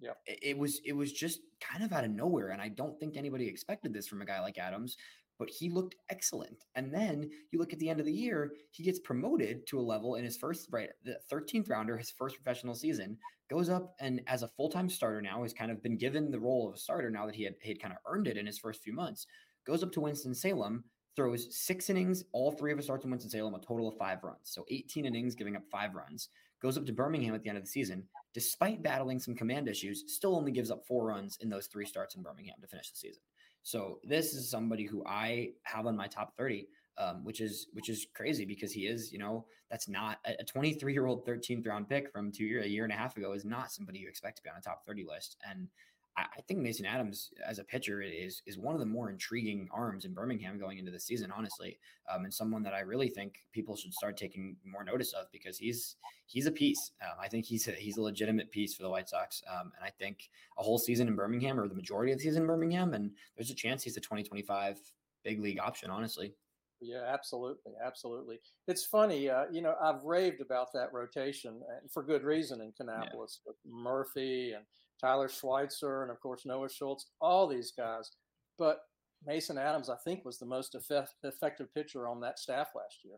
Yeah. 0.00 0.12
It 0.26 0.58
was 0.58 0.80
it 0.84 0.92
was 0.92 1.12
just 1.12 1.40
kind 1.60 1.84
of 1.84 1.92
out 1.92 2.04
of 2.04 2.10
nowhere. 2.10 2.50
And 2.50 2.60
I 2.60 2.68
don't 2.68 2.98
think 2.98 3.16
anybody 3.16 3.46
expected 3.46 3.92
this 3.92 4.06
from 4.06 4.22
a 4.22 4.26
guy 4.26 4.40
like 4.40 4.58
Adams, 4.58 4.96
but 5.38 5.50
he 5.50 5.68
looked 5.70 5.96
excellent. 6.10 6.64
And 6.74 6.92
then 6.92 7.30
you 7.50 7.58
look 7.58 7.72
at 7.72 7.78
the 7.78 7.88
end 7.88 8.00
of 8.00 8.06
the 8.06 8.12
year, 8.12 8.52
he 8.70 8.82
gets 8.82 8.98
promoted 8.98 9.66
to 9.68 9.78
a 9.78 9.82
level 9.82 10.14
in 10.16 10.24
his 10.24 10.36
first 10.36 10.68
right, 10.70 10.90
the 11.04 11.18
13th 11.32 11.68
rounder, 11.70 11.96
his 11.96 12.10
first 12.10 12.36
professional 12.36 12.74
season, 12.74 13.18
goes 13.50 13.68
up 13.68 13.94
and 14.00 14.20
as 14.26 14.42
a 14.42 14.48
full-time 14.48 14.88
starter 14.88 15.20
now, 15.20 15.42
he's 15.42 15.52
kind 15.52 15.70
of 15.70 15.82
been 15.82 15.98
given 15.98 16.30
the 16.30 16.40
role 16.40 16.68
of 16.68 16.74
a 16.74 16.78
starter 16.78 17.10
now 17.10 17.26
that 17.26 17.34
he 17.34 17.44
had, 17.44 17.54
he 17.60 17.68
had 17.70 17.80
kind 17.80 17.92
of 17.92 17.98
earned 18.06 18.26
it 18.26 18.36
in 18.36 18.46
his 18.46 18.58
first 18.58 18.82
few 18.82 18.92
months, 18.92 19.26
goes 19.66 19.82
up 19.82 19.92
to 19.92 20.00
Winston-Salem, 20.00 20.84
throws 21.16 21.54
six 21.56 21.90
innings, 21.90 22.24
all 22.32 22.52
three 22.52 22.72
of 22.72 22.78
his 22.78 22.86
starts 22.86 23.04
in 23.04 23.10
Winston-Salem, 23.10 23.54
a 23.54 23.60
total 23.60 23.88
of 23.88 23.98
five 23.98 24.22
runs. 24.22 24.40
So 24.44 24.64
18 24.70 25.04
innings, 25.04 25.34
giving 25.34 25.56
up 25.56 25.62
five 25.70 25.94
runs. 25.94 26.28
Goes 26.60 26.78
up 26.78 26.86
to 26.86 26.92
Birmingham 26.92 27.34
at 27.34 27.42
the 27.42 27.50
end 27.50 27.58
of 27.58 27.64
the 27.64 27.70
season, 27.70 28.04
despite 28.32 28.82
battling 28.82 29.20
some 29.20 29.34
command 29.34 29.68
issues, 29.68 30.04
still 30.06 30.34
only 30.34 30.50
gives 30.50 30.70
up 30.70 30.86
four 30.86 31.06
runs 31.06 31.36
in 31.42 31.50
those 31.50 31.66
three 31.66 31.84
starts 31.84 32.14
in 32.14 32.22
Birmingham 32.22 32.56
to 32.62 32.66
finish 32.66 32.90
the 32.90 32.96
season. 32.96 33.22
So 33.64 33.98
this 34.04 34.34
is 34.34 34.48
somebody 34.48 34.84
who 34.84 35.02
I 35.06 35.52
have 35.62 35.86
on 35.86 35.96
my 35.96 36.06
top 36.06 36.36
30, 36.36 36.68
um, 36.98 37.24
which 37.24 37.40
is 37.40 37.66
which 37.72 37.88
is 37.88 38.06
crazy 38.14 38.44
because 38.44 38.72
he 38.72 38.82
is, 38.86 39.10
you 39.10 39.18
know, 39.18 39.46
that's 39.70 39.88
not 39.88 40.18
a 40.26 40.44
23 40.44 40.92
year 40.92 41.06
old 41.06 41.26
13th 41.26 41.66
round 41.66 41.88
pick 41.88 42.12
from 42.12 42.30
two 42.30 42.44
year 42.44 42.62
a 42.62 42.66
year 42.66 42.84
and 42.84 42.92
a 42.92 42.96
half 42.96 43.16
ago 43.16 43.32
is 43.32 43.44
not 43.44 43.72
somebody 43.72 43.98
you 43.98 44.08
expect 44.08 44.36
to 44.36 44.42
be 44.42 44.50
on 44.50 44.58
a 44.58 44.60
top 44.60 44.84
30 44.86 45.06
list. 45.08 45.38
And 45.50 45.68
I, 46.16 46.40
think 46.46 46.60
Mason 46.60 46.86
Adams 46.86 47.30
as 47.44 47.58
a 47.58 47.64
pitcher 47.64 48.00
is 48.00 48.42
is 48.46 48.58
one 48.58 48.74
of 48.74 48.80
the 48.80 48.86
more 48.86 49.10
intriguing 49.10 49.68
arms 49.72 50.04
in 50.04 50.14
Birmingham 50.14 50.58
going 50.58 50.78
into 50.78 50.92
the 50.92 51.00
season, 51.00 51.32
honestly, 51.36 51.78
um, 52.12 52.24
and 52.24 52.32
someone 52.32 52.62
that 52.62 52.74
I 52.74 52.80
really 52.80 53.08
think 53.08 53.42
people 53.52 53.74
should 53.76 53.92
start 53.92 54.16
taking 54.16 54.56
more 54.64 54.84
notice 54.84 55.12
of 55.12 55.26
because 55.32 55.58
he's 55.58 55.96
he's 56.26 56.46
a 56.46 56.52
piece. 56.52 56.92
Um, 57.02 57.16
I 57.20 57.28
think 57.28 57.44
he's 57.44 57.66
a, 57.66 57.72
he's 57.72 57.96
a 57.96 58.02
legitimate 58.02 58.50
piece 58.50 58.74
for 58.74 58.84
the 58.84 58.90
White 58.90 59.08
Sox, 59.08 59.42
um, 59.50 59.72
and 59.76 59.84
I 59.84 59.90
think 59.90 60.30
a 60.58 60.62
whole 60.62 60.78
season 60.78 61.08
in 61.08 61.16
Birmingham 61.16 61.58
or 61.58 61.66
the 61.68 61.74
majority 61.74 62.12
of 62.12 62.18
the 62.18 62.24
season 62.24 62.42
in 62.42 62.48
Birmingham, 62.48 62.94
and 62.94 63.10
there's 63.36 63.50
a 63.50 63.54
chance 63.54 63.82
he's 63.82 63.96
a 63.96 64.00
2025 64.00 64.78
big 65.24 65.40
league 65.40 65.58
option, 65.58 65.90
honestly. 65.90 66.34
Yeah, 66.80 67.04
absolutely, 67.08 67.72
absolutely. 67.82 68.40
It's 68.68 68.84
funny, 68.84 69.30
uh, 69.30 69.44
you 69.50 69.62
know, 69.62 69.74
I've 69.82 70.04
raved 70.04 70.42
about 70.42 70.72
that 70.74 70.92
rotation 70.92 71.62
for 71.90 72.02
good 72.02 72.24
reason 72.24 72.60
in 72.60 72.72
Kannapolis 72.72 73.38
yeah. 73.38 73.46
with 73.46 73.56
Murphy 73.66 74.52
and 74.52 74.64
Tyler 75.04 75.28
Schweitzer, 75.28 76.02
and 76.02 76.10
of 76.10 76.18
course 76.20 76.46
Noah 76.46 76.70
Schultz, 76.70 77.10
all 77.20 77.46
these 77.46 77.72
guys. 77.76 78.12
But 78.58 78.78
Mason 79.26 79.58
Adams, 79.58 79.90
I 79.90 79.96
think, 79.96 80.24
was 80.24 80.38
the 80.38 80.46
most 80.46 80.74
effect- 80.74 81.14
effective 81.22 81.72
pitcher 81.74 82.08
on 82.08 82.20
that 82.20 82.38
staff 82.38 82.68
last 82.74 83.04
year. 83.04 83.16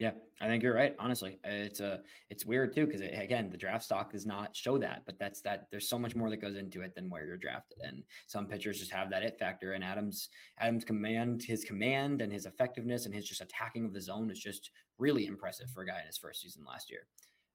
Yeah, 0.00 0.12
I 0.40 0.46
think 0.46 0.62
you're 0.62 0.74
right. 0.74 0.94
Honestly, 1.00 1.40
it's 1.42 1.80
a 1.80 1.94
uh, 1.94 1.96
it's 2.30 2.46
weird 2.46 2.72
too 2.72 2.86
because 2.86 3.00
again, 3.00 3.50
the 3.50 3.56
draft 3.56 3.84
stock 3.84 4.12
does 4.12 4.26
not 4.26 4.54
show 4.54 4.78
that, 4.78 5.02
but 5.06 5.18
that's 5.18 5.40
that. 5.40 5.66
There's 5.72 5.88
so 5.88 5.98
much 5.98 6.14
more 6.14 6.30
that 6.30 6.40
goes 6.40 6.56
into 6.56 6.82
it 6.82 6.94
than 6.94 7.10
where 7.10 7.26
you're 7.26 7.36
drafted, 7.36 7.78
and 7.82 8.04
some 8.28 8.46
pitchers 8.46 8.78
just 8.78 8.92
have 8.92 9.10
that 9.10 9.24
it 9.24 9.38
factor. 9.40 9.72
And 9.72 9.82
Adams 9.82 10.28
Adams 10.60 10.84
command 10.84 11.42
his 11.42 11.64
command 11.64 12.22
and 12.22 12.32
his 12.32 12.46
effectiveness 12.46 13.06
and 13.06 13.14
his 13.14 13.26
just 13.26 13.40
attacking 13.40 13.86
of 13.86 13.92
the 13.92 14.00
zone 14.00 14.30
is 14.30 14.38
just 14.38 14.70
really 14.98 15.26
impressive 15.26 15.68
for 15.70 15.82
a 15.82 15.86
guy 15.86 15.98
in 16.00 16.06
his 16.06 16.18
first 16.18 16.42
season 16.42 16.64
last 16.64 16.90
year. 16.90 17.06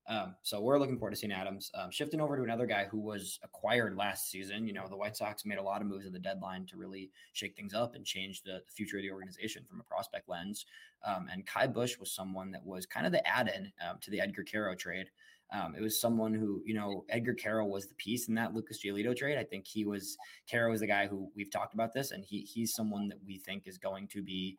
Um, 0.07 0.35
so 0.41 0.59
we're 0.59 0.79
looking 0.79 0.97
forward 0.97 1.11
to 1.11 1.17
seeing 1.17 1.31
Adams. 1.31 1.71
Um, 1.75 1.89
shifting 1.89 2.19
over 2.19 2.35
to 2.35 2.43
another 2.43 2.65
guy 2.65 2.85
who 2.85 2.99
was 2.99 3.39
acquired 3.43 3.95
last 3.95 4.29
season. 4.29 4.67
You 4.67 4.73
know, 4.73 4.85
the 4.89 4.97
White 4.97 5.15
Sox 5.15 5.45
made 5.45 5.59
a 5.59 5.63
lot 5.63 5.81
of 5.81 5.87
moves 5.87 6.05
at 6.05 6.11
the 6.11 6.19
deadline 6.19 6.65
to 6.67 6.77
really 6.77 7.09
shake 7.31 7.55
things 7.55 7.73
up 7.73 7.95
and 7.95 8.05
change 8.05 8.43
the, 8.43 8.61
the 8.65 8.71
future 8.71 8.97
of 8.97 9.03
the 9.03 9.11
organization 9.11 9.63
from 9.67 9.79
a 9.79 9.83
prospect 9.83 10.27
lens. 10.27 10.65
Um, 11.05 11.27
and 11.31 11.47
Ky 11.47 11.67
Bush 11.67 11.97
was 11.99 12.11
someone 12.11 12.51
that 12.51 12.65
was 12.65 12.85
kind 12.85 13.05
of 13.05 13.11
the 13.11 13.25
add-in 13.27 13.71
um, 13.87 13.97
to 14.01 14.11
the 14.11 14.19
Edgar 14.19 14.43
Quero 14.43 14.75
trade. 14.75 15.07
Um, 15.53 15.75
it 15.77 15.81
was 15.81 16.01
someone 16.01 16.33
who, 16.33 16.63
you 16.65 16.73
know, 16.73 17.05
Edgar 17.09 17.33
Quero 17.33 17.65
was 17.65 17.87
the 17.87 17.95
piece 17.95 18.27
in 18.27 18.35
that 18.35 18.53
Lucas 18.53 18.83
Giolito 18.83 19.15
trade. 19.15 19.37
I 19.37 19.43
think 19.43 19.67
he 19.67 19.85
was 19.85 20.17
Quero 20.49 20.71
was 20.71 20.79
the 20.79 20.87
guy 20.87 21.05
who 21.05 21.29
we've 21.35 21.51
talked 21.51 21.75
about 21.75 21.93
this, 21.93 22.11
and 22.11 22.25
he 22.25 22.41
he's 22.41 22.73
someone 22.73 23.07
that 23.09 23.19
we 23.25 23.37
think 23.37 23.67
is 23.67 23.77
going 23.77 24.07
to 24.09 24.23
be 24.23 24.57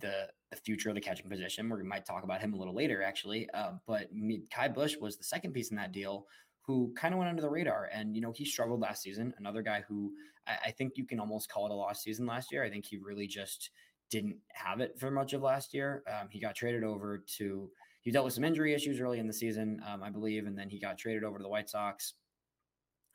the 0.00 0.28
the 0.50 0.56
future 0.56 0.88
of 0.88 0.94
the 0.94 1.00
catching 1.00 1.28
position. 1.28 1.68
Where 1.68 1.78
We 1.78 1.84
might 1.84 2.04
talk 2.04 2.24
about 2.24 2.40
him 2.40 2.54
a 2.54 2.56
little 2.56 2.74
later, 2.74 3.02
actually. 3.02 3.48
Uh, 3.54 3.72
but 3.86 4.08
Ky 4.10 4.68
Bush 4.74 4.96
was 5.00 5.16
the 5.16 5.24
second 5.24 5.52
piece 5.52 5.70
in 5.70 5.76
that 5.76 5.92
deal 5.92 6.26
who 6.66 6.92
kind 6.96 7.12
of 7.14 7.18
went 7.18 7.28
under 7.28 7.42
the 7.42 7.50
radar. 7.50 7.90
And, 7.92 8.14
you 8.14 8.22
know, 8.22 8.32
he 8.32 8.44
struggled 8.44 8.80
last 8.80 9.02
season. 9.02 9.34
Another 9.38 9.62
guy 9.62 9.82
who 9.88 10.12
I, 10.46 10.56
I, 10.66 10.70
think 10.70 10.92
you 10.96 11.04
can 11.04 11.18
almost 11.18 11.50
call 11.50 11.66
it 11.66 11.72
a 11.72 11.74
lost 11.74 12.02
season 12.02 12.26
last 12.26 12.52
year. 12.52 12.62
I 12.62 12.70
think 12.70 12.86
he 12.86 12.98
really 12.98 13.26
just 13.26 13.70
didn't 14.10 14.36
have 14.52 14.80
it 14.80 14.98
for 14.98 15.10
much 15.10 15.32
of 15.32 15.42
last 15.42 15.74
year. 15.74 16.04
Um, 16.08 16.28
he 16.30 16.38
got 16.38 16.54
traded 16.54 16.84
over 16.84 17.24
to, 17.38 17.70
he 18.02 18.10
dealt 18.10 18.24
with 18.24 18.34
some 18.34 18.44
injury 18.44 18.74
issues 18.74 19.00
early 19.00 19.18
in 19.18 19.26
the 19.26 19.32
season, 19.32 19.80
um, 19.90 20.02
I 20.02 20.10
believe. 20.10 20.46
And 20.46 20.56
then 20.56 20.68
he 20.68 20.78
got 20.78 20.98
traded 20.98 21.24
over 21.24 21.38
to 21.38 21.42
the 21.42 21.48
White 21.48 21.68
Sox 21.68 22.14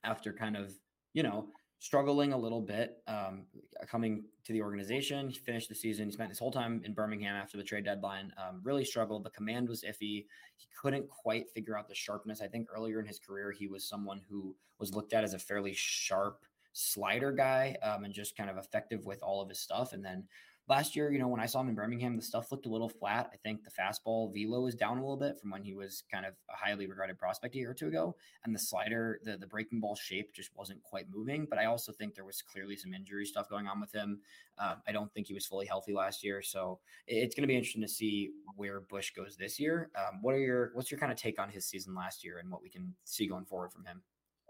after 0.04 0.34
kind 0.34 0.58
of, 0.58 0.74
you 1.14 1.24
know, 1.24 1.48
struggling 1.80 2.34
a 2.34 2.38
little 2.38 2.62
bit 2.62 3.04
um, 3.08 3.46
coming 3.88 4.24
to 4.44 4.54
the 4.54 4.62
organization. 4.62 5.30
He 5.30 5.38
finished 5.38 5.70
the 5.70 5.76
season. 5.76 6.08
He 6.08 6.12
spent 6.12 6.30
his 6.30 6.40
whole 6.40 6.52
time 6.52 6.82
in 6.84 6.94
Birmingham 6.94 7.36
after 7.36 7.58
the 7.58 7.64
trade 7.64 7.86
deadline. 7.86 8.34
Um, 8.38 8.62
really 8.64 8.84
struggled. 8.84 9.24
The 9.24 9.30
command 9.30 9.70
was 9.70 9.84
iffy. 9.84 10.26
He 10.56 10.68
couldn't 10.82 11.08
quite 11.08 11.50
figure 11.52 11.78
out 11.78 11.88
the 11.88 11.96
sharpness. 11.96 12.42
I 12.42 12.48
think 12.48 12.68
earlier 12.76 13.00
in 13.00 13.06
his 13.06 13.20
career, 13.20 13.52
he 13.52 13.68
was 13.68 13.88
someone 13.88 14.22
who 14.30 14.56
was 14.80 14.94
looked 14.94 15.14
at 15.14 15.24
as 15.24 15.34
a 15.34 15.40
fairly 15.40 15.74
sharp 15.76 16.46
slider 16.74 17.32
guy 17.32 17.76
um, 17.84 18.04
and 18.06 18.14
just 18.14 18.38
kind 18.38 18.50
of 18.50 18.58
effective 18.58 19.06
with 19.06 19.22
all 19.22 19.42
of 19.42 19.50
his 19.50 19.60
stuff. 19.60 19.94
And 19.94 20.04
then 20.04 20.24
last 20.70 20.96
year, 20.96 21.12
you 21.12 21.20
know, 21.20 21.28
when 21.28 21.40
I 21.40 21.46
saw 21.46 21.62
him 21.62 21.70
in 21.70 21.76
Birmingham, 21.76 22.16
the 22.16 22.22
stuff 22.22 22.52
looked 22.52 22.66
a 22.66 22.70
little 22.70 22.90
flat. 22.90 23.30
I 23.34 23.38
think 23.38 23.64
the 23.64 23.72
fastball 23.72 24.34
velo 24.34 24.68
is 24.68 24.76
down 24.76 24.98
a 24.98 25.02
little 25.02 25.18
bit 25.18 25.40
from 25.40 25.52
when 25.52 25.64
he 25.64 25.74
was 25.74 26.04
kind 26.12 26.26
of 26.26 26.34
a 26.50 26.56
highly 26.56 26.88
regarded 26.88 27.18
prospect 27.18 27.56
a 27.56 27.58
year 27.58 27.72
or 27.72 27.74
two 27.74 27.88
ago. 27.88 28.16
And 28.44 28.54
the 28.54 28.60
slider, 28.60 29.20
the, 29.24 29.38
the 29.38 29.48
breaking 29.48 29.80
ball 29.80 29.96
shape 29.96 30.34
just 30.34 30.52
wasn't 30.56 30.84
quite 30.84 31.06
moving. 31.14 31.48
But 31.50 31.60
I 31.60 31.66
also 31.66 31.92
think 31.92 32.16
there 32.16 32.26
was 32.26 32.42
clearly 32.42 32.76
some 32.76 32.94
injury 32.94 33.26
stuff 33.26 33.50
going 33.50 33.68
on 33.68 33.80
with 33.80 33.94
him. 33.94 34.20
Uh, 34.58 34.76
I 34.88 34.92
don't 34.92 35.12
think 35.14 35.28
he 35.28 35.34
was 35.34 35.46
fully 35.46 35.66
healthy 35.66 35.94
last 35.94 36.24
year. 36.24 36.42
So 36.42 36.80
it's 37.08 37.36
going 37.36 37.44
to 37.44 37.48
be 37.48 37.56
interesting 37.56 37.84
to 37.84 37.88
see 37.88 38.32
where 38.56 38.82
Bush 38.82 39.12
goes 39.12 39.38
this 39.38 39.60
year. 39.60 39.90
Um, 39.96 40.20
what 40.22 40.34
are 40.34 40.40
your, 40.40 40.72
what's 40.74 40.92
your 40.92 41.00
kind 41.00 41.12
of 41.12 41.18
take 41.18 41.40
on 41.40 41.50
his 41.50 41.66
season 41.66 41.96
last 41.96 42.24
year 42.24 42.40
and 42.40 42.52
what 42.52 42.62
we 42.62 42.70
can 42.70 42.94
see 43.06 43.28
going 43.28 43.46
forward 43.46 43.72
from 43.72 43.86
him? 43.86 44.02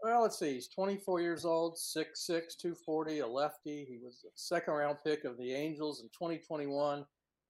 Well, 0.03 0.21
let's 0.21 0.37
see. 0.37 0.53
He's 0.53 0.67
24 0.67 1.21
years 1.21 1.43
old, 1.43 1.75
6'6, 1.75 2.05
240, 2.27 3.19
a 3.19 3.27
lefty. 3.27 3.85
He 3.89 3.97
was 3.97 4.23
a 4.25 4.31
second 4.35 4.75
round 4.75 4.97
pick 5.03 5.23
of 5.23 5.37
the 5.37 5.53
Angels 5.53 6.01
in 6.01 6.07
2021. 6.09 7.05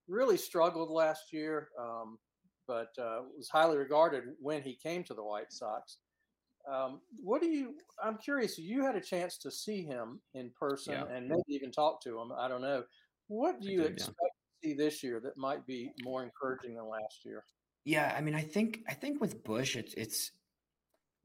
Really 0.08 0.38
struggled 0.38 0.90
last 0.90 1.34
year, 1.34 1.70
um, 1.80 2.18
but 2.68 2.92
uh, 2.98 3.24
was 3.36 3.50
highly 3.50 3.78
regarded 3.78 4.24
when 4.40 4.62
he 4.62 4.76
came 4.76 5.04
to 5.04 5.14
the 5.14 5.24
White 5.24 5.52
Sox. 5.52 5.98
Um, 6.72 7.02
what 7.22 7.42
do 7.42 7.48
you? 7.48 7.76
I'm 8.04 8.18
curious. 8.18 8.58
You 8.58 8.84
had 8.84 8.96
a 8.96 9.02
chance 9.02 9.38
to 9.40 9.52
see 9.52 9.84
him 9.84 10.20
in 10.34 10.52
person 10.58 10.94
yeah. 10.94 11.16
and 11.16 11.28
maybe 11.28 11.44
even 11.50 11.72
talk 11.72 12.02
to 12.04 12.20
him. 12.20 12.32
I 12.38 12.48
don't 12.48 12.62
know. 12.62 12.84
What 13.28 13.62
do 13.62 13.70
you 13.70 13.84
did, 13.84 13.94
expect 13.94 14.18
yeah. 14.22 14.70
to 14.70 14.76
see 14.76 14.78
this 14.78 15.04
year 15.04 15.20
that 15.22 15.38
might 15.38 15.66
be 15.66 15.92
more 16.04 16.24
encouraging 16.24 16.76
than 16.76 16.88
last 16.90 17.26
year? 17.26 17.44
Yeah, 17.86 18.14
I 18.18 18.22
mean, 18.22 18.36
I 18.36 18.42
think 18.42 18.82
I 18.88 18.94
think 18.94 19.22
with 19.22 19.44
Bush, 19.44 19.78
it's 19.78 19.94
it's 19.94 20.32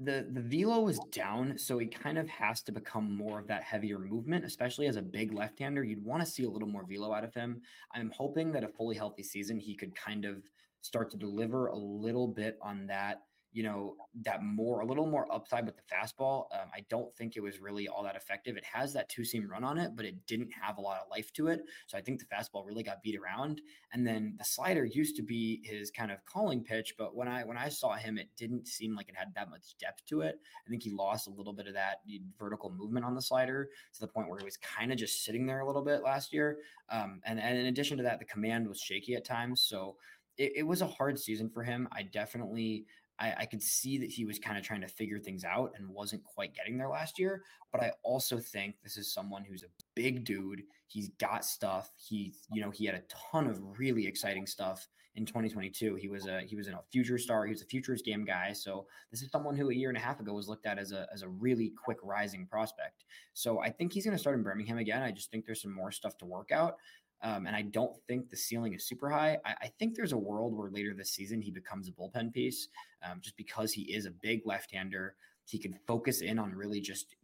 the 0.04 0.26
the 0.30 0.40
velo 0.40 0.88
is 0.88 0.98
down, 1.10 1.58
so 1.58 1.78
he 1.78 1.86
kind 1.86 2.18
of 2.18 2.28
has 2.28 2.62
to 2.62 2.72
become 2.72 3.16
more 3.16 3.38
of 3.38 3.46
that 3.48 3.62
heavier 3.62 3.98
movement, 3.98 4.44
especially 4.44 4.86
as 4.86 4.96
a 4.96 5.02
big 5.02 5.32
left-hander. 5.32 5.84
You'd 5.84 6.04
want 6.04 6.24
to 6.24 6.30
see 6.30 6.44
a 6.44 6.50
little 6.50 6.68
more 6.68 6.84
velo 6.88 7.12
out 7.12 7.24
of 7.24 7.34
him. 7.34 7.60
I'm 7.94 8.12
hoping 8.16 8.52
that 8.52 8.64
a 8.64 8.68
fully 8.68 8.96
healthy 8.96 9.22
season, 9.22 9.58
he 9.58 9.74
could 9.74 9.94
kind 9.94 10.24
of 10.24 10.42
start 10.82 11.10
to 11.10 11.16
deliver 11.16 11.68
a 11.68 11.76
little 11.76 12.28
bit 12.28 12.58
on 12.60 12.86
that 12.88 13.22
you 13.52 13.62
know, 13.62 13.96
that 14.22 14.42
more, 14.42 14.80
a 14.80 14.86
little 14.86 15.06
more 15.06 15.32
upside 15.32 15.66
with 15.66 15.76
the 15.76 15.82
fastball. 15.82 16.46
Um, 16.52 16.68
I 16.74 16.84
don't 16.88 17.14
think 17.16 17.36
it 17.36 17.42
was 17.42 17.60
really 17.60 17.86
all 17.86 18.02
that 18.02 18.16
effective. 18.16 18.56
It 18.56 18.64
has 18.64 18.92
that 18.94 19.08
two 19.08 19.24
seam 19.24 19.48
run 19.48 19.62
on 19.62 19.78
it, 19.78 19.92
but 19.94 20.06
it 20.06 20.26
didn't 20.26 20.50
have 20.58 20.78
a 20.78 20.80
lot 20.80 21.00
of 21.00 21.10
life 21.10 21.32
to 21.34 21.48
it. 21.48 21.60
So 21.86 21.98
I 21.98 22.00
think 22.00 22.18
the 22.18 22.26
fastball 22.26 22.66
really 22.66 22.82
got 22.82 23.02
beat 23.02 23.18
around. 23.18 23.60
And 23.92 24.06
then 24.06 24.34
the 24.38 24.44
slider 24.44 24.84
used 24.84 25.16
to 25.16 25.22
be 25.22 25.60
his 25.64 25.90
kind 25.90 26.10
of 26.10 26.24
calling 26.24 26.64
pitch, 26.64 26.94
but 26.96 27.14
when 27.14 27.28
I 27.28 27.44
when 27.44 27.58
I 27.58 27.68
saw 27.68 27.94
him, 27.94 28.16
it 28.16 28.30
didn't 28.36 28.66
seem 28.66 28.96
like 28.96 29.08
it 29.08 29.16
had 29.16 29.34
that 29.34 29.50
much 29.50 29.76
depth 29.78 30.06
to 30.06 30.22
it. 30.22 30.38
I 30.66 30.70
think 30.70 30.82
he 30.82 30.90
lost 30.90 31.26
a 31.26 31.30
little 31.30 31.52
bit 31.52 31.66
of 31.66 31.74
that 31.74 31.98
vertical 32.38 32.70
movement 32.70 33.04
on 33.04 33.14
the 33.14 33.22
slider 33.22 33.68
to 33.92 34.00
the 34.00 34.08
point 34.08 34.28
where 34.28 34.38
he 34.38 34.44
was 34.44 34.56
kind 34.56 34.92
of 34.92 34.98
just 34.98 35.24
sitting 35.24 35.46
there 35.46 35.60
a 35.60 35.66
little 35.66 35.84
bit 35.84 36.02
last 36.02 36.32
year. 36.32 36.58
Um, 36.88 37.20
and, 37.24 37.38
and 37.38 37.58
in 37.58 37.66
addition 37.66 37.96
to 37.98 38.02
that, 38.04 38.18
the 38.18 38.24
command 38.24 38.68
was 38.68 38.80
shaky 38.80 39.14
at 39.14 39.24
times. 39.24 39.60
So 39.60 39.96
it, 40.38 40.52
it 40.56 40.62
was 40.62 40.82
a 40.82 40.86
hard 40.86 41.18
season 41.18 41.50
for 41.50 41.62
him. 41.62 41.88
I 41.92 42.02
definitely 42.02 42.86
I, 43.22 43.35
I 43.38 43.46
could 43.46 43.62
see 43.62 43.98
that 43.98 44.11
he 44.11 44.24
was 44.24 44.40
kind 44.40 44.58
of 44.58 44.64
trying 44.64 44.80
to 44.80 44.88
figure 44.88 45.20
things 45.20 45.44
out 45.44 45.72
and 45.76 45.88
wasn't 45.88 46.24
quite 46.24 46.54
getting 46.54 46.76
there 46.76 46.88
last 46.88 47.20
year. 47.20 47.44
But 47.70 47.80
I 47.80 47.92
also 48.02 48.38
think 48.38 48.74
this 48.82 48.96
is 48.96 49.12
someone 49.14 49.44
who's 49.44 49.62
a 49.62 49.85
big 49.94 50.24
dude. 50.24 50.64
He's 50.88 51.11
got 51.20 51.44
stuff. 51.44 51.92
He, 51.96 52.35
you 52.52 52.61
know, 52.61 52.70
he 52.70 52.85
had 52.85 52.96
a 52.96 53.02
ton 53.30 53.46
of 53.46 53.78
really 53.78 54.06
exciting 54.08 54.46
stuff 54.46 54.88
in 55.14 55.24
2022. 55.24 55.94
He 55.94 56.08
was 56.08 56.26
a 56.26 56.40
he 56.40 56.56
was 56.56 56.68
a 56.68 56.80
future 56.90 57.18
star. 57.18 57.44
He 57.44 57.52
was 57.52 57.62
a 57.62 57.66
futures 57.66 58.02
game 58.02 58.24
guy. 58.24 58.52
So 58.52 58.87
this 59.11 59.22
is 59.22 59.30
someone 59.30 59.56
who 59.56 59.70
a 59.70 59.74
year 59.74 59.88
and 59.88 59.98
a 59.98 60.00
half 60.00 60.20
ago 60.20 60.32
was 60.32 60.48
looked 60.48 60.66
at 60.66 60.78
as 60.78 60.90
a 60.92 61.06
as 61.12 61.22
a 61.22 61.28
really 61.28 61.72
quick 61.82 61.98
rising 62.02 62.46
prospect. 62.46 63.04
So 63.35 63.61
I 63.61 63.70
think 63.70 63.92
he's 63.92 64.04
going 64.04 64.16
to 64.16 64.20
start 64.20 64.37
in 64.37 64.42
Birmingham 64.42 64.78
again. 64.78 65.02
I 65.02 65.12
just 65.12 65.30
think 65.30 65.46
there's 65.46 65.62
some 65.62 65.74
more 65.74 65.92
stuff 65.92 66.18
to 66.18 66.26
work 66.26 66.50
out. 66.50 66.76
Um, 67.22 67.46
and 67.46 67.54
I 67.54 67.62
don't 67.62 67.96
think 68.08 68.28
the 68.28 68.37
ceiling 68.37 68.74
is 68.74 68.87
super 68.87 69.08
high. 69.08 69.38
I, 69.44 69.54
I, 69.62 69.72
think 69.78 69.94
there's 69.94 70.12
a 70.12 70.18
world 70.18 70.56
where 70.56 70.70
later 70.70 70.92
this 70.92 71.11
season 71.11 71.40
he 71.40 71.52
becomes 71.52 71.88
a 71.88 71.92
bullpen 71.92 72.32
piece 72.32 72.68
um, 73.08 73.20
just 73.20 73.37
because 73.37 73.72
he 73.72 73.82
is 73.82 74.06
a 74.06 74.11
big 74.11 74.42
left 74.44 74.72
hander. 74.72 75.14
He 75.44 75.58
can 75.58 75.78
focus 75.87 76.20
in 76.20 76.38
on 76.38 76.52
really 76.52 76.80
just 76.80 77.14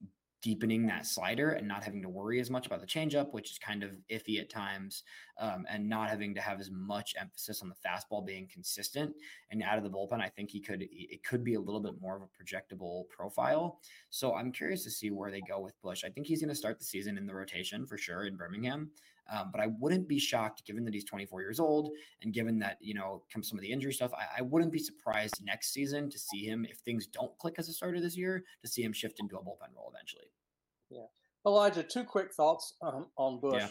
deepening 0.40 0.86
that 0.86 1.04
slider 1.04 1.50
and 1.50 1.66
not 1.66 1.82
having 1.82 2.00
to 2.02 2.08
worry 2.08 2.40
as 2.40 2.48
much 2.48 2.66
about 2.66 2.80
the 2.80 2.86
changeup, 2.86 3.32
which 3.32 3.50
is 3.50 3.58
kind 3.58 3.82
of 3.82 3.90
iffy 4.10 4.40
at 4.40 4.48
times, 4.48 5.02
um, 5.38 5.66
and 5.68 5.88
not 5.88 6.08
having 6.08 6.34
to 6.34 6.40
have 6.40 6.60
as 6.60 6.70
much 6.70 7.14
emphasis 7.20 7.60
on 7.60 7.68
the 7.68 7.74
fastball 7.86 8.24
being 8.24 8.48
consistent 8.52 9.12
and 9.50 9.62
out 9.62 9.78
of 9.78 9.84
the 9.84 9.90
bullpen. 9.90 10.20
I 10.20 10.28
think 10.28 10.50
he 10.50 10.60
could 10.60 10.86
it 10.90 11.24
could 11.24 11.42
be 11.42 11.54
a 11.54 11.60
little 11.60 11.80
bit 11.80 12.00
more 12.00 12.16
of 12.16 12.22
a 12.22 12.26
projectable 12.26 13.08
profile. 13.08 13.80
So 14.10 14.34
I'm 14.34 14.52
curious 14.52 14.84
to 14.84 14.90
see 14.90 15.10
where 15.10 15.30
they 15.30 15.40
go 15.40 15.60
with 15.60 15.80
Bush. 15.82 16.04
I 16.04 16.08
think 16.08 16.26
he's 16.26 16.40
going 16.40 16.50
to 16.50 16.54
start 16.54 16.78
the 16.78 16.84
season 16.84 17.18
in 17.18 17.26
the 17.26 17.34
rotation 17.34 17.84
for 17.86 17.98
sure 17.98 18.26
in 18.26 18.36
Birmingham. 18.36 18.90
Um, 19.30 19.50
but 19.52 19.60
I 19.60 19.68
wouldn't 19.78 20.08
be 20.08 20.18
shocked, 20.18 20.64
given 20.64 20.84
that 20.84 20.94
he's 20.94 21.04
24 21.04 21.40
years 21.42 21.60
old, 21.60 21.90
and 22.22 22.32
given 22.32 22.58
that 22.60 22.78
you 22.80 22.94
know 22.94 23.22
comes 23.32 23.48
some 23.48 23.58
of 23.58 23.62
the 23.62 23.70
injury 23.70 23.92
stuff. 23.92 24.12
I, 24.14 24.38
I, 24.38 24.42
wouldn't 24.42 24.72
be 24.72 24.78
surprised 24.78 25.44
next 25.44 25.72
season 25.72 26.10
to 26.10 26.18
see 26.18 26.44
him, 26.44 26.64
if 26.68 26.78
things 26.78 27.06
don't 27.06 27.36
click 27.38 27.56
as 27.58 27.68
a 27.68 27.72
starter 27.72 28.00
this 28.00 28.16
year, 28.16 28.44
to 28.62 28.68
see 28.68 28.82
him 28.82 28.92
shift 28.92 29.20
into 29.20 29.36
a 29.36 29.40
bullpen 29.40 29.74
role 29.76 29.92
eventually. 29.94 30.30
Yeah, 30.90 31.06
Elijah. 31.46 31.82
Two 31.82 32.04
quick 32.04 32.32
thoughts 32.32 32.74
um, 32.80 33.06
on 33.16 33.38
Bush. 33.38 33.62
Yeah. 33.62 33.68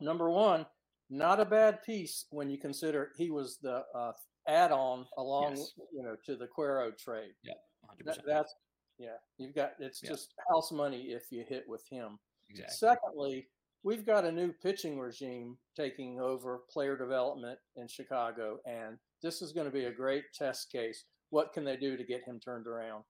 Number 0.00 0.30
one, 0.30 0.66
not 1.10 1.38
a 1.38 1.44
bad 1.44 1.82
piece 1.82 2.24
when 2.30 2.50
you 2.50 2.58
consider 2.58 3.12
he 3.16 3.30
was 3.30 3.58
the 3.62 3.84
uh, 3.94 4.12
add-on 4.48 5.06
along, 5.16 5.56
yes. 5.56 5.72
you 5.92 6.02
know, 6.02 6.16
to 6.26 6.34
the 6.34 6.48
Quero 6.48 6.90
trade. 6.90 7.34
Yeah, 7.44 7.52
hundred 7.86 8.06
that, 8.06 8.26
that's 8.26 8.54
yeah. 8.98 9.16
You've 9.38 9.54
got 9.54 9.74
it's 9.78 10.02
yeah. 10.02 10.10
just 10.10 10.34
house 10.50 10.72
money 10.72 11.02
if 11.10 11.30
you 11.30 11.44
hit 11.48 11.64
with 11.68 11.86
him. 11.88 12.18
Exactly. 12.50 12.74
Secondly, 12.76 13.48
we've 13.84 14.06
got 14.06 14.24
a 14.24 14.32
new 14.32 14.52
pitching 14.52 14.98
regime 14.98 15.56
taking 15.76 16.20
over 16.20 16.60
player 16.70 16.96
development 16.96 17.58
in 17.76 17.88
Chicago, 17.88 18.58
and 18.66 18.98
this 19.22 19.42
is 19.42 19.52
going 19.52 19.66
to 19.66 19.72
be 19.72 19.84
a 19.84 19.92
great 19.92 20.24
test 20.34 20.70
case. 20.70 21.04
What 21.30 21.52
can 21.52 21.64
they 21.64 21.76
do 21.76 21.96
to 21.96 22.04
get 22.04 22.24
him 22.24 22.38
turned 22.40 22.66
around? 22.66 23.04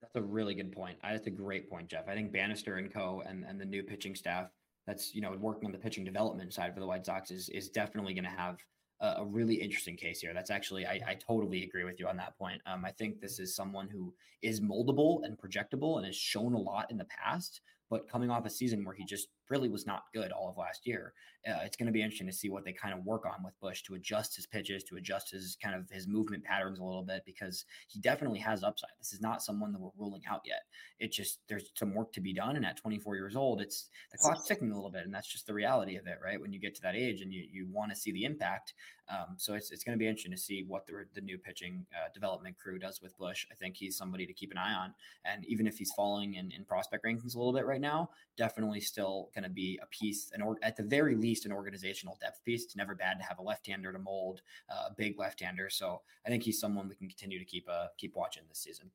That's 0.00 0.16
a 0.16 0.22
really 0.22 0.54
good 0.54 0.72
point. 0.72 0.98
That's 1.02 1.26
a 1.26 1.30
great 1.30 1.70
point, 1.70 1.88
Jeff. 1.88 2.08
I 2.08 2.14
think 2.14 2.32
Bannister 2.32 2.76
and 2.76 2.92
Co. 2.92 3.22
and, 3.26 3.44
and 3.44 3.60
the 3.60 3.64
new 3.64 3.82
pitching 3.82 4.14
staff 4.14 4.48
that's 4.86 5.14
you 5.14 5.22
know 5.22 5.34
working 5.40 5.66
on 5.66 5.72
the 5.72 5.78
pitching 5.78 6.04
development 6.04 6.52
side 6.52 6.74
for 6.74 6.80
the 6.80 6.86
White 6.86 7.06
Sox 7.06 7.30
is 7.30 7.48
is 7.48 7.70
definitely 7.70 8.12
going 8.12 8.24
to 8.24 8.30
have 8.30 8.58
a, 9.00 9.14
a, 9.18 9.24
really 9.24 9.54
interesting 9.54 9.96
case 9.96 10.20
here. 10.20 10.34
That's 10.34 10.50
actually 10.50 10.86
I, 10.86 11.00
I 11.06 11.14
totally 11.14 11.62
agree 11.62 11.84
with 11.84 11.98
you 11.98 12.06
on 12.06 12.18
that 12.18 12.36
point. 12.36 12.60
Um, 12.66 12.84
I 12.84 12.90
think 12.90 13.20
this 13.20 13.38
is 13.38 13.56
someone 13.56 13.88
who 13.88 14.12
is 14.42 14.60
moldable 14.60 15.20
and 15.22 15.38
projectable 15.38 15.96
and 15.96 16.04
has 16.04 16.16
shown 16.16 16.52
a 16.52 16.58
lot 16.58 16.90
in 16.90 16.98
the 16.98 17.06
past, 17.06 17.62
but 17.88 18.08
coming 18.08 18.30
off 18.30 18.44
a 18.44 18.50
season 18.50 18.84
where 18.84 18.94
he 18.94 19.06
just 19.06 19.28
really 19.50 19.68
was 19.68 19.86
not 19.86 20.04
good 20.14 20.32
all 20.32 20.48
of 20.48 20.56
last 20.56 20.86
year. 20.86 21.12
Uh, 21.46 21.58
it's 21.62 21.76
going 21.76 21.86
to 21.86 21.92
be 21.92 22.00
interesting 22.00 22.26
to 22.26 22.32
see 22.32 22.48
what 22.48 22.64
they 22.64 22.72
kind 22.72 22.94
of 22.94 23.04
work 23.04 23.26
on 23.26 23.44
with 23.44 23.58
Bush 23.60 23.82
to 23.82 23.94
adjust 23.94 24.34
his 24.34 24.46
pitches, 24.46 24.82
to 24.84 24.96
adjust 24.96 25.30
his 25.30 25.56
kind 25.62 25.74
of 25.74 25.88
his 25.90 26.08
movement 26.08 26.42
patterns 26.44 26.78
a 26.78 26.84
little 26.84 27.02
bit 27.02 27.22
because 27.26 27.64
he 27.88 28.00
definitely 28.00 28.38
has 28.38 28.62
upside. 28.62 28.90
This 28.98 29.12
is 29.12 29.20
not 29.20 29.42
someone 29.42 29.72
that 29.72 29.80
we're 29.80 29.90
ruling 29.98 30.22
out 30.30 30.40
yet. 30.44 30.62
It 30.98 31.12
just 31.12 31.40
there's 31.48 31.70
some 31.74 31.94
work 31.94 32.12
to 32.14 32.20
be 32.20 32.32
done, 32.32 32.56
and 32.56 32.64
at 32.64 32.76
24 32.76 33.16
years 33.16 33.36
old, 33.36 33.60
it's 33.60 33.88
the 34.12 34.18
clock's 34.18 34.46
ticking 34.46 34.70
a 34.70 34.74
little 34.74 34.90
bit, 34.90 35.04
and 35.04 35.14
that's 35.14 35.30
just 35.30 35.46
the 35.46 35.54
reality 35.54 35.96
of 35.96 36.06
it, 36.06 36.18
right? 36.24 36.40
When 36.40 36.52
you 36.52 36.60
get 36.60 36.74
to 36.76 36.82
that 36.82 36.96
age 36.96 37.20
and 37.20 37.32
you 37.32 37.44
you 37.50 37.66
want 37.70 37.90
to 37.90 37.96
see 37.96 38.12
the 38.12 38.24
impact, 38.24 38.72
um, 39.08 39.34
so 39.36 39.54
it's 39.54 39.70
it's 39.70 39.84
going 39.84 39.96
to 39.96 40.02
be 40.02 40.06
interesting 40.06 40.32
to 40.32 40.38
see 40.38 40.64
what 40.66 40.86
the 40.86 41.04
the 41.14 41.20
new 41.20 41.36
pitching 41.36 41.84
uh, 41.94 42.08
development 42.14 42.56
crew 42.58 42.78
does 42.78 43.02
with 43.02 43.16
Bush. 43.18 43.46
I 43.52 43.54
think 43.54 43.76
he's 43.76 43.96
somebody 43.96 44.26
to 44.26 44.32
keep 44.32 44.50
an 44.50 44.58
eye 44.58 44.72
on, 44.72 44.94
and 45.24 45.44
even 45.44 45.66
if 45.66 45.76
he's 45.76 45.92
falling 45.92 46.34
in, 46.34 46.50
in 46.52 46.64
prospect 46.64 47.04
rankings 47.04 47.34
a 47.34 47.38
little 47.38 47.52
bit 47.52 47.66
right 47.66 47.80
now, 47.80 48.10
definitely 48.36 48.80
still 48.80 49.30
going 49.34 49.44
to 49.44 49.50
be 49.50 49.78
a 49.82 49.86
piece, 49.86 50.30
and 50.32 50.42
or 50.42 50.56
at 50.62 50.76
the 50.76 50.82
very 50.82 51.16
least, 51.16 51.33
an 51.44 51.52
organizational 51.52 52.16
depth 52.20 52.44
piece. 52.44 52.64
It's 52.64 52.76
never 52.76 52.94
bad 52.94 53.18
to 53.18 53.24
have 53.24 53.38
a 53.38 53.42
left-hander 53.42 53.92
to 53.92 53.98
mold, 53.98 54.42
uh, 54.70 54.88
a 54.90 54.94
big 54.96 55.18
left-hander. 55.18 55.68
So 55.70 56.00
I 56.24 56.28
think 56.30 56.42
he's 56.42 56.60
someone 56.60 56.88
we 56.88 56.94
can 56.94 57.08
continue 57.08 57.38
to 57.38 57.44
keep 57.44 57.68
uh, 57.68 57.88
keep 57.98 58.14
watching 58.14 58.44
this 58.48 58.60
season. 58.60 58.90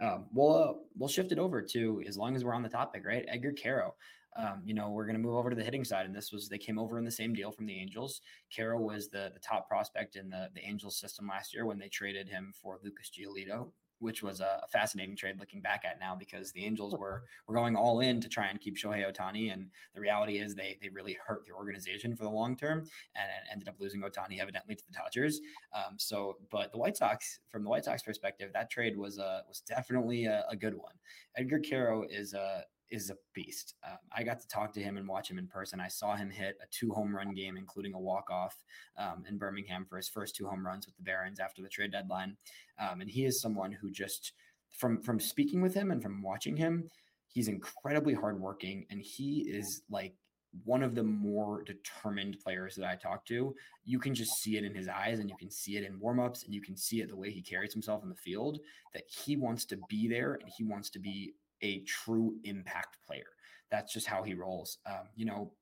Um, 0.00 0.26
we'll 0.32 0.54
uh, 0.56 0.72
we'll 0.98 1.08
shift 1.08 1.32
it 1.32 1.38
over 1.38 1.62
to 1.62 2.02
as 2.06 2.16
long 2.16 2.34
as 2.34 2.44
we're 2.44 2.54
on 2.54 2.62
the 2.62 2.68
topic, 2.68 3.06
right? 3.06 3.24
Edgar 3.28 3.52
Quero. 3.52 3.94
Um, 4.36 4.62
you 4.64 4.74
know, 4.74 4.90
we're 4.90 5.06
going 5.06 5.14
to 5.14 5.22
move 5.22 5.36
over 5.36 5.50
to 5.50 5.54
the 5.56 5.62
hitting 5.62 5.84
side, 5.84 6.06
and 6.06 6.14
this 6.14 6.32
was 6.32 6.48
they 6.48 6.58
came 6.58 6.78
over 6.78 6.98
in 6.98 7.04
the 7.04 7.10
same 7.10 7.32
deal 7.34 7.52
from 7.52 7.66
the 7.66 7.78
Angels. 7.78 8.20
Quero 8.50 8.80
was 8.80 9.08
the 9.08 9.30
the 9.32 9.38
top 9.38 9.68
prospect 9.68 10.16
in 10.16 10.28
the 10.28 10.48
the 10.54 10.64
Angels 10.66 10.98
system 10.98 11.28
last 11.28 11.54
year 11.54 11.66
when 11.66 11.78
they 11.78 11.88
traded 11.88 12.28
him 12.28 12.52
for 12.60 12.80
Lucas 12.82 13.10
Giolito, 13.16 13.70
which 13.98 14.22
was 14.22 14.40
a 14.40 14.62
fascinating 14.72 15.16
trade 15.16 15.36
looking 15.38 15.60
back 15.60 15.84
at 15.84 16.00
now 16.00 16.14
because 16.14 16.52
the 16.52 16.64
Angels 16.64 16.94
were 16.98 17.24
were 17.46 17.54
going 17.54 17.76
all 17.76 18.00
in 18.00 18.20
to 18.20 18.28
try 18.28 18.46
and 18.46 18.60
keep 18.60 18.76
Shohei 18.76 19.04
Ohtani, 19.10 19.52
and 19.52 19.70
the 19.94 20.00
reality 20.00 20.38
is 20.38 20.54
they 20.54 20.78
they 20.82 20.88
really 20.88 21.16
hurt 21.26 21.44
the 21.46 21.52
organization 21.52 22.16
for 22.16 22.24
the 22.24 22.30
long 22.30 22.56
term 22.56 22.86
and, 23.14 23.28
ended 23.52 23.68
up 23.68 23.76
losing 23.78 24.00
Ohtani 24.02 24.40
evidently 24.40 24.74
to 24.74 24.84
the 24.86 24.92
Dodgers. 24.92 25.40
Um, 25.74 25.94
so, 25.98 26.36
but 26.50 26.72
the 26.72 26.78
White 26.78 26.96
Sox, 26.96 27.40
from 27.48 27.62
the 27.62 27.70
White 27.70 27.84
Sox 27.84 28.02
perspective, 28.02 28.50
that 28.52 28.70
trade 28.70 28.96
was 28.96 29.18
a 29.18 29.42
was 29.48 29.60
definitely 29.60 30.24
a, 30.24 30.44
a 30.50 30.56
good 30.56 30.74
one. 30.74 30.94
Edgar 31.36 31.58
Quero 31.58 32.04
is 32.08 32.32
a 32.32 32.64
is 32.90 33.10
a 33.10 33.16
beast. 33.34 33.74
Um, 33.86 33.98
I 34.12 34.22
got 34.22 34.40
to 34.40 34.48
talk 34.48 34.72
to 34.74 34.80
him 34.80 34.96
and 34.96 35.08
watch 35.08 35.30
him 35.30 35.38
in 35.38 35.46
person. 35.46 35.80
I 35.80 35.88
saw 35.88 36.16
him 36.16 36.30
hit 36.30 36.56
a 36.62 36.66
two 36.70 36.90
home 36.90 37.14
run 37.14 37.34
game, 37.34 37.56
including 37.56 37.94
a 37.94 38.00
walk 38.00 38.30
off 38.30 38.56
um, 38.96 39.24
in 39.28 39.38
Birmingham 39.38 39.86
for 39.88 39.96
his 39.96 40.08
first 40.08 40.36
two 40.36 40.46
home 40.46 40.64
runs 40.64 40.86
with 40.86 40.96
the 40.96 41.02
Barons 41.02 41.40
after 41.40 41.62
the 41.62 41.68
trade 41.68 41.92
deadline. 41.92 42.36
Um, 42.78 43.00
and 43.00 43.10
he 43.10 43.24
is 43.24 43.40
someone 43.40 43.72
who 43.72 43.90
just 43.90 44.32
from 44.70 45.00
from 45.02 45.20
speaking 45.20 45.60
with 45.60 45.74
him 45.74 45.90
and 45.90 46.02
from 46.02 46.22
watching 46.22 46.56
him, 46.56 46.90
he's 47.28 47.48
incredibly 47.48 48.14
hardworking, 48.14 48.86
and 48.90 49.00
he 49.00 49.40
is 49.40 49.82
like 49.90 50.14
one 50.64 50.82
of 50.82 50.94
the 50.94 51.02
more 51.02 51.62
determined 51.64 52.38
players 52.42 52.76
that 52.76 52.86
I 52.86 52.94
talk 52.94 53.26
to. 53.26 53.54
You 53.84 53.98
can 53.98 54.14
just 54.14 54.34
see 54.36 54.56
it 54.56 54.64
in 54.64 54.74
his 54.74 54.88
eyes 54.88 55.18
and 55.18 55.28
you 55.28 55.36
can 55.36 55.50
see 55.50 55.76
it 55.76 55.84
in 55.84 55.98
warmups 55.98 56.44
and 56.44 56.54
you 56.54 56.62
can 56.62 56.76
see 56.76 57.00
it 57.00 57.08
the 57.08 57.16
way 57.16 57.30
he 57.30 57.42
carries 57.42 57.72
himself 57.72 58.02
in 58.02 58.08
the 58.08 58.14
field 58.14 58.60
that 58.92 59.02
he 59.08 59.36
wants 59.36 59.64
to 59.66 59.78
be 59.88 60.06
there 60.06 60.34
and 60.34 60.48
he 60.56 60.62
wants 60.62 60.90
to 60.90 61.00
be 61.00 61.34
a 61.64 61.80
true 61.80 62.36
impact 62.44 62.98
player. 63.04 63.24
That's 63.70 63.92
just 63.92 64.06
how 64.06 64.22
he 64.22 64.34
rolls. 64.34 64.78
Um, 64.86 65.08
you 65.16 65.24
know, 65.24 65.52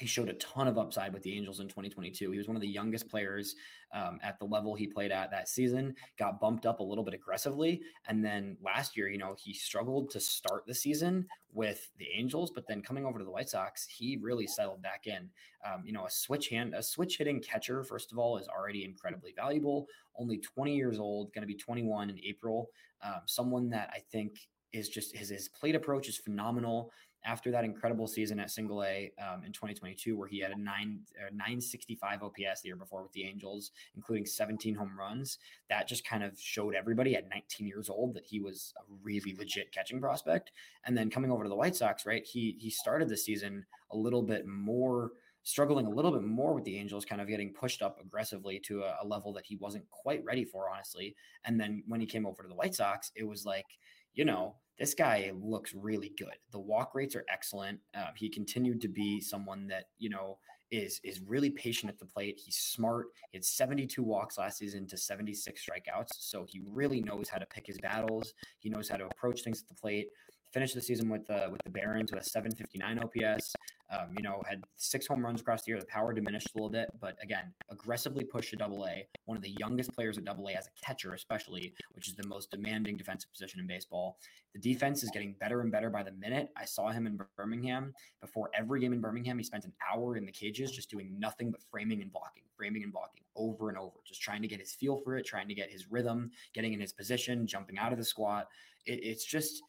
he 0.00 0.06
showed 0.06 0.28
a 0.28 0.34
ton 0.34 0.68
of 0.68 0.78
upside 0.78 1.12
with 1.12 1.22
the 1.22 1.36
Angels 1.36 1.60
in 1.60 1.68
2022. 1.68 2.30
He 2.30 2.38
was 2.38 2.48
one 2.48 2.56
of 2.56 2.62
the 2.62 2.68
youngest 2.68 3.08
players 3.08 3.54
um, 3.92 4.18
at 4.22 4.38
the 4.38 4.44
level 4.44 4.74
he 4.74 4.86
played 4.86 5.12
at 5.12 5.30
that 5.30 5.48
season, 5.48 5.94
got 6.18 6.40
bumped 6.40 6.64
up 6.64 6.80
a 6.80 6.82
little 6.82 7.04
bit 7.04 7.12
aggressively. 7.12 7.82
And 8.08 8.24
then 8.24 8.56
last 8.62 8.96
year, 8.96 9.08
you 9.10 9.18
know, 9.18 9.36
he 9.38 9.52
struggled 9.52 10.10
to 10.10 10.20
start 10.20 10.64
the 10.66 10.74
season 10.74 11.26
with 11.52 11.90
the 11.98 12.08
Angels, 12.16 12.50
but 12.50 12.66
then 12.66 12.80
coming 12.80 13.04
over 13.04 13.18
to 13.18 13.24
the 13.24 13.30
White 13.30 13.50
Sox, 13.50 13.86
he 13.86 14.18
really 14.20 14.46
settled 14.46 14.82
back 14.82 15.06
in. 15.06 15.28
Um, 15.64 15.82
you 15.84 15.92
know, 15.92 16.06
a 16.06 16.10
switch 16.10 16.48
hand, 16.48 16.74
a 16.74 16.82
switch 16.82 17.18
hitting 17.18 17.40
catcher, 17.40 17.84
first 17.84 18.12
of 18.12 18.18
all, 18.18 18.38
is 18.38 18.48
already 18.48 18.84
incredibly 18.84 19.34
valuable. 19.36 19.86
Only 20.18 20.38
20 20.38 20.74
years 20.74 20.98
old, 20.98 21.32
going 21.34 21.42
to 21.42 21.46
be 21.46 21.54
21 21.54 22.10
in 22.10 22.18
April. 22.24 22.70
Um, 23.04 23.20
someone 23.26 23.68
that 23.70 23.90
I 23.92 23.98
think 24.10 24.48
is 24.72 24.88
just 24.88 25.16
his 25.16 25.30
his 25.30 25.48
plate 25.48 25.74
approach 25.74 26.08
is 26.08 26.16
phenomenal. 26.16 26.92
After 27.24 27.52
that 27.52 27.64
incredible 27.64 28.08
season 28.08 28.40
at 28.40 28.50
Single 28.50 28.82
A 28.82 29.12
um, 29.20 29.44
in 29.44 29.52
2022, 29.52 30.16
where 30.16 30.26
he 30.26 30.40
had 30.40 30.50
a 30.50 30.58
nine 30.58 31.02
uh, 31.20 31.30
965 31.30 32.24
OPS 32.24 32.62
the 32.62 32.68
year 32.68 32.76
before 32.76 33.04
with 33.04 33.12
the 33.12 33.22
Angels, 33.22 33.70
including 33.94 34.26
17 34.26 34.74
home 34.74 34.98
runs, 34.98 35.38
that 35.70 35.86
just 35.86 36.04
kind 36.04 36.24
of 36.24 36.36
showed 36.40 36.74
everybody 36.74 37.14
at 37.14 37.28
19 37.30 37.68
years 37.68 37.88
old 37.88 38.14
that 38.14 38.24
he 38.26 38.40
was 38.40 38.74
a 38.76 38.82
really 39.04 39.36
legit 39.38 39.70
catching 39.70 40.00
prospect. 40.00 40.50
And 40.84 40.98
then 40.98 41.10
coming 41.10 41.30
over 41.30 41.44
to 41.44 41.48
the 41.48 41.54
White 41.54 41.76
Sox, 41.76 42.06
right? 42.06 42.24
He 42.26 42.56
he 42.58 42.70
started 42.70 43.08
the 43.08 43.16
season 43.16 43.64
a 43.92 43.96
little 43.96 44.22
bit 44.22 44.44
more 44.46 45.12
struggling 45.44 45.86
a 45.86 45.90
little 45.90 46.12
bit 46.12 46.22
more 46.22 46.54
with 46.54 46.62
the 46.62 46.78
Angels, 46.78 47.04
kind 47.04 47.20
of 47.20 47.26
getting 47.26 47.52
pushed 47.52 47.82
up 47.82 47.98
aggressively 48.00 48.60
to 48.60 48.82
a, 48.82 48.98
a, 49.02 49.04
level 49.04 49.32
that 49.32 49.44
he 49.44 49.56
wasn't 49.56 49.84
quite 49.90 50.22
ready 50.24 50.44
for, 50.44 50.70
honestly. 50.70 51.16
And 51.44 51.60
then 51.60 51.82
when 51.88 52.00
he 52.00 52.06
came 52.06 52.26
over 52.26 52.44
to 52.44 52.48
the 52.48 52.54
White 52.54 52.76
Sox, 52.76 53.10
it 53.16 53.24
was 53.24 53.44
like 53.44 53.66
you 54.14 54.24
know, 54.24 54.54
this 54.78 54.94
guy 54.94 55.32
looks 55.34 55.74
really 55.74 56.12
good. 56.18 56.36
The 56.50 56.58
walk 56.58 56.94
rates 56.94 57.14
are 57.14 57.24
excellent. 57.32 57.78
Uh, 57.94 58.08
he 58.16 58.28
continued 58.28 58.80
to 58.82 58.88
be 58.88 59.20
someone 59.20 59.66
that, 59.68 59.84
you 59.98 60.10
know, 60.10 60.38
is 60.72 61.00
is 61.04 61.20
really 61.20 61.50
patient 61.50 61.92
at 61.92 61.98
the 61.98 62.06
plate. 62.06 62.40
He's 62.42 62.56
smart. 62.56 63.08
He 63.30 63.38
had 63.38 63.44
72 63.44 64.02
walks 64.02 64.38
last 64.38 64.58
season 64.58 64.86
to 64.88 64.96
76 64.96 65.64
strikeouts. 65.64 66.08
So 66.18 66.46
he 66.48 66.62
really 66.66 67.00
knows 67.00 67.28
how 67.28 67.38
to 67.38 67.46
pick 67.46 67.66
his 67.66 67.78
battles. 67.78 68.32
He 68.58 68.70
knows 68.70 68.88
how 68.88 68.96
to 68.96 69.04
approach 69.04 69.42
things 69.42 69.60
at 69.60 69.68
the 69.68 69.80
plate. 69.80 70.08
finished 70.52 70.74
the 70.74 70.80
season 70.80 71.08
with 71.08 71.26
the 71.26 71.48
with 71.50 71.60
the 71.64 71.70
Barons 71.70 72.10
with 72.10 72.22
a 72.22 72.28
759 72.28 72.98
OPS. 72.98 73.54
Um, 73.92 74.14
you 74.16 74.22
know, 74.22 74.42
had 74.48 74.64
six 74.76 75.06
home 75.06 75.22
runs 75.24 75.42
across 75.42 75.64
the 75.64 75.72
year. 75.72 75.78
The 75.78 75.86
power 75.86 76.14
diminished 76.14 76.48
a 76.54 76.56
little 76.56 76.70
bit, 76.70 76.88
but 76.98 77.16
again, 77.22 77.52
aggressively 77.70 78.24
pushed 78.24 78.50
to 78.50 78.56
double 78.56 78.86
A. 78.86 79.06
One 79.26 79.36
of 79.36 79.42
the 79.42 79.54
youngest 79.58 79.92
players 79.92 80.16
at 80.16 80.24
double 80.24 80.48
A 80.48 80.52
as 80.52 80.66
a 80.66 80.84
catcher, 80.84 81.12
especially, 81.12 81.74
which 81.92 82.08
is 82.08 82.14
the 82.14 82.26
most 82.26 82.50
demanding 82.50 82.96
defensive 82.96 83.30
position 83.30 83.60
in 83.60 83.66
baseball. 83.66 84.16
The 84.54 84.60
defense 84.60 85.02
is 85.02 85.10
getting 85.10 85.34
better 85.38 85.60
and 85.60 85.70
better 85.70 85.90
by 85.90 86.02
the 86.02 86.12
minute. 86.12 86.48
I 86.56 86.64
saw 86.64 86.90
him 86.90 87.06
in 87.06 87.18
Birmingham. 87.36 87.92
Before 88.20 88.50
every 88.54 88.80
game 88.80 88.94
in 88.94 89.00
Birmingham, 89.00 89.36
he 89.36 89.44
spent 89.44 89.64
an 89.66 89.72
hour 89.92 90.16
in 90.16 90.24
the 90.24 90.32
cages 90.32 90.72
just 90.72 90.90
doing 90.90 91.14
nothing 91.18 91.50
but 91.50 91.60
framing 91.70 92.00
and 92.00 92.10
blocking, 92.10 92.44
framing 92.56 92.82
and 92.82 92.92
blocking 92.92 93.22
over 93.36 93.68
and 93.68 93.76
over, 93.76 93.96
just 94.06 94.22
trying 94.22 94.42
to 94.42 94.48
get 94.48 94.60
his 94.60 94.72
feel 94.72 94.98
for 94.98 95.16
it, 95.16 95.26
trying 95.26 95.48
to 95.48 95.54
get 95.54 95.70
his 95.70 95.90
rhythm, 95.90 96.30
getting 96.54 96.72
in 96.72 96.80
his 96.80 96.92
position, 96.92 97.46
jumping 97.46 97.78
out 97.78 97.92
of 97.92 97.98
the 97.98 98.04
squat. 98.04 98.48
It, 98.86 99.00
it's 99.02 99.24
just 99.24 99.62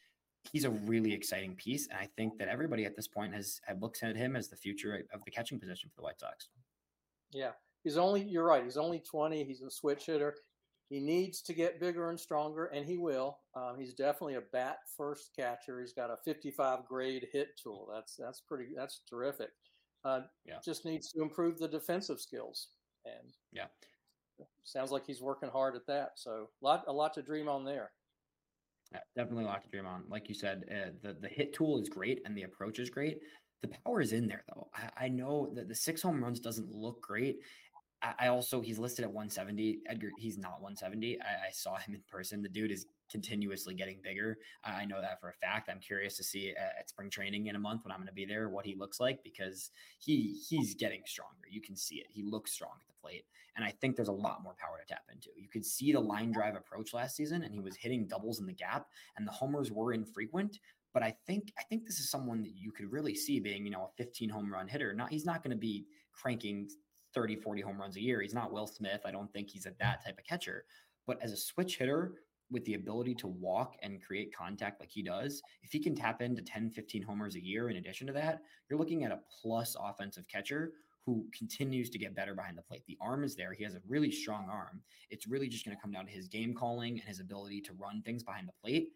he's 0.52 0.66
a 0.66 0.70
really 0.70 1.14
exciting 1.14 1.56
piece, 1.56 1.88
and 1.88 1.98
I 1.98 2.10
think 2.18 2.38
that 2.38 2.48
everybody 2.48 2.86
at 2.86 2.96
this 2.96 3.08
point 3.08 3.34
has, 3.34 3.62
has 3.66 3.78
looks 3.80 4.04
at 4.04 4.16
him 4.16 4.36
as 4.36 4.50
the 4.50 4.56
future 4.56 5.06
of 5.14 5.24
the 5.24 5.32
catching 5.32 5.60
position 5.60 5.90
for 5.90 6.02
the 6.02 6.04
White 6.04 6.20
Sox. 6.20 6.50
Yeah, 7.32 7.52
he's 7.84 7.98
only 7.98 8.24
you're 8.24 8.46
right. 8.46 8.64
He's 8.64 8.78
only 8.78 9.00
20. 9.00 9.44
He's 9.44 9.62
a 9.62 9.72
switch 9.72 10.06
hitter. 10.06 10.36
He 10.90 11.00
needs 11.00 11.42
to 11.44 11.54
get 11.54 11.80
bigger 11.80 12.10
and 12.10 12.20
stronger, 12.20 12.66
and 12.66 12.86
he 12.86 12.98
will. 12.98 13.40
Um, 13.56 13.78
he's 13.80 13.94
definitely 13.94 14.36
a 14.36 14.44
bat 14.52 14.80
first 14.96 15.32
catcher. 15.36 15.80
He's 15.80 15.94
got 15.94 16.12
a 16.12 16.18
55 16.24 16.86
grade 16.86 17.28
hit 17.32 17.60
tool. 17.62 17.90
That's 17.92 18.16
that's 18.16 18.42
pretty. 18.42 18.74
That's 18.76 19.02
terrific. 19.10 19.50
Uh, 20.06 20.22
yeah. 20.46 20.58
Just 20.64 20.86
needs 20.86 21.12
to 21.14 21.22
improve 21.22 21.58
the 21.58 21.68
defensive 21.68 22.20
skills, 22.20 22.68
and 23.06 23.34
yeah, 23.52 23.66
sounds 24.64 24.92
like 24.92 25.06
he's 25.06 25.22
working 25.22 25.50
hard 25.50 25.76
at 25.76 25.88
that. 25.88 26.12
So 26.16 26.50
a 26.62 26.66
lot 26.66 26.84
a 26.88 26.94
lot 26.94 27.14
to 27.16 27.22
dream 27.22 27.48
on 27.48 27.64
there. 27.64 27.92
Yeah, 28.94 29.00
definitely 29.16 29.46
a 29.46 29.48
lot 29.48 29.64
to 29.64 29.70
dream 29.70 29.86
on. 29.86 30.04
Like 30.10 30.30
you 30.30 30.36
said, 30.36 30.66
uh, 30.72 30.92
the 31.02 31.14
the 31.14 31.28
hit 31.28 31.54
tool 31.54 31.80
is 31.80 31.90
great 31.90 32.22
and 32.26 32.38
the 32.38 32.44
approach 32.44 32.80
is 32.80 32.90
great. 32.90 33.20
The 33.62 33.70
power 33.86 34.02
is 34.02 34.14
in 34.14 34.28
there 34.28 34.44
though. 34.54 34.70
I, 34.74 35.06
I 35.06 35.08
know 35.08 35.52
that 35.56 35.68
the 35.68 35.76
six 35.76 36.02
home 36.02 36.24
runs 36.24 36.40
doesn't 36.40 36.72
look 36.72 37.02
great. 37.02 37.40
I, 38.04 38.14
I, 38.20 38.28
also 38.28 38.60
he's 38.62 38.78
listed 38.78 39.04
at 39.04 39.12
170. 39.12 39.80
Edgar, 39.88 40.10
he's 40.18 40.38
not 40.38 40.62
170. 40.62 41.20
I, 41.22 41.48
I, 41.48 41.52
saw 41.52 41.78
him 41.78 41.96
in 41.96 42.02
person. 42.12 42.42
The 42.42 42.50
dude 42.50 42.72
is 42.72 42.86
continuously 43.10 43.74
getting 43.74 44.00
bigger. 44.04 44.38
I 44.66 44.86
know 44.86 45.00
that 45.00 45.22
for 45.22 45.30
a 45.30 45.34
fact. 45.34 45.70
I'm 45.70 45.80
curious 45.80 46.18
to 46.18 46.24
see 46.24 46.50
at, 46.50 46.76
at 46.80 46.90
spring 46.90 47.10
training 47.10 47.48
in 47.48 47.56
a 47.56 47.60
month 47.60 47.86
when 47.86 47.92
I'm 47.94 48.00
going 48.00 48.08
to 48.08 48.14
be 48.14 48.26
there 48.26 48.50
what 48.50 48.66
he 48.66 48.76
looks 48.76 49.00
like 49.00 49.24
because 49.24 49.72
he 50.00 50.38
he's 50.50 50.76
getting 50.76 51.02
stronger. 51.06 51.48
You 51.50 51.62
can 51.62 51.78
see 51.78 51.96
it. 51.96 52.08
He 52.10 52.24
looks 52.24 52.52
strong 52.52 52.74
plate. 53.04 53.26
And 53.56 53.63
I 53.63 53.72
think 53.72 53.96
there's 53.96 54.08
a 54.08 54.13
lot 54.13 54.42
more 54.44 54.56
power 54.60 54.80
to 54.80 54.86
tap 54.88 55.04
into. 55.12 55.30
You 55.38 55.48
could 55.48 55.66
see 55.66 55.92
the 55.92 56.00
line 56.00 56.32
drive 56.32 56.56
approach 56.56 56.94
last 56.94 57.16
season, 57.16 57.44
and 57.44 57.54
he 57.54 57.60
was 57.60 57.76
hitting 57.76 58.08
doubles 58.08 58.39
in 58.39 58.46
the 58.46 58.54
gap, 58.54 58.88
and 59.18 59.28
the 59.28 59.32
homers 59.32 59.72
were 59.72 59.94
infrequent. 59.94 60.60
But 60.94 61.04
I 61.04 61.16
think 61.28 61.52
I 61.60 61.63
think 61.63 61.86
this 61.86 62.00
is 62.00 62.10
someone 62.10 62.42
that 62.44 62.56
you 62.56 62.72
could 62.72 62.92
really 62.92 63.16
see 63.16 63.39
being, 63.39 63.66
you 63.66 63.72
know, 63.72 63.84
a 63.84 64.04
15 64.04 64.30
home 64.30 64.52
run 64.52 64.68
hitter. 64.68 64.94
Not 64.94 65.12
he's 65.12 65.26
not 65.26 65.44
going 65.44 65.52
to 65.52 65.58
be 65.58 65.86
cranking 66.13 66.70
30, 67.13 67.36
40 67.36 67.62
home 67.62 67.80
runs 67.80 67.96
a 67.96 68.02
year. 68.02 68.22
He's 68.22 68.34
not 68.34 68.52
Will 68.52 68.68
Smith. 68.68 69.02
I 69.06 69.12
don't 69.12 69.32
think 69.34 69.50
he's 69.50 69.66
at 69.66 69.78
that 69.80 70.04
type 70.04 70.18
of 70.18 70.26
catcher. 70.26 70.66
But 71.06 71.22
as 71.22 71.32
a 71.32 71.38
switch 71.38 71.78
hitter 71.78 72.13
with 72.50 72.66
the 72.66 72.76
ability 72.76 73.16
to 73.16 73.28
walk 73.28 73.76
and 73.82 74.04
create 74.04 74.36
contact 74.36 74.80
like 74.80 74.92
he 74.92 75.02
does, 75.02 75.42
if 75.63 75.72
he 75.72 75.80
can 75.80 75.96
tap 75.96 76.22
into 76.22 76.42
10, 76.42 76.72
15 76.72 77.02
homers 77.02 77.36
a 77.36 77.44
year 77.44 77.70
in 77.70 77.78
addition 77.78 78.08
to 78.08 78.13
that, 78.13 78.42
you're 78.70 78.80
looking 78.80 79.04
at 79.04 79.12
a 79.12 79.20
plus 79.42 79.76
offensive 79.80 80.28
catcher 80.28 80.72
who 81.06 81.26
continues 81.38 81.89
to 81.89 81.98
get 81.98 82.16
better 82.16 82.34
behind 82.34 82.58
the 82.58 82.62
plate. 82.62 82.84
The 82.88 82.98
arm 83.02 83.24
is 83.24 83.36
there. 83.36 83.54
He 83.54 83.63
has 83.63 83.76
a 83.76 83.82
really 83.88 84.12
strong 84.12 84.48
arm. 84.50 84.82
It's 85.10 85.28
really 85.28 85.48
just 85.48 85.66
going 85.66 85.76
to 85.76 85.82
come 85.82 85.92
down 85.92 86.06
to 86.06 86.12
his 86.12 86.28
game 86.28 86.54
calling 86.54 86.94
and 87.00 87.08
his 87.08 87.20
ability 87.20 87.62
to 87.62 87.74
run 87.74 88.02
things 88.04 88.24
behind 88.24 88.48
the 88.48 88.54
plate. 88.62 88.89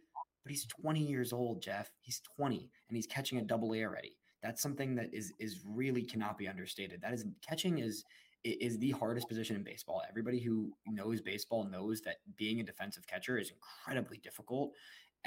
But 0.43 0.51
he's 0.51 0.65
20 0.65 1.01
years 1.01 1.33
old, 1.33 1.61
Jeff. 1.61 1.89
He's 1.99 2.21
20 2.37 2.69
and 2.87 2.95
he's 2.95 3.07
catching 3.07 3.39
a 3.39 3.43
double 3.43 3.73
A 3.73 3.83
already. 3.83 4.17
That's 4.41 4.61
something 4.61 4.95
that 4.95 5.13
is 5.13 5.33
is 5.39 5.61
really 5.65 6.03
cannot 6.03 6.37
be 6.37 6.47
understated. 6.47 7.01
That 7.01 7.13
is 7.13 7.25
catching 7.45 7.79
is 7.79 8.03
is 8.43 8.77
the 8.77 8.91
hardest 8.91 9.27
position 9.27 9.55
in 9.55 9.63
baseball. 9.63 10.01
Everybody 10.07 10.39
who 10.39 10.71
knows 10.85 11.21
baseball 11.21 11.65
knows 11.65 12.01
that 12.01 12.17
being 12.37 12.61
a 12.61 12.63
defensive 12.63 13.05
catcher 13.07 13.37
is 13.37 13.51
incredibly 13.51 14.19
difficult 14.19 14.73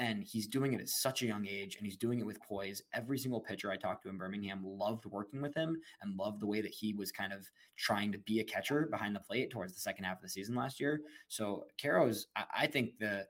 and 0.00 0.24
he's 0.24 0.46
doing 0.46 0.72
it 0.72 0.80
at 0.80 0.88
such 0.88 1.20
a 1.20 1.26
young 1.26 1.46
age 1.46 1.76
and 1.76 1.84
he's 1.84 1.98
doing 1.98 2.20
it 2.20 2.26
with 2.26 2.40
poise. 2.40 2.82
Every 2.94 3.18
single 3.18 3.38
pitcher 3.38 3.70
I 3.70 3.76
talked 3.76 4.02
to 4.04 4.08
in 4.08 4.16
Birmingham 4.16 4.62
loved 4.64 5.04
working 5.04 5.42
with 5.42 5.54
him 5.54 5.76
and 6.00 6.16
loved 6.18 6.40
the 6.40 6.46
way 6.46 6.62
that 6.62 6.72
he 6.72 6.94
was 6.94 7.12
kind 7.12 7.34
of 7.34 7.46
trying 7.76 8.10
to 8.12 8.18
be 8.18 8.40
a 8.40 8.44
catcher 8.44 8.88
behind 8.90 9.14
the 9.14 9.20
plate 9.20 9.50
towards 9.50 9.74
the 9.74 9.80
second 9.80 10.04
half 10.04 10.16
of 10.16 10.22
the 10.22 10.28
season 10.30 10.54
last 10.54 10.80
year. 10.80 11.02
So 11.28 11.64
Quero's, 11.78 12.28
I 12.34 12.66
think 12.66 12.98
the 12.98 13.26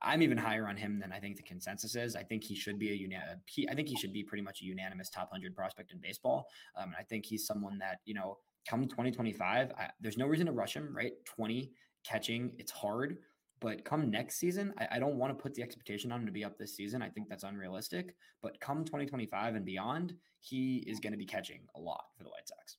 I'm 0.00 0.22
even 0.22 0.38
higher 0.38 0.66
on 0.66 0.76
him 0.76 0.98
than 0.98 1.12
I 1.12 1.20
think 1.20 1.36
the 1.36 1.42
consensus 1.42 1.94
is. 1.94 2.16
I 2.16 2.22
think 2.22 2.42
he 2.42 2.54
should 2.54 2.78
be 2.78 2.90
a 2.90 3.08
unan. 3.08 3.68
I 3.70 3.74
think 3.74 3.86
he 3.86 3.94
should 3.94 4.12
be 4.12 4.24
pretty 4.24 4.42
much 4.42 4.62
a 4.62 4.64
unanimous 4.64 5.10
top 5.10 5.30
hundred 5.30 5.54
prospect 5.54 5.92
in 5.92 6.00
baseball. 6.00 6.46
Um, 6.76 6.86
and 6.86 6.96
I 6.98 7.02
think 7.02 7.26
he's 7.26 7.46
someone 7.46 7.78
that 7.78 7.98
you 8.06 8.14
know, 8.14 8.38
come 8.66 8.88
2025, 8.88 9.70
I, 9.78 9.90
there's 10.00 10.16
no 10.16 10.26
reason 10.26 10.46
to 10.46 10.52
rush 10.52 10.74
him. 10.74 10.96
Right, 10.96 11.12
20 11.26 11.70
catching, 12.04 12.52
it's 12.58 12.72
hard. 12.72 13.18
But 13.66 13.84
come 13.84 14.12
next 14.12 14.36
season, 14.36 14.72
I, 14.78 14.86
I 14.92 14.98
don't 15.00 15.16
want 15.16 15.36
to 15.36 15.42
put 15.42 15.52
the 15.52 15.60
expectation 15.64 16.12
on 16.12 16.20
him 16.20 16.26
to 16.26 16.30
be 16.30 16.44
up 16.44 16.56
this 16.56 16.76
season. 16.76 17.02
I 17.02 17.08
think 17.08 17.28
that's 17.28 17.42
unrealistic. 17.42 18.14
But 18.40 18.60
come 18.60 18.84
2025 18.84 19.56
and 19.56 19.64
beyond, 19.64 20.14
he 20.38 20.84
is 20.86 21.00
going 21.00 21.10
to 21.10 21.18
be 21.18 21.26
catching 21.26 21.62
a 21.74 21.80
lot 21.80 22.04
for 22.16 22.22
the 22.22 22.30
White 22.30 22.46
Sox. 22.46 22.76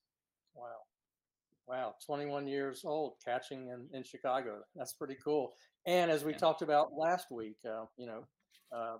Wow. 0.56 0.64
Wow. 1.68 1.96
21 2.06 2.48
years 2.48 2.84
old, 2.86 3.16
catching 3.22 3.68
in, 3.68 3.86
in 3.92 4.02
Chicago. 4.02 4.62
That's 4.78 4.94
pretty 4.94 5.18
cool. 5.22 5.52
And 5.86 6.10
as 6.10 6.24
we 6.24 6.32
yeah. 6.32 6.38
talked 6.38 6.62
about 6.62 6.94
last 6.98 7.32
week, 7.32 7.58
uh, 7.70 7.84
you 7.98 8.06
know, 8.06 8.24
uh, 8.74 8.96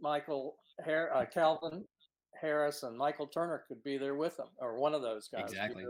Michael 0.00 0.56
Har- 0.82 1.14
uh, 1.14 1.26
Calvin 1.26 1.84
Harris 2.40 2.84
and 2.84 2.96
Michael 2.96 3.26
Turner 3.26 3.64
could 3.68 3.84
be 3.84 3.98
there 3.98 4.14
with 4.14 4.38
them, 4.38 4.48
or 4.56 4.78
one 4.78 4.94
of 4.94 5.02
those 5.02 5.28
guys. 5.28 5.44
Exactly. 5.50 5.84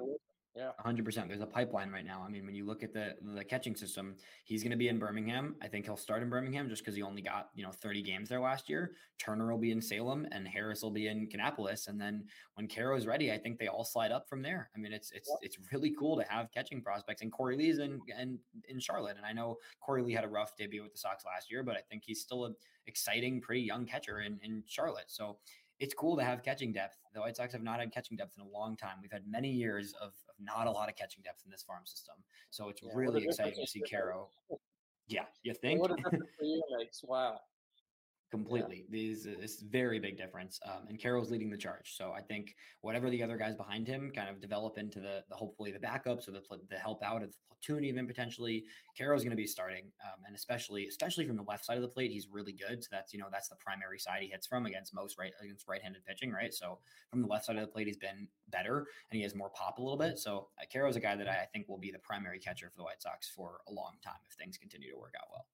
Yeah, 0.54 0.72
hundred 0.78 1.06
percent. 1.06 1.28
There's 1.28 1.40
a 1.40 1.46
pipeline 1.46 1.90
right 1.90 2.04
now. 2.04 2.22
I 2.26 2.28
mean, 2.28 2.44
when 2.44 2.54
you 2.54 2.66
look 2.66 2.82
at 2.82 2.92
the 2.92 3.14
the 3.34 3.42
catching 3.42 3.74
system, 3.74 4.16
he's 4.44 4.62
going 4.62 4.72
to 4.72 4.76
be 4.76 4.88
in 4.88 4.98
Birmingham. 4.98 5.56
I 5.62 5.68
think 5.68 5.86
he'll 5.86 5.96
start 5.96 6.22
in 6.22 6.28
Birmingham 6.28 6.68
just 6.68 6.82
because 6.82 6.94
he 6.94 7.02
only 7.02 7.22
got 7.22 7.48
you 7.54 7.64
know 7.64 7.70
30 7.70 8.02
games 8.02 8.28
there 8.28 8.40
last 8.40 8.68
year. 8.68 8.92
Turner 9.18 9.50
will 9.50 9.58
be 9.58 9.70
in 9.70 9.80
Salem, 9.80 10.26
and 10.30 10.46
Harris 10.46 10.82
will 10.82 10.90
be 10.90 11.06
in 11.06 11.26
Kannapolis. 11.26 11.88
And 11.88 11.98
then 11.98 12.24
when 12.54 12.68
Quero 12.68 12.96
is 12.96 13.06
ready, 13.06 13.32
I 13.32 13.38
think 13.38 13.58
they 13.58 13.68
all 13.68 13.84
slide 13.84 14.12
up 14.12 14.28
from 14.28 14.42
there. 14.42 14.68
I 14.76 14.78
mean, 14.78 14.92
it's 14.92 15.10
it's 15.12 15.30
it's 15.40 15.56
really 15.72 15.94
cool 15.98 16.18
to 16.18 16.24
have 16.28 16.52
catching 16.52 16.82
prospects. 16.82 17.22
And 17.22 17.32
Korey 17.32 17.56
Lee's 17.56 17.78
in 17.78 18.00
and 18.14 18.38
in 18.68 18.78
Charlotte, 18.78 19.16
and 19.16 19.24
I 19.24 19.32
know 19.32 19.56
Korey 19.82 20.04
Lee 20.04 20.12
had 20.12 20.24
a 20.24 20.28
rough 20.28 20.54
debut 20.58 20.82
with 20.82 20.92
the 20.92 20.98
Sox 20.98 21.24
last 21.24 21.50
year, 21.50 21.62
but 21.62 21.76
I 21.76 21.80
think 21.88 22.02
he's 22.04 22.20
still 22.20 22.44
an 22.44 22.54
exciting, 22.86 23.40
pretty 23.40 23.62
young 23.62 23.86
catcher 23.86 24.20
in 24.20 24.38
in 24.42 24.64
Charlotte. 24.66 25.06
So 25.06 25.38
it's 25.82 25.94
cool 25.94 26.16
to 26.16 26.22
have 26.22 26.44
catching 26.44 26.72
depth. 26.72 26.96
The 27.12 27.20
White 27.20 27.36
Sox 27.36 27.52
have 27.52 27.62
not 27.62 27.80
had 27.80 27.92
catching 27.92 28.16
depth 28.16 28.36
in 28.38 28.44
a 28.46 28.48
long 28.48 28.76
time. 28.76 28.96
We've 29.02 29.10
had 29.10 29.24
many 29.28 29.50
years 29.50 29.92
of, 30.00 30.10
of 30.28 30.34
not 30.40 30.68
a 30.68 30.70
lot 30.70 30.88
of 30.88 30.94
catching 30.94 31.22
depth 31.24 31.42
in 31.44 31.50
this 31.50 31.62
farm 31.62 31.82
system. 31.84 32.14
So 32.50 32.68
it's 32.68 32.80
yeah, 32.82 32.90
really 32.94 33.24
exciting 33.24 33.54
to 33.60 33.66
see 33.66 33.80
Quero. 33.80 34.28
Yeah, 35.08 35.24
you 35.42 35.52
think? 35.52 35.80
What 35.80 35.90
a 35.90 35.96
difference 35.96 36.30
for 36.38 36.44
you 36.44 36.62
makes. 36.78 37.02
Wow 37.02 37.40
completely. 38.32 38.78
Yeah. 38.78 38.90
These 38.90 39.24
this 39.24 39.60
very 39.60 40.00
big 40.00 40.16
difference. 40.16 40.58
Um, 40.64 40.88
and 40.88 41.00
Quero's 41.00 41.30
leading 41.30 41.50
the 41.50 41.56
charge. 41.56 41.94
So 41.94 42.12
I 42.16 42.22
think 42.22 42.56
whatever 42.80 43.10
the 43.10 43.22
other 43.22 43.36
guys 43.36 43.54
behind 43.54 43.86
him 43.86 44.10
kind 44.10 44.30
of 44.30 44.40
develop 44.40 44.78
into 44.78 45.00
the, 45.00 45.22
the 45.28 45.36
hopefully 45.36 45.70
the 45.70 45.78
backups 45.78 46.26
or 46.26 46.32
the 46.32 46.42
the 46.70 46.76
help 46.76 47.04
out 47.04 47.22
of 47.22 47.30
the 47.30 47.36
platoon 47.50 47.84
even 47.84 48.06
potentially. 48.06 48.64
Quero's 48.96 49.22
going 49.22 49.32
to 49.32 49.36
be 49.36 49.46
starting, 49.46 49.84
um, 50.04 50.24
and 50.26 50.34
especially 50.34 50.86
especially 50.86 51.26
from 51.26 51.36
the 51.36 51.42
left 51.42 51.64
side 51.66 51.76
of 51.76 51.82
the 51.82 51.88
plate, 51.88 52.10
he's 52.10 52.26
really 52.32 52.52
good. 52.52 52.82
So 52.82 52.88
that's 52.90 53.12
you 53.12 53.20
know 53.20 53.28
that's 53.30 53.48
the 53.48 53.56
primary 53.56 53.98
side 53.98 54.22
he 54.22 54.28
hits 54.28 54.46
from 54.46 54.64
against 54.64 54.94
most 54.94 55.18
right 55.18 55.32
against 55.42 55.68
right-handed 55.68 56.04
pitching, 56.06 56.32
right? 56.32 56.54
So 56.54 56.78
from 57.10 57.20
the 57.20 57.28
left 57.28 57.44
side 57.44 57.56
of 57.56 57.62
the 57.62 57.68
plate, 57.68 57.86
he's 57.86 57.98
been 57.98 58.26
better 58.48 58.86
and 59.10 59.18
he 59.18 59.22
has 59.22 59.34
more 59.34 59.50
pop 59.50 59.78
a 59.78 59.82
little 59.82 59.98
bit. 59.98 60.18
So 60.18 60.48
uh, 60.58 60.64
Quero's 60.72 60.96
a 60.96 61.00
guy 61.00 61.16
that 61.16 61.28
I, 61.28 61.42
I 61.42 61.46
think 61.52 61.68
will 61.68 61.78
be 61.78 61.90
the 61.90 61.98
primary 61.98 62.38
catcher 62.38 62.70
for 62.70 62.78
the 62.78 62.84
White 62.84 63.02
Sox 63.02 63.28
for 63.28 63.60
a 63.68 63.72
long 63.72 63.96
time 64.02 64.20
if 64.26 64.36
things 64.36 64.56
continue 64.56 64.90
to 64.90 64.98
work 64.98 65.14
out 65.20 65.28
well. 65.30 65.46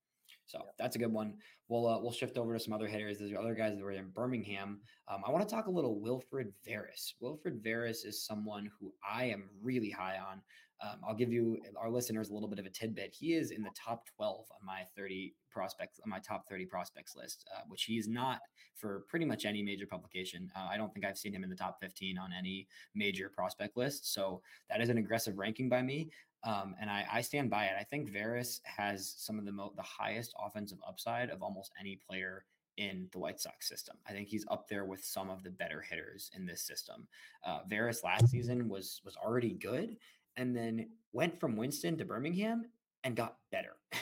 So 0.48 0.58
yeah. 0.58 0.70
that's 0.78 0.96
a 0.96 0.98
good 0.98 1.12
one. 1.12 1.34
We'll 1.68 1.87
uh, 1.87 2.00
we'll 2.00 2.12
shift 2.12 2.38
over 2.38 2.54
to 2.54 2.61
some 2.61 2.72
other 2.72 2.88
hitters. 2.88 3.18
There's 3.18 3.32
other 3.38 3.54
guys 3.54 3.76
that 3.76 3.84
were 3.84 3.92
in 3.92 4.08
Birmingham. 4.08 4.80
Um, 5.06 5.22
I 5.26 5.30
want 5.30 5.46
to 5.46 5.54
talk 5.54 5.66
a 5.66 5.70
little 5.70 6.00
Wilfred 6.00 6.52
Veras. 6.66 7.12
Wilfred 7.20 7.62
Veras 7.62 8.04
is 8.06 8.24
someone 8.24 8.70
who 8.80 8.92
I 9.08 9.26
am 9.26 9.50
really 9.62 9.90
high 9.90 10.18
on. 10.18 10.40
Um, 10.80 11.00
I'll 11.06 11.14
give 11.14 11.32
you 11.32 11.58
our 11.76 11.90
listeners 11.90 12.30
a 12.30 12.34
little 12.34 12.48
bit 12.48 12.58
of 12.58 12.66
a 12.66 12.70
tidbit. 12.70 13.14
He 13.18 13.34
is 13.34 13.50
in 13.50 13.62
the 13.62 13.70
top 13.74 14.06
12 14.16 14.46
on 14.50 14.66
my 14.66 14.82
30 14.96 15.34
prospects 15.50 15.98
on 16.04 16.10
my 16.10 16.20
top 16.20 16.48
30 16.48 16.66
prospects 16.66 17.16
list, 17.16 17.44
uh, 17.56 17.62
which 17.68 17.84
he 17.84 17.98
is 17.98 18.06
not 18.06 18.40
for 18.76 19.04
pretty 19.08 19.24
much 19.24 19.44
any 19.44 19.62
major 19.62 19.86
publication. 19.86 20.50
Uh, 20.56 20.68
I 20.70 20.76
don't 20.76 20.92
think 20.94 21.04
I've 21.04 21.18
seen 21.18 21.34
him 21.34 21.42
in 21.42 21.50
the 21.50 21.56
top 21.56 21.78
15 21.80 22.16
on 22.18 22.30
any 22.36 22.68
major 22.94 23.28
prospect 23.28 23.76
list. 23.76 24.12
So 24.12 24.40
that 24.70 24.80
is 24.80 24.88
an 24.88 24.98
aggressive 24.98 25.38
ranking 25.38 25.68
by 25.68 25.82
me. 25.82 26.10
Um, 26.44 26.76
and 26.80 26.88
I, 26.88 27.04
I, 27.12 27.20
stand 27.20 27.50
by 27.50 27.64
it. 27.64 27.72
I 27.78 27.82
think 27.82 28.12
Veras 28.12 28.60
has 28.62 29.12
some 29.18 29.40
of 29.40 29.44
the 29.44 29.50
mo- 29.50 29.72
the 29.74 29.82
highest 29.82 30.32
offensive 30.40 30.78
upside 30.86 31.30
of 31.30 31.42
almost 31.42 31.72
any 31.80 31.98
player 32.08 32.44
in 32.76 33.08
the 33.12 33.18
White 33.18 33.40
Sox 33.40 33.68
system. 33.68 33.96
I 34.08 34.12
think 34.12 34.28
he's 34.28 34.46
up 34.48 34.68
there 34.68 34.84
with 34.84 35.04
some 35.04 35.30
of 35.30 35.42
the 35.42 35.50
better 35.50 35.80
hitters 35.82 36.30
in 36.34 36.46
this 36.46 36.62
system. 36.62 37.08
Uh, 37.44 37.60
Veras 37.68 38.04
last 38.04 38.28
season 38.28 38.68
was 38.68 39.02
was 39.04 39.16
already 39.16 39.54
good, 39.54 39.96
and 40.38 40.57
then 40.57 40.88
went 41.12 41.38
from 41.38 41.57
Winston 41.57 41.98
to 41.98 42.05
Birmingham 42.05 42.64
and 43.05 43.14
got 43.14 43.37
better. 43.53 43.77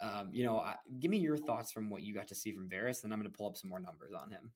Um, 0.00 0.28
you 0.32 0.44
know, 0.44 0.58
I, 0.58 0.74
give 0.98 1.10
me 1.10 1.16
your 1.16 1.36
thoughts 1.36 1.72
from 1.72 1.88
what 1.88 2.02
you 2.02 2.12
got 2.12 2.28
to 2.28 2.34
see 2.34 2.52
from 2.52 2.68
Veras, 2.68 3.04
and 3.04 3.12
I'm 3.12 3.20
going 3.20 3.30
to 3.30 3.34
pull 3.34 3.46
up 3.46 3.56
some 3.56 3.70
more 3.70 3.78
numbers 3.78 4.12
on 4.12 4.28
him. 4.28 4.50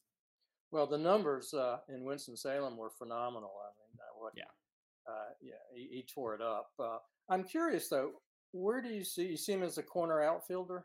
Well, 0.72 0.86
the 0.86 0.98
numbers 0.98 1.54
uh, 1.54 1.78
in 1.88 2.04
Winston 2.04 2.36
Salem 2.36 2.76
were 2.76 2.90
phenomenal. 2.90 3.52
I 3.62 3.70
mean, 3.78 3.98
uh, 3.98 4.20
what, 4.20 4.32
yeah, 4.36 4.42
uh, 5.08 5.30
yeah, 5.40 5.54
he, 5.72 5.88
he, 5.90 6.06
tore 6.12 6.34
it 6.34 6.42
up. 6.42 6.72
Uh, 6.78 6.98
I'm 7.30 7.44
curious 7.44 7.88
though, 7.88 8.10
where 8.52 8.82
do 8.82 8.88
you 8.88 9.04
see 9.04 9.26
you 9.26 9.36
see 9.38 9.52
him 9.52 9.62
as 9.62 9.78
a 9.78 9.82
corner 9.82 10.20
outfielder? 10.22 10.84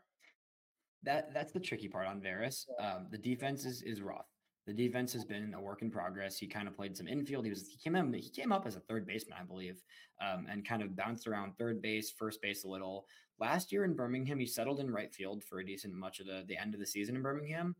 That 1.02 1.34
that's 1.34 1.52
the 1.52 1.60
tricky 1.60 1.88
part 1.88 2.06
on 2.06 2.22
Veras. 2.22 2.64
Um, 2.80 3.08
the 3.10 3.18
defense 3.18 3.66
is 3.66 3.82
is 3.82 4.00
rough. 4.00 4.28
The 4.66 4.72
defense 4.72 5.12
has 5.12 5.24
been 5.24 5.52
a 5.54 5.60
work 5.60 5.82
in 5.82 5.90
progress. 5.90 6.38
He 6.38 6.46
kind 6.46 6.66
of 6.66 6.74
played 6.74 6.96
some 6.96 7.06
infield. 7.06 7.44
He 7.44 7.50
was 7.50 7.68
he 7.68 7.76
came 7.76 7.96
in, 7.96 8.12
he 8.14 8.30
came 8.30 8.50
up 8.50 8.66
as 8.66 8.76
a 8.76 8.80
third 8.80 9.06
baseman, 9.06 9.36
I 9.38 9.44
believe, 9.44 9.82
um, 10.22 10.46
and 10.50 10.66
kind 10.66 10.82
of 10.82 10.96
bounced 10.96 11.26
around 11.26 11.52
third 11.58 11.82
base, 11.82 12.10
first 12.10 12.40
base 12.40 12.64
a 12.64 12.68
little. 12.68 13.06
Last 13.38 13.72
year 13.72 13.84
in 13.84 13.94
Birmingham, 13.94 14.38
he 14.38 14.46
settled 14.46 14.80
in 14.80 14.90
right 14.90 15.12
field 15.12 15.44
for 15.44 15.58
a 15.58 15.66
decent 15.66 15.94
much 15.94 16.20
of 16.20 16.26
the 16.26 16.44
the 16.48 16.56
end 16.56 16.72
of 16.72 16.80
the 16.80 16.86
season 16.86 17.16
in 17.16 17.22
Birmingham. 17.22 17.76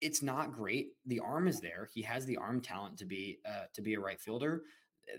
It's 0.00 0.22
not 0.22 0.52
great. 0.52 0.92
The 1.06 1.20
arm 1.20 1.46
is 1.46 1.60
there. 1.60 1.88
He 1.92 2.02
has 2.02 2.24
the 2.24 2.38
arm 2.38 2.60
talent 2.60 2.98
to 2.98 3.04
be 3.04 3.40
uh, 3.46 3.64
to 3.74 3.82
be 3.82 3.94
a 3.94 4.00
right 4.00 4.20
fielder. 4.20 4.62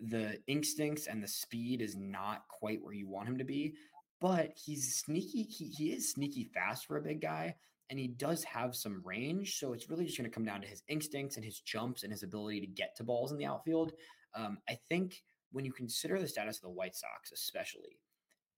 The 0.10 0.40
instincts 0.48 1.06
and 1.06 1.22
the 1.22 1.28
speed 1.28 1.82
is 1.82 1.96
not 1.96 2.48
quite 2.48 2.84
where 2.84 2.94
you 2.94 3.08
want 3.08 3.30
him 3.30 3.38
to 3.38 3.44
be, 3.44 3.76
but 4.20 4.54
he's 4.56 4.96
sneaky. 4.96 5.44
He, 5.44 5.66
he 5.66 5.92
is 5.92 6.12
sneaky 6.12 6.46
fast 6.46 6.88
for 6.88 6.98
a 6.98 7.02
big 7.02 7.22
guy 7.22 7.56
and 7.90 8.00
he 8.00 8.08
does 8.08 8.44
have 8.44 8.76
some 8.76 9.02
range. 9.04 9.58
So 9.60 9.74
it's 9.74 9.90
really 9.90 10.06
just 10.06 10.18
going 10.18 10.30
to 10.30 10.34
come 10.34 10.46
down 10.46 10.62
to 10.62 10.68
his 10.68 10.84
instincts 10.88 11.36
and 11.36 11.46
his 11.46 11.60
jumps 11.60 12.04
and 12.04 12.12
his 12.12 12.24
ability 12.24 12.62
to 12.62 12.68
get 12.68 12.96
to 12.98 13.04
balls 13.04 13.32
in 13.32 13.38
the 13.38 13.46
outfield. 13.46 13.94
Um, 14.36 14.58
I 14.70 14.78
think 14.90 15.24
when 15.52 15.66
you 15.66 15.72
consider 15.72 16.20
the 16.20 16.28
status 16.28 16.58
of 16.58 16.64
the 16.64 16.70
White 16.70 16.96
Sox, 16.96 17.32
especially, 17.32 18.00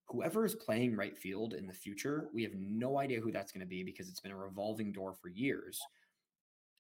whoever 0.07 0.45
is 0.45 0.55
playing 0.55 0.95
right 0.95 1.17
field 1.17 1.53
in 1.53 1.67
the 1.67 1.73
future, 1.73 2.29
we 2.33 2.43
have 2.43 2.55
no 2.55 2.97
idea 2.97 3.19
who 3.19 3.31
that's 3.31 3.51
going 3.51 3.61
to 3.61 3.67
be 3.67 3.83
because 3.83 4.09
it's 4.09 4.21
been 4.21 4.31
a 4.31 4.37
revolving 4.37 4.91
door 4.91 5.13
for 5.13 5.29
years. 5.29 5.79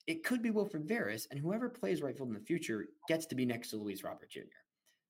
It 0.07 0.23
could 0.23 0.41
be 0.41 0.51
Wilfred 0.51 0.87
Veras, 0.87 1.27
and 1.29 1.39
whoever 1.39 1.67
plays 1.67 2.01
right 2.01 2.15
field 2.15 2.29
in 2.29 2.33
the 2.33 2.39
future 2.39 2.87
gets 3.09 3.25
to 3.25 3.35
be 3.35 3.45
next 3.45 3.71
to 3.71 3.77
Luis 3.77 4.03
Robert 4.03 4.29
Jr. 4.29 4.43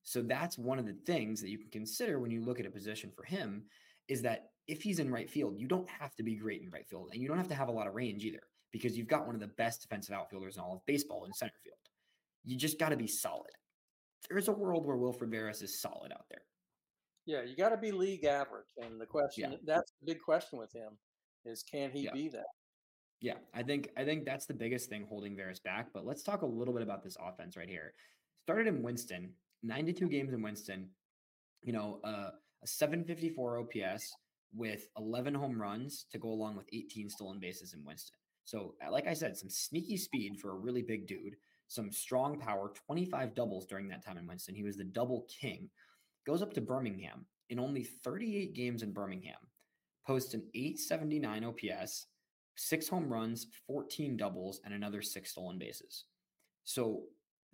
So 0.02 0.22
that's 0.22 0.58
one 0.58 0.78
of 0.78 0.86
the 0.86 0.96
things 1.06 1.40
that 1.40 1.50
you 1.50 1.58
can 1.58 1.70
consider 1.70 2.18
when 2.18 2.32
you 2.32 2.40
look 2.40 2.58
at 2.58 2.66
a 2.66 2.70
position 2.70 3.12
for 3.14 3.22
him 3.24 3.64
is 4.08 4.22
that 4.22 4.50
if 4.68 4.82
he's 4.82 4.98
in 4.98 5.10
right 5.10 5.30
field, 5.30 5.58
you 5.58 5.66
don't 5.66 5.88
have 5.88 6.14
to 6.16 6.22
be 6.22 6.36
great 6.36 6.62
in 6.62 6.70
right 6.70 6.86
field 6.86 7.10
and 7.12 7.20
you 7.20 7.26
don't 7.26 7.38
have 7.38 7.48
to 7.48 7.54
have 7.54 7.68
a 7.68 7.72
lot 7.72 7.86
of 7.86 7.94
range 7.94 8.24
either 8.24 8.42
because 8.70 8.96
you've 8.96 9.08
got 9.08 9.26
one 9.26 9.34
of 9.34 9.40
the 9.40 9.48
best 9.48 9.82
defensive 9.82 10.14
outfielders 10.14 10.56
in 10.56 10.62
all 10.62 10.74
of 10.74 10.86
baseball 10.86 11.24
in 11.24 11.32
center 11.32 11.54
field. 11.64 11.76
You 12.44 12.56
just 12.56 12.78
got 12.78 12.90
to 12.90 12.96
be 12.96 13.06
solid. 13.06 13.50
There's 14.28 14.48
a 14.48 14.52
world 14.52 14.86
where 14.86 14.96
Wilfred 14.96 15.30
Veras 15.30 15.62
is 15.62 15.80
solid 15.80 16.12
out 16.12 16.26
there. 16.28 16.42
Yeah, 17.24 17.42
you 17.42 17.56
got 17.56 17.70
to 17.70 17.76
be 17.76 17.92
league 17.92 18.24
average. 18.24 18.68
And 18.82 19.00
the 19.00 19.06
question 19.06 19.52
yeah. 19.52 19.58
that's 19.64 19.92
the 20.00 20.12
big 20.12 20.22
question 20.22 20.58
with 20.58 20.72
him 20.72 20.92
is 21.44 21.62
can 21.62 21.90
he 21.90 22.02
yeah. 22.02 22.12
be 22.12 22.28
that? 22.28 22.46
Yeah, 23.20 23.34
I 23.54 23.62
think 23.62 23.88
I 23.96 24.04
think 24.04 24.24
that's 24.24 24.46
the 24.46 24.54
biggest 24.54 24.88
thing 24.88 25.06
holding 25.08 25.36
Veras 25.36 25.62
back. 25.62 25.88
But 25.92 26.06
let's 26.06 26.22
talk 26.22 26.42
a 26.42 26.46
little 26.46 26.72
bit 26.74 26.82
about 26.82 27.02
this 27.02 27.16
offense 27.20 27.56
right 27.56 27.68
here. 27.68 27.92
Started 28.44 28.66
in 28.66 28.82
Winston, 28.82 29.30
92 29.62 30.08
games 30.08 30.32
in 30.32 30.42
Winston. 30.42 30.88
You 31.62 31.72
know, 31.72 32.00
uh, 32.04 32.30
a 32.62 32.66
754 32.66 33.60
OPS, 33.60 34.14
with 34.54 34.88
11 34.96 35.34
home 35.34 35.60
runs 35.60 36.06
to 36.10 36.18
go 36.18 36.28
along 36.28 36.56
with 36.56 36.66
18 36.72 37.10
stolen 37.10 37.38
bases 37.38 37.74
in 37.74 37.84
Winston. 37.84 38.16
So, 38.44 38.74
uh, 38.84 38.90
like 38.90 39.06
I 39.06 39.12
said, 39.12 39.36
some 39.36 39.50
sneaky 39.50 39.96
speed 39.96 40.40
for 40.40 40.52
a 40.52 40.58
really 40.58 40.82
big 40.82 41.06
dude, 41.06 41.36
some 41.68 41.92
strong 41.92 42.38
power, 42.38 42.72
25 42.86 43.34
doubles 43.34 43.66
during 43.66 43.88
that 43.88 44.04
time 44.04 44.16
in 44.16 44.26
Winston. 44.26 44.54
He 44.54 44.62
was 44.62 44.76
the 44.76 44.84
double 44.84 45.26
king. 45.28 45.68
Goes 46.26 46.40
up 46.40 46.54
to 46.54 46.60
Birmingham 46.60 47.26
in 47.50 47.58
only 47.58 47.84
38 47.84 48.54
games 48.54 48.82
in 48.82 48.92
Birmingham, 48.92 49.38
posts 50.06 50.34
an 50.34 50.48
879 50.54 51.44
OPS, 51.44 52.06
six 52.56 52.88
home 52.88 53.12
runs, 53.12 53.46
14 53.66 54.16
doubles, 54.16 54.60
and 54.64 54.72
another 54.72 55.02
six 55.02 55.32
stolen 55.32 55.58
bases. 55.58 56.04
So, 56.64 57.02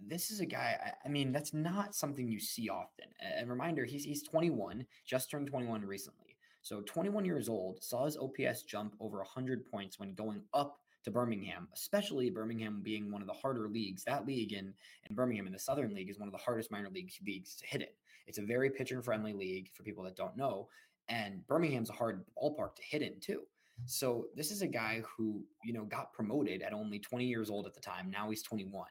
this 0.01 0.31
is 0.31 0.41
a 0.41 0.47
guy, 0.47 0.77
I, 0.85 1.09
I 1.09 1.09
mean, 1.09 1.33
that's 1.33 1.55
not 1.55 1.95
something 1.95 2.29
you 2.29 2.41
see 2.41 2.69
often. 2.69 3.07
A, 3.21 3.43
a 3.43 3.47
reminder, 3.47 3.85
he's, 3.85 4.05
he's 4.05 4.23
21, 4.23 4.85
just 5.07 5.31
turned 5.31 5.47
21 5.49 5.83
recently. 5.83 6.24
So 6.65 6.81
21 6.81 7.27
years 7.27 7.51
old, 7.51 7.85
saw 7.85 8.07
his 8.07 8.17
OPS 8.17 8.63
jump 8.63 8.95
over 8.99 9.19
100 9.19 9.71
points 9.71 9.99
when 9.99 10.15
going 10.15 10.41
up 10.55 10.79
to 11.05 11.11
Birmingham, 11.11 11.69
especially 11.75 12.31
Birmingham 12.31 12.81
being 12.83 13.13
one 13.13 13.21
of 13.21 13.29
the 13.29 13.35
harder 13.35 13.69
leagues. 13.69 14.03
That 14.05 14.27
league 14.27 14.55
in, 14.55 14.73
in 15.09 15.15
Birmingham 15.15 15.47
in 15.47 15.53
the 15.53 15.59
Southern 15.59 15.95
League 15.95 16.09
is 16.09 16.19
one 16.19 16.27
of 16.27 16.33
the 16.33 16.39
hardest 16.39 16.71
minor 16.71 16.89
league 16.89 17.13
leagues 17.27 17.55
to 17.57 17.67
hit 17.67 17.83
it. 17.83 17.95
It's 18.27 18.39
a 18.39 18.43
very 18.43 18.71
pitcher 18.71 19.03
friendly 19.03 19.35
league 19.35 19.69
for 19.75 19.83
people 19.83 20.03
that 20.05 20.17
don't 20.17 20.39
know. 20.39 20.69
And 21.11 21.47
Birmingham's 21.47 21.91
a 21.91 21.93
hard 21.95 22.25
ballpark 22.43 22.77
to 22.77 22.83
hit 22.83 23.03
in 23.03 23.21
too. 23.21 23.43
So 23.85 24.29
this 24.35 24.51
is 24.51 24.63
a 24.63 24.67
guy 24.67 25.03
who, 25.07 25.45
you 25.63 25.75
know, 25.75 25.85
got 25.85 26.15
promoted 26.15 26.63
at 26.63 26.73
only 26.73 26.99
20 26.99 27.27
years 27.27 27.51
old 27.51 27.67
at 27.67 27.75
the 27.75 27.81
time. 27.81 28.11
Now 28.11 28.31
he's 28.31 28.43
21 28.43 28.87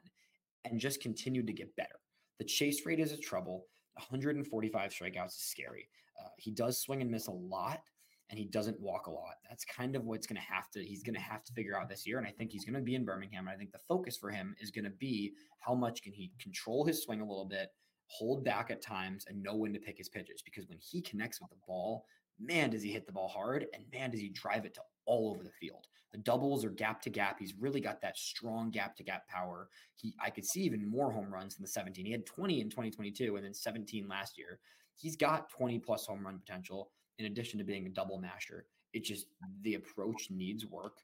and 0.66 0.80
just 0.80 1.02
continued 1.02 1.48
to 1.48 1.54
get 1.54 1.76
better. 1.76 2.00
The 2.38 2.46
chase 2.46 2.86
rate 2.86 3.00
is 3.00 3.14
a 3.14 3.18
trouble. 3.18 3.66
145 3.96 4.92
strikeouts 4.92 5.30
is 5.30 5.38
scary. 5.38 5.88
Uh, 6.20 6.30
he 6.38 6.52
does 6.52 6.80
swing 6.80 7.02
and 7.02 7.12
miss 7.12 7.28
a 7.28 7.32
lot, 7.32 7.82
and 8.30 8.40
he 8.40 8.46
doesn't 8.46 8.80
walk 8.80 9.08
a 9.08 9.12
lot. 9.12 9.36
That's 9.48 9.66
kind 9.66 9.96
of 9.96 10.06
what's 10.06 10.28
going 10.28 10.42
to 10.42 10.54
have 10.54 10.70
to 10.72 10.84
he's 10.84 11.04
going 11.04 11.16
to 11.16 11.22
have 11.22 11.44
to 11.44 11.54
figure 11.54 11.78
out 11.80 11.90
this 11.90 12.08
year. 12.08 12.18
And 12.18 12.28
I 12.28 12.32
think 12.32 12.52
he's 12.52 12.66
going 12.66 12.76
to 12.76 12.82
be 12.82 12.96
in 12.96 13.06
Birmingham. 13.06 13.48
And 13.48 13.56
I 13.56 13.58
think 13.58 13.72
the 13.72 13.80
focus 13.88 14.18
for 14.18 14.30
him 14.30 14.56
is 14.60 14.72
going 14.72 14.86
to 14.86 14.92
be 14.92 15.34
how 15.60 15.76
much 15.76 16.02
can 16.02 16.14
he 16.14 16.32
control 16.40 16.86
his 16.86 17.04
swing 17.04 17.22
a 17.22 17.28
little 17.28 17.46
bit, 17.46 17.70
hold 18.08 18.44
back 18.44 18.72
at 18.72 18.82
times, 18.82 19.26
and 19.28 19.44
know 19.44 19.56
when 19.56 19.74
to 19.74 19.80
pick 19.80 19.98
his 19.98 20.10
pitches. 20.10 20.42
Because 20.42 20.68
when 20.68 20.80
he 20.80 21.02
connects 21.02 21.42
with 21.42 21.50
the 21.50 21.58
ball, 21.68 22.06
man, 22.40 22.70
does 22.70 22.82
he 22.82 22.92
hit 22.92 23.06
the 23.06 23.14
ball 23.14 23.28
hard, 23.28 23.68
and 23.74 23.84
man, 23.92 24.12
does 24.12 24.20
he 24.20 24.30
drive 24.30 24.66
it 24.66 24.74
to 24.76 24.82
all 25.06 25.30
over 25.30 25.44
the 25.44 25.52
field. 25.52 25.88
The 26.12 26.20
doubles 26.20 26.64
are 26.64 26.70
gap 26.70 27.02
to 27.02 27.10
gap. 27.10 27.40
He's 27.40 27.56
really 27.60 27.82
got 27.82 28.02
that 28.02 28.18
strong 28.18 28.70
gap 28.70 28.96
to 28.98 29.04
gap 29.04 29.28
power. 29.28 29.68
He, 29.96 30.14
I 30.24 30.30
could 30.30 30.46
see 30.46 30.62
even 30.62 30.88
more 30.88 31.12
home 31.12 31.34
runs 31.34 31.56
than 31.56 31.64
the 31.64 31.68
17. 31.68 32.06
He 32.06 32.12
had 32.12 32.26
20 32.26 32.62
in 32.62 32.70
2022 32.70 33.36
and 33.36 33.46
then 33.46 33.54
17 33.54 34.08
last 34.08 34.38
year. 34.38 34.60
He's 34.96 35.16
got 35.16 35.50
20 35.50 35.80
plus 35.80 36.06
home 36.06 36.26
run 36.26 36.40
potential 36.40 36.92
in 37.20 37.26
addition 37.26 37.60
to 37.60 37.66
being 37.66 37.86
a 37.86 37.90
double 37.90 38.18
masher. 38.18 38.66
It 38.94 39.04
just 39.04 39.28
the 39.62 39.76
approach 39.76 40.30
needs 40.30 40.66
work 40.66 40.98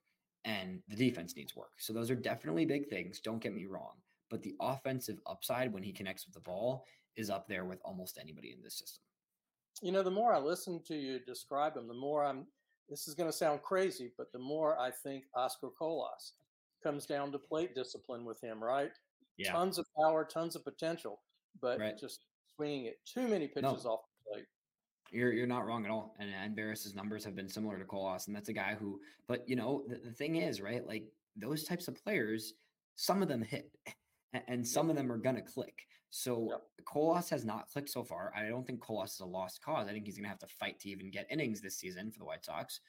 and 0.45 0.81
the 0.87 0.95
defense 0.95 1.35
needs 1.35 1.55
work. 1.55 1.71
So 1.77 1.93
those 1.93 2.09
are 2.09 2.15
definitely 2.15 2.65
big 2.65 2.87
things. 2.87 3.19
Don't 3.19 3.41
get 3.41 3.53
me 3.53 3.65
wrong. 3.65 3.93
But 4.29 4.43
the 4.43 4.55
offensive 4.59 5.19
upside 5.25 5.73
when 5.73 5.83
he 5.83 5.91
connects 5.91 6.25
with 6.25 6.35
the 6.35 6.41
ball 6.41 6.85
is 7.15 7.29
up 7.29 7.47
there 7.47 7.65
with 7.65 7.79
almost 7.83 8.17
anybody 8.21 8.53
in 8.53 8.61
this 8.61 8.77
system. 8.77 9.01
You 9.81 9.91
know, 9.91 10.03
the 10.03 10.11
more 10.11 10.33
I 10.33 10.39
listen 10.39 10.81
to 10.87 10.95
you 10.95 11.19
describe 11.19 11.75
him, 11.75 11.87
the 11.87 11.93
more 11.93 12.23
I'm 12.23 12.45
this 12.89 13.07
is 13.07 13.13
going 13.13 13.29
to 13.29 13.35
sound 13.35 13.61
crazy, 13.61 14.11
but 14.17 14.31
the 14.31 14.39
more 14.39 14.77
I 14.79 14.89
think 14.89 15.25
Oscar 15.35 15.69
Colas 15.77 16.33
comes 16.81 17.05
down 17.05 17.31
to 17.31 17.37
plate 17.37 17.75
discipline 17.75 18.25
with 18.25 18.41
him, 18.41 18.63
right? 18.63 18.91
Yeah. 19.37 19.51
Tons 19.51 19.77
of 19.77 19.85
power, 19.95 20.25
tons 20.25 20.55
of 20.55 20.63
potential, 20.63 21.19
but 21.61 21.79
right. 21.79 21.97
just 21.97 22.25
swinging 22.59 22.85
it 22.85 22.99
too 23.05 23.27
many 23.27 23.47
pitches 23.47 23.85
no. 23.85 23.91
off 23.91 24.01
the 24.25 24.33
plate. 24.33 24.45
You're 25.11 25.31
you're 25.31 25.47
not 25.47 25.65
wrong 25.65 25.85
at 25.85 25.91
all. 25.91 26.15
And 26.19 26.29
and 26.43 26.55
Veras' 26.55 26.93
numbers 26.95 27.23
have 27.23 27.35
been 27.35 27.47
similar 27.47 27.79
to 27.79 27.85
Colas, 27.85 28.27
and 28.27 28.35
that's 28.35 28.49
a 28.49 28.53
guy 28.53 28.75
who. 28.79 28.99
But 29.27 29.47
you 29.47 29.55
know 29.55 29.83
the, 29.87 29.95
the 30.09 30.11
thing 30.11 30.35
is, 30.35 30.61
right? 30.61 30.85
Like 30.85 31.05
those 31.35 31.63
types 31.63 31.87
of 31.87 32.01
players, 32.03 32.53
some 32.95 33.21
of 33.21 33.27
them 33.29 33.41
hit, 33.41 33.71
and 34.47 34.67
some 34.67 34.89
of 34.89 34.95
them 34.95 35.11
are 35.11 35.17
gonna 35.17 35.41
click. 35.41 35.87
So 36.11 36.49
yep. 36.51 36.61
Colas 36.85 37.29
has 37.29 37.45
not 37.45 37.69
clicked 37.69 37.89
so 37.89 38.03
far. 38.03 38.33
I 38.35 38.49
don't 38.49 38.65
think 38.65 38.81
Colas 38.81 39.13
is 39.13 39.19
a 39.21 39.25
lost 39.25 39.61
cause. 39.63 39.87
I 39.87 39.91
think 39.91 40.05
he's 40.05 40.17
gonna 40.17 40.27
have 40.27 40.39
to 40.39 40.47
fight 40.47 40.79
to 40.81 40.89
even 40.89 41.11
get 41.11 41.27
innings 41.31 41.61
this 41.61 41.77
season 41.77 42.11
for 42.11 42.19
the 42.19 42.25
White 42.25 42.43
Sox. 42.43 42.81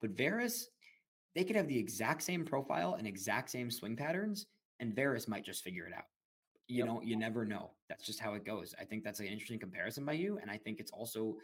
But 0.00 0.14
Veras, 0.14 0.66
they 1.34 1.44
could 1.44 1.56
have 1.56 1.68
the 1.68 1.78
exact 1.78 2.22
same 2.22 2.44
profile 2.44 2.94
and 2.94 3.06
exact 3.06 3.50
same 3.50 3.70
swing 3.70 3.96
patterns, 3.96 4.46
and 4.78 4.94
Veras 4.94 5.28
might 5.28 5.44
just 5.44 5.64
figure 5.64 5.86
it 5.86 5.92
out 5.94 6.04
you 6.70 6.78
yep. 6.78 6.86
know 6.86 7.00
you 7.02 7.16
never 7.16 7.44
know 7.44 7.70
that's 7.88 8.04
just 8.04 8.20
how 8.20 8.34
it 8.34 8.44
goes 8.44 8.74
i 8.80 8.84
think 8.84 9.02
that's 9.02 9.20
an 9.20 9.26
interesting 9.26 9.58
comparison 9.58 10.04
by 10.04 10.12
you 10.12 10.38
and 10.40 10.50
i 10.50 10.56
think 10.56 10.78
it's 10.78 10.92
also 10.92 11.36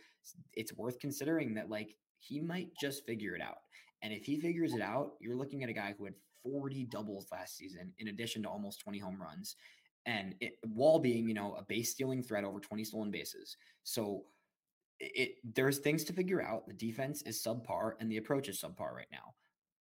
it's 0.55 0.73
worth 0.75 0.99
considering 0.99 1.55
that 1.55 1.69
like 1.69 1.97
he 2.19 2.41
might 2.41 2.69
just 2.81 3.05
figure 3.07 3.35
it 3.35 3.43
out 3.43 3.59
and 4.03 4.13
if 4.13 4.25
he 4.25 4.39
figures 4.39 4.73
it 4.73 4.81
out 4.81 5.13
you're 5.21 5.37
looking 5.37 5.63
at 5.63 5.69
a 5.69 5.73
guy 5.73 5.95
who 5.99 6.05
had 6.05 6.15
40 6.43 6.85
doubles 6.85 7.27
last 7.33 7.57
season 7.57 7.93
in 7.99 8.09
addition 8.09 8.43
to 8.43 8.49
almost 8.49 8.81
20 8.81 8.99
home 8.99 9.21
runs 9.21 9.57
and 10.07 10.35
it, 10.41 10.53
wall 10.69 10.99
being 10.99 11.29
you 11.29 11.35
know 11.35 11.55
a 11.59 11.63
base 11.63 11.91
stealing 11.91 12.23
threat 12.23 12.45
over 12.45 12.61
20 12.61 12.85
stolen 12.85 13.11
bases 13.11 13.57
so 13.83 14.23
it 15.01 15.33
there's 15.55 15.79
things 15.79 16.05
to 16.05 16.13
figure 16.13 16.41
out 16.41 16.67
the 16.67 16.73
defense 16.73 17.23
is 17.23 17.43
subpar 17.43 17.93
and 18.01 18.11
the 18.11 18.17
approach 18.17 18.49
is 18.49 18.61
subpar 18.61 18.93
right 18.95 19.09
now 19.13 19.35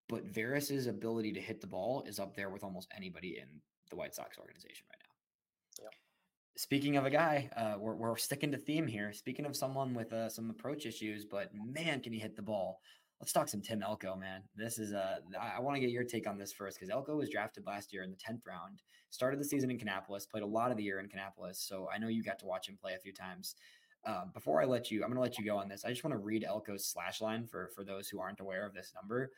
but 0.08 0.26
Veras's 0.26 0.88
ability 0.88 1.32
to 1.34 1.42
hit 1.42 1.62
the 1.62 1.68
ball 1.68 2.04
is 2.08 2.20
up 2.20 2.36
there 2.36 2.50
with 2.50 2.64
almost 2.64 2.92
anybody 2.96 3.40
in 3.42 3.48
the 3.90 3.96
White 3.96 4.14
Sox 4.14 4.38
organization 4.38 4.86
right 4.92 5.00
now 5.00 5.05
Speaking 6.58 6.96
of 6.96 7.06
a 7.06 7.10
guy, 7.10 7.50
uh, 7.58 7.76
we're, 7.78 7.96
we're 7.96 8.16
sticking 8.16 8.52
to 8.54 8.58
theme 8.58 8.88
here. 8.88 9.12
Speaking 9.12 9.46
of 9.46 9.58
someone 9.58 9.94
with 9.94 10.14
uh, 10.14 10.30
some 10.30 10.50
approach 10.50 10.86
issues, 10.86 11.26
but 11.26 11.50
man, 11.54 12.00
can 12.00 12.14
he 12.14 12.20
hit 12.20 12.38
the 12.38 12.42
ball? 12.42 12.80
Let's 13.20 13.34
talk 13.34 13.50
some 13.50 13.62
Tim 13.62 13.84
Elko, 13.84 14.16
man. 14.16 14.42
This 14.56 14.80
is 14.80 14.94
uh, 14.94 15.18
I, 15.40 15.60
want 15.60 15.76
to 15.76 15.82
get 15.82 15.90
your 15.90 16.06
take 16.06 16.28
on 16.28 16.38
this 16.38 16.54
first 16.54 16.78
because 16.78 16.90
Elko 16.90 17.18
was 17.18 17.30
drafted 17.30 17.66
last 17.66 17.92
year 17.92 18.04
in 18.04 18.10
the 18.10 18.16
tenth 18.16 18.44
round. 18.48 18.82
Started 19.10 19.40
the 19.40 19.46
season 19.46 19.70
in 19.70 19.78
Kannapolis, 19.78 20.30
played 20.30 20.44
a 20.44 20.48
lot 20.48 20.72
of 20.72 20.78
the 20.78 20.84
year 20.84 21.00
in 21.00 21.08
Kannapolis, 21.08 21.58
so 21.58 21.90
I 21.94 21.98
know 21.98 22.08
you 22.08 22.24
got 22.24 22.40
to 22.40 22.46
watch 22.46 22.70
him 22.70 22.78
play 22.82 22.94
a 22.94 23.00
few 23.00 23.14
times. 23.14 23.56
uh, 24.06 24.26
before 24.34 24.62
I 24.62 24.66
let 24.66 24.92
you, 24.92 25.02
I'm 25.04 25.10
going 25.10 25.16
to 25.16 25.22
let 25.22 25.38
you 25.38 25.46
go 25.46 25.58
on 25.58 25.68
this. 25.68 25.84
I 25.84 25.90
just 25.90 26.04
want 26.04 26.14
to 26.14 26.20
read 26.20 26.44
Elko's 26.44 26.86
slash 26.86 27.22
line 27.22 27.48
for 27.48 27.70
for 27.76 27.84
those 27.84 28.08
who 28.08 28.20
aren't 28.20 28.40
aware 28.40 28.66
of 28.66 28.74
this 28.74 28.94
number: 28.96 29.32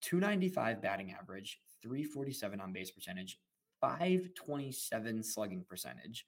295 0.00 0.82
batting 0.82 1.12
average, 1.12 1.60
347 1.82 2.60
on 2.60 2.72
base 2.72 2.90
percentage, 2.90 3.38
527 3.80 5.22
slugging 5.22 5.64
percentage, 5.68 6.26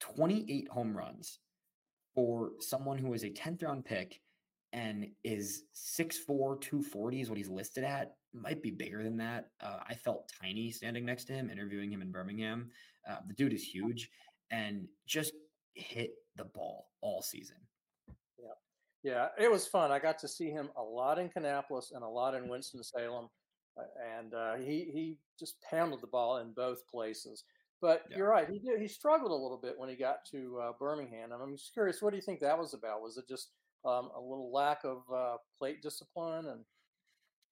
28 0.00 0.68
home 0.68 0.96
runs 0.96 1.38
for 2.14 2.52
someone 2.60 2.98
who 2.98 3.08
was 3.08 3.24
a 3.24 3.30
10th 3.30 3.62
round 3.62 3.84
pick 3.84 4.20
and 4.72 5.06
is 5.24 5.64
6'4, 5.74 6.60
240 6.60 7.20
is 7.20 7.28
what 7.28 7.38
he's 7.38 7.48
listed 7.48 7.84
at. 7.84 8.16
Might 8.34 8.62
be 8.62 8.70
bigger 8.70 9.02
than 9.02 9.16
that. 9.18 9.48
Uh, 9.62 9.78
I 9.88 9.94
felt 9.94 10.30
tiny 10.42 10.70
standing 10.70 11.04
next 11.04 11.24
to 11.26 11.32
him, 11.32 11.50
interviewing 11.50 11.90
him 11.90 12.02
in 12.02 12.10
Birmingham. 12.10 12.70
Uh, 13.08 13.16
the 13.26 13.34
dude 13.34 13.52
is 13.52 13.62
huge 13.62 14.10
and 14.50 14.86
just 15.06 15.32
hit 15.74 16.10
the 16.36 16.44
ball 16.44 16.88
all 17.00 17.22
season. 17.22 17.56
Yeah. 18.38 18.48
Yeah. 19.02 19.28
It 19.38 19.50
was 19.50 19.66
fun. 19.66 19.90
I 19.90 19.98
got 19.98 20.18
to 20.20 20.28
see 20.28 20.50
him 20.50 20.68
a 20.76 20.82
lot 20.82 21.18
in 21.18 21.28
Kannapolis 21.30 21.94
and 21.94 22.02
a 22.02 22.08
lot 22.08 22.34
in 22.34 22.48
Winston-Salem. 22.48 23.28
Uh, 23.78 23.82
and 24.18 24.34
uh, 24.34 24.54
he, 24.56 24.90
he 24.92 25.16
just 25.38 25.56
pounded 25.70 26.00
the 26.00 26.06
ball 26.06 26.38
in 26.38 26.52
both 26.52 26.86
places. 26.88 27.44
But 27.80 28.04
yeah. 28.10 28.18
you're 28.18 28.30
right. 28.30 28.48
He 28.48 28.58
did. 28.58 28.80
He 28.80 28.88
struggled 28.88 29.30
a 29.30 29.34
little 29.34 29.60
bit 29.62 29.74
when 29.76 29.88
he 29.88 29.96
got 29.96 30.24
to 30.30 30.58
uh, 30.62 30.72
Birmingham. 30.78 31.32
And 31.32 31.42
I'm 31.42 31.56
just 31.56 31.72
curious, 31.74 32.00
what 32.00 32.10
do 32.10 32.16
you 32.16 32.22
think 32.22 32.40
that 32.40 32.58
was 32.58 32.74
about? 32.74 33.02
Was 33.02 33.18
it 33.18 33.28
just 33.28 33.50
um, 33.84 34.10
a 34.16 34.20
little 34.20 34.50
lack 34.52 34.84
of 34.84 35.02
uh, 35.14 35.36
plate 35.58 35.82
discipline 35.82 36.46
and 36.46 36.64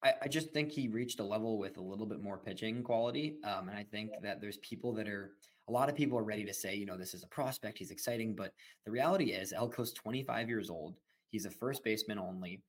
I, 0.03 0.13
I, 0.23 0.27
just 0.27 0.51
think 0.51 0.71
he 0.71 0.87
reached 0.87 1.19
a 1.19 1.23
level 1.23 1.57
with 1.57 1.77
a 1.77 1.81
little 1.81 2.05
bit 2.05 2.21
more 2.21 2.37
pitching 2.37 2.83
quality. 2.83 3.37
Um, 3.43 3.69
and 3.69 3.77
I 3.77 3.83
think 3.83 4.11
that 4.21 4.39
there's 4.39 4.57
people 4.57 4.93
that 4.95 5.07
are 5.07 5.31
a 5.67 5.71
lot 5.71 5.89
of 5.89 5.95
people 5.95 6.17
are 6.17 6.23
ready 6.23 6.45
to 6.45 6.53
say, 6.53 6.75
you 6.75 6.85
know, 6.85 6.97
this 6.97 7.15
is 7.15 7.23
a 7.23 7.27
prospect, 7.27 7.79
he's 7.79 7.89
exciting. 7.91 8.35
But 8.35 8.53
the 8.85 8.91
reality 8.91 9.31
is 9.31 9.51
Elko's 9.51 9.93
25 9.93 10.47
years 10.47 10.69
old. 10.69 10.95
He's 11.31 11.45
a 11.45 11.49
first 11.49 11.83
baseman 11.83 12.19
only, 12.19 12.61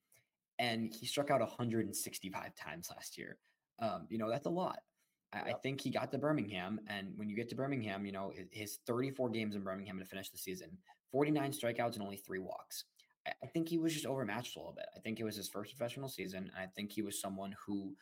and 0.59 0.93
he 0.95 1.07
struck 1.07 1.31
out 1.31 1.41
165 1.41 2.55
times 2.55 2.89
last 2.91 3.19
year. 3.19 3.37
Um, 3.81 4.07
you 4.09 4.17
know, 4.17 4.31
that's 4.31 4.47
a 4.47 4.51
lot. 4.51 4.79
I, 5.33 5.51
I 5.51 5.53
think 5.63 5.81
he 5.81 5.91
got 5.91 6.11
to 6.13 6.19
Birmingham, 6.19 6.81
and 6.89 7.13
when 7.17 7.29
you 7.29 7.37
get 7.37 7.49
to 7.51 7.55
Birmingham, 7.55 8.07
you 8.07 8.13
know, 8.13 8.33
his 8.51 8.79
34 8.87 9.31
games 9.31 9.55
in 9.55 9.63
Birmingham 9.63 9.99
to 9.99 10.05
finish 10.05 10.31
the 10.31 10.39
season, 10.39 10.79
49 11.13 11.53
strikeouts 11.53 11.95
and 11.95 12.03
only 12.03 12.17
three 12.17 12.39
walks. 12.39 12.85
I 13.43 13.47
think 13.47 13.69
he 13.69 13.79
was 13.79 13.93
just 13.93 14.07
overmatched 14.07 14.57
a 14.57 14.59
little 14.59 14.75
bit. 14.75 14.87
I 14.97 15.01
think 15.01 15.19
it 15.19 15.25
was 15.25 15.37
his 15.37 15.49
first 15.49 15.77
professional 15.77 16.09
season. 16.09 16.51
And 16.55 16.65
I 16.65 16.67
think 16.67 16.93
he 16.93 17.03
was 17.03 17.21
someone 17.21 17.55
who 17.65 17.95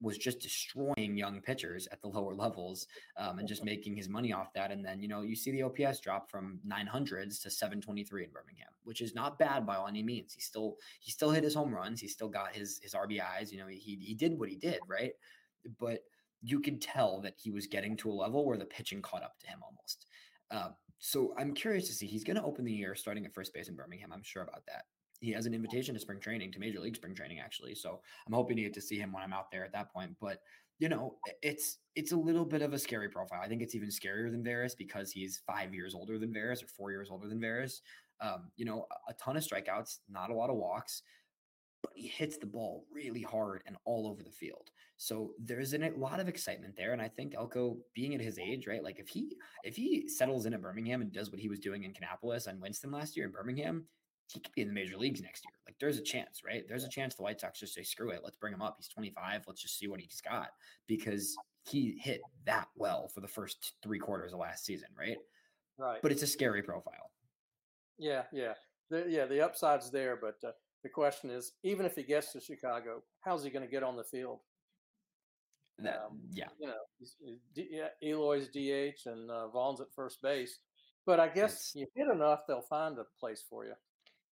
was 0.00 0.18
just 0.18 0.40
destroying 0.40 1.16
young 1.16 1.40
pitchers 1.40 1.86
at 1.92 2.02
the 2.02 2.08
lower 2.16 2.34
levels 2.34 2.86
um, 3.16 3.38
and 3.38 3.46
just 3.46 3.64
making 3.72 3.96
his 3.96 4.08
money 4.08 4.32
off 4.32 4.52
that. 4.54 4.70
And 4.72 4.84
then, 4.84 5.00
you 5.00 5.08
know, 5.08 5.22
you 5.22 5.36
see 5.36 5.52
the 5.52 5.62
OPS 5.62 6.00
drop 6.00 6.30
from 6.30 6.58
900s 6.66 7.40
to 7.42 7.50
723 7.50 8.24
in 8.24 8.30
Birmingham, 8.30 8.68
which 8.84 9.00
is 9.00 9.14
not 9.14 9.38
bad 9.38 9.66
by 9.66 9.78
any 9.88 10.02
means. 10.02 10.34
He 10.34 10.40
still 10.40 10.76
he 11.00 11.12
still 11.12 11.30
hit 11.30 11.44
his 11.44 11.54
home 11.54 11.72
runs. 11.72 12.00
He 12.00 12.08
still 12.08 12.28
got 12.28 12.54
his 12.54 12.80
his 12.82 12.94
RBIs. 12.94 13.52
You 13.52 13.58
know, 13.58 13.68
he 13.68 13.98
he 14.00 14.14
did 14.14 14.38
what 14.38 14.48
he 14.48 14.56
did, 14.56 14.80
right? 14.88 15.12
But 15.78 16.00
you 16.42 16.60
could 16.60 16.80
tell 16.80 17.20
that 17.20 17.34
he 17.36 17.50
was 17.50 17.66
getting 17.66 17.96
to 17.98 18.10
a 18.10 18.12
level 18.12 18.44
where 18.44 18.58
the 18.58 18.64
pitching 18.64 19.00
caught 19.00 19.22
up 19.22 19.38
to 19.40 19.46
him 19.46 19.60
almost. 19.62 20.06
Uh, 20.50 20.70
so 20.98 21.34
I'm 21.38 21.54
curious 21.54 21.86
to 21.88 21.94
see. 21.94 22.06
He's 22.06 22.24
going 22.24 22.36
to 22.36 22.42
open 22.42 22.64
the 22.64 22.72
year 22.72 22.94
starting 22.94 23.24
at 23.24 23.34
first 23.34 23.54
base 23.54 23.68
in 23.68 23.76
Birmingham. 23.76 24.12
I'm 24.12 24.22
sure 24.22 24.42
about 24.42 24.64
that. 24.66 24.84
He 25.20 25.30
has 25.32 25.46
an 25.46 25.54
invitation 25.54 25.94
to 25.94 26.00
spring 26.00 26.20
training, 26.20 26.52
to 26.52 26.58
Major 26.58 26.80
League 26.80 26.96
spring 26.96 27.14
training, 27.14 27.38
actually. 27.38 27.74
So 27.76 28.00
I'm 28.26 28.32
hoping 28.32 28.56
to 28.56 28.62
get 28.62 28.74
to 28.74 28.80
see 28.80 28.98
him 28.98 29.12
when 29.12 29.22
I'm 29.22 29.32
out 29.32 29.50
there 29.52 29.64
at 29.64 29.72
that 29.72 29.92
point. 29.92 30.16
But 30.20 30.40
you 30.78 30.88
know, 30.88 31.16
it's 31.42 31.78
it's 31.94 32.10
a 32.10 32.16
little 32.16 32.44
bit 32.44 32.62
of 32.62 32.72
a 32.72 32.78
scary 32.78 33.08
profile. 33.08 33.40
I 33.40 33.48
think 33.48 33.62
it's 33.62 33.76
even 33.76 33.88
scarier 33.88 34.32
than 34.32 34.42
Veras 34.42 34.76
because 34.76 35.12
he's 35.12 35.40
five 35.46 35.72
years 35.72 35.94
older 35.94 36.18
than 36.18 36.34
Veras 36.34 36.62
or 36.62 36.66
four 36.66 36.90
years 36.90 37.08
older 37.08 37.28
than 37.28 37.40
Veras. 37.40 37.82
Um, 38.20 38.50
you 38.56 38.64
know, 38.64 38.86
a 39.08 39.14
ton 39.14 39.36
of 39.36 39.44
strikeouts, 39.44 39.98
not 40.08 40.30
a 40.30 40.34
lot 40.34 40.50
of 40.50 40.56
walks 40.56 41.02
but 41.82 41.92
he 41.94 42.08
hits 42.08 42.38
the 42.38 42.46
ball 42.46 42.86
really 42.92 43.22
hard 43.22 43.62
and 43.66 43.76
all 43.84 44.06
over 44.06 44.22
the 44.22 44.30
field. 44.30 44.70
So 45.02 45.32
there's 45.36 45.74
a 45.74 45.90
lot 45.96 46.20
of 46.20 46.28
excitement 46.28 46.76
there. 46.76 46.92
And 46.92 47.02
I 47.02 47.08
think 47.08 47.34
Elko 47.34 47.76
being 47.92 48.14
at 48.14 48.20
his 48.20 48.38
age, 48.38 48.68
right? 48.68 48.84
Like 48.84 49.00
if 49.00 49.08
he 49.08 49.36
if 49.64 49.74
he 49.74 50.08
settles 50.08 50.46
in 50.46 50.54
at 50.54 50.62
Birmingham 50.62 51.02
and 51.02 51.10
does 51.10 51.32
what 51.32 51.40
he 51.40 51.48
was 51.48 51.58
doing 51.58 51.82
in 51.82 51.92
Kannapolis 51.92 52.46
and 52.46 52.62
Winston 52.62 52.92
last 52.92 53.16
year 53.16 53.26
in 53.26 53.32
Birmingham, 53.32 53.84
he 54.32 54.38
could 54.38 54.54
be 54.54 54.62
in 54.62 54.68
the 54.68 54.74
major 54.74 54.96
leagues 54.96 55.20
next 55.20 55.44
year. 55.44 55.54
Like 55.66 55.74
there's 55.80 55.98
a 55.98 56.02
chance, 56.02 56.42
right? 56.46 56.62
There's 56.68 56.84
a 56.84 56.88
chance 56.88 57.16
the 57.16 57.24
White 57.24 57.40
Sox 57.40 57.58
just 57.58 57.74
say, 57.74 57.82
screw 57.82 58.10
it, 58.10 58.20
let's 58.22 58.36
bring 58.36 58.54
him 58.54 58.62
up. 58.62 58.76
He's 58.78 58.86
25. 58.86 59.42
Let's 59.48 59.60
just 59.60 59.76
see 59.76 59.88
what 59.88 59.98
he's 59.98 60.20
got. 60.20 60.50
Because 60.86 61.34
he 61.64 61.98
hit 62.00 62.20
that 62.46 62.68
well 62.76 63.08
for 63.08 63.22
the 63.22 63.28
first 63.28 63.72
three 63.82 63.98
quarters 63.98 64.32
of 64.32 64.38
last 64.38 64.64
season, 64.64 64.90
right? 64.96 65.18
Right. 65.78 65.98
But 66.00 66.12
it's 66.12 66.22
a 66.22 66.28
scary 66.28 66.62
profile. 66.62 67.10
Yeah, 67.98 68.22
yeah. 68.32 68.54
The, 68.88 69.06
yeah, 69.08 69.26
the 69.26 69.44
upside's 69.44 69.90
there, 69.90 70.16
but 70.16 70.36
uh, 70.46 70.52
the 70.84 70.90
question 70.90 71.28
is, 71.28 71.54
even 71.64 71.86
if 71.86 71.96
he 71.96 72.04
gets 72.04 72.30
to 72.34 72.40
Chicago, 72.40 73.02
how's 73.18 73.42
he 73.42 73.50
going 73.50 73.66
to 73.66 73.70
get 73.70 73.82
on 73.82 73.96
the 73.96 74.04
field? 74.04 74.38
That, 75.78 76.02
um, 76.06 76.20
yeah, 76.30 76.48
you 76.60 76.66
know, 76.66 76.74
he's, 76.98 77.16
he's, 77.24 77.66
yeah, 77.70 77.88
Eloy's 78.02 78.48
DH 78.48 79.06
and 79.06 79.30
uh, 79.30 79.48
Vaughn's 79.48 79.80
at 79.80 79.92
first 79.94 80.22
base, 80.22 80.58
but 81.06 81.18
I 81.18 81.28
guess 81.28 81.72
you 81.74 81.86
hit 81.94 82.08
enough, 82.08 82.40
they'll 82.46 82.60
find 82.60 82.98
a 82.98 83.04
place 83.18 83.42
for 83.48 83.64
you. 83.64 83.74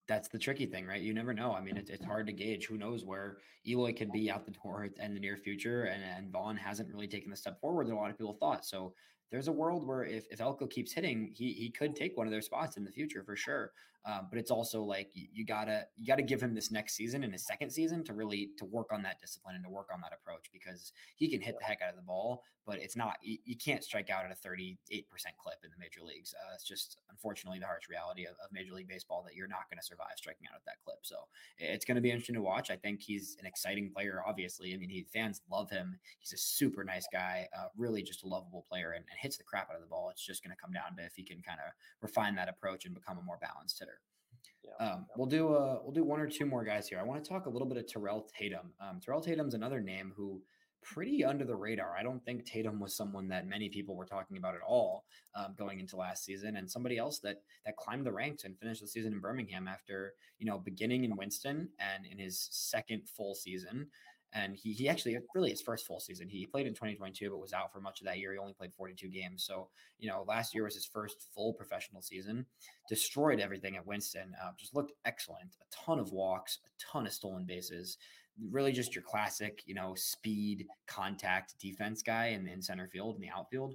That's 0.07 0.29
the 0.29 0.39
tricky 0.39 0.67
thing, 0.67 0.87
right? 0.87 1.01
You 1.01 1.15
never 1.15 1.33
know. 1.33 1.53
I 1.53 1.61
mean, 1.61 1.77
it's, 1.77 1.89
it's 1.89 2.05
hard 2.05 2.27
to 2.27 2.33
gauge. 2.33 2.67
Who 2.67 2.77
knows 2.77 3.05
where 3.05 3.39
Eloy 3.67 3.93
could 3.93 4.11
be 4.11 4.31
out 4.31 4.45
the 4.45 4.51
door 4.51 4.89
in 5.01 5.15
the 5.15 5.21
near 5.21 5.37
future, 5.37 5.85
and, 5.85 6.03
and 6.03 6.33
Vaughn 6.33 6.57
hasn't 6.57 6.93
really 6.93 7.07
taken 7.07 7.31
the 7.31 7.37
step 7.37 7.61
forward 7.61 7.87
that 7.87 7.95
a 7.95 7.97
lot 7.97 8.11
of 8.11 8.19
people 8.19 8.37
thought. 8.41 8.65
So 8.65 8.93
there's 9.31 9.49
a 9.49 9.53
world 9.53 9.87
where 9.87 10.05
if, 10.05 10.25
if 10.31 10.41
Elko 10.41 10.67
keeps 10.67 10.93
hitting, 10.93 11.33
he 11.35 11.53
he 11.53 11.71
could 11.71 11.95
take 11.95 12.17
one 12.17 12.27
of 12.27 12.33
their 12.33 12.43
spots 12.43 12.77
in 12.77 12.85
the 12.85 12.91
future 12.91 13.23
for 13.25 13.37
sure. 13.37 13.73
Um, 14.07 14.29
but 14.31 14.39
it's 14.39 14.51
also 14.51 14.83
like 14.83 15.11
you, 15.13 15.27
you, 15.31 15.45
gotta 15.45 15.85
you 15.97 16.07
gotta 16.07 16.23
give 16.23 16.43
him 16.43 16.55
this 16.55 16.71
next 16.71 16.95
season 16.95 17.23
and 17.23 17.35
his 17.35 17.45
second 17.45 17.71
season 17.71 18.03
to 18.05 18.15
really 18.15 18.49
to 18.57 18.65
work 18.65 18.93
on 18.93 19.03
that 19.03 19.21
discipline 19.21 19.57
and 19.57 19.65
to 19.65 19.71
work 19.71 19.89
on 19.93 20.01
that 20.01 20.13
approach 20.15 20.51
because 20.53 20.93
he 21.17 21.29
can 21.29 21.43
hit 21.43 21.57
the 21.59 21.65
heck 21.67 21.83
out 21.83 21.91
of 21.91 21.97
the 21.97 22.03
ball, 22.03 22.43
but 22.67 22.79
it's 22.79 22.97
not 22.97 23.17
you, 23.23 23.37
you 23.45 23.57
can't 23.57 23.85
strike 23.85 24.09
out 24.09 24.25
at 24.25 24.33
a 24.33 24.49
38% 24.49 24.79
clip 24.89 25.59
in 25.63 25.71
the 25.71 25.77
major 25.79 26.01
leagues. 26.03 26.33
Uh, 26.35 26.55
it's 26.55 26.65
just 26.65 26.97
unfortunately 27.11 27.59
the 27.59 27.67
harsh 27.67 27.91
reality 27.91 28.25
of, 28.25 28.33
of 28.43 28.51
Major 28.53 28.73
League 28.73 28.89
Baseball 28.89 29.23
that 29.27 29.35
you're 29.35 29.49
not 29.49 29.69
going 29.71 29.79
to 29.79 29.85
survive 29.85 30.17
striking 30.17 30.47
out 30.51 30.57
at 30.57 30.65
that 30.65 30.81
clip. 30.83 31.01
So 31.03 31.17
it's 31.59 31.85
going 31.85 31.97
to 31.97 32.01
be 32.01 32.11
interesting 32.11 32.37
to 32.37 32.43
watch. 32.43 32.71
I 32.71 32.77
think 32.77 33.03
he's 33.03 33.37
an 33.39 33.47
exciting 33.47 33.91
player. 33.95 34.23
Obviously, 34.27 34.73
I 34.73 34.79
mean, 34.79 34.89
he 34.89 35.05
fans 35.13 35.43
love 35.51 35.69
him. 35.69 35.99
He's 36.21 36.33
a 36.33 36.39
super 36.39 36.85
nice 36.85 37.07
guy, 37.13 37.49
uh, 37.59 37.67
really 37.77 38.03
just 38.03 38.25
a 38.25 38.29
lovable 38.29 38.65
player, 38.67 38.93
and, 38.93 39.05
and 39.11 39.19
hits 39.21 39.37
the 39.37 39.45
crap 39.45 39.69
out 39.71 39.77
of 39.77 39.83
the 39.83 39.89
ball. 39.89 40.09
It's 40.11 40.25
just 40.25 40.43
going 40.43 40.55
to 40.55 40.61
come 40.61 40.73
down 40.73 40.97
to 40.97 41.05
if 41.05 41.15
he 41.15 41.23
can 41.23 41.43
kind 41.43 41.59
of 41.65 41.73
refine 42.01 42.35
that 42.37 42.49
approach 42.49 42.85
and 42.85 42.95
become 42.95 43.19
a 43.19 43.23
more 43.23 43.39
balanced 43.41 43.79
hitter. 43.79 44.01
Yeah. 44.65 44.93
Um, 44.93 45.07
we'll 45.17 45.27
do 45.27 45.55
uh, 45.55 45.79
we'll 45.83 45.93
do 45.93 46.05
one 46.05 46.21
or 46.21 46.29
two 46.29 46.47
more 46.47 46.65
guys 46.65 46.89
here. 46.89 46.99
I 46.99 47.03
want 47.03 47.23
to 47.23 47.29
talk 47.29 47.47
a 47.47 47.51
little 47.51 47.69
bit 47.69 47.79
of 47.79 47.87
Terrell 47.87 48.29
Tatum. 48.37 48.73
Um, 48.81 49.01
Terrell 49.01 49.21
Tatum's 49.21 49.55
another 49.55 49.81
name 49.81 50.13
who 50.17 50.43
pretty 50.83 51.25
under 51.25 51.45
the 51.45 51.55
radar. 51.55 51.95
I 51.97 52.03
don't 52.03 52.25
think 52.25 52.45
Tatum 52.45 52.81
was 52.81 52.95
someone 52.95 53.29
that 53.29 53.47
many 53.47 53.69
people 53.69 53.97
were 53.97 54.07
talking 54.07 54.37
about 54.37 54.55
at 54.55 54.63
all 54.67 55.05
um, 55.35 55.55
going 55.57 55.81
into 55.81 55.97
last 55.97 56.25
season, 56.25 56.57
and 56.57 56.71
somebody 56.71 56.99
else 56.99 57.19
that 57.21 57.43
that 57.65 57.77
climbed 57.77 58.07
the 58.07 58.13
ranks 58.13 58.45
and 58.45 58.59
finished 58.59 58.81
the 58.81 58.89
season 58.89 59.13
in 59.13 59.21
Birmingham 59.21 59.69
after 59.69 60.15
you 60.39 60.47
know 60.47 60.59
beginning 60.59 61.05
in 61.05 61.17
Winston 61.17 61.69
and 61.79 62.07
in 62.07 62.19
his 62.19 62.49
second 62.51 63.09
full 63.09 63.35
season 63.35 63.89
and 64.33 64.55
he 64.55 64.73
he 64.73 64.89
actually 64.89 65.19
really 65.35 65.51
his 65.51 65.63
first 65.63 65.87
full 65.87 66.01
season. 66.01 66.29
He 66.29 66.47
played 66.47 66.67
in 66.67 66.75
2022, 66.75 67.31
but 67.31 67.41
was 67.41 67.53
out 67.53 67.73
for 67.73 67.81
much 67.81 68.01
of 68.01 68.07
that 68.07 68.19
year. 68.19 68.33
He 68.33 68.39
only 68.39 68.53
played 68.53 68.73
42 68.77 69.09
games. 69.09 69.45
So 69.45 69.69
you 69.99 70.09
know, 70.09 70.25
last 70.27 70.55
year 70.55 70.65
was 70.65 70.75
his 70.75 70.87
first 70.87 71.29
full 71.35 71.53
professional 71.55 72.03
season. 72.03 72.47
Destroyed 72.89 73.41
everything 73.41 73.77
at 73.77 73.87
Winston. 73.87 74.35
Uh, 74.43 74.51
just 74.57 74.75
looked 74.75 74.93
excellent. 75.05 75.57
A 75.61 75.65
ton 75.75 75.99
of 75.99 76.13
walks, 76.13 76.59
a 76.65 76.93
ton 76.93 77.07
of 77.07 77.13
stolen 77.13 77.45
bases. 77.45 77.99
Really, 78.51 78.73
just 78.73 78.95
your 78.95 79.03
classic, 79.03 79.63
you 79.67 79.75
know, 79.75 79.95
speed, 79.97 80.67
contact, 80.87 81.59
defense 81.59 82.03
guy 82.03 82.29
in, 82.29 82.47
in 82.47 82.63
center 82.63 82.89
field 82.89 83.17
in 83.17 83.23
the 83.23 83.29
outfield. 83.29 83.75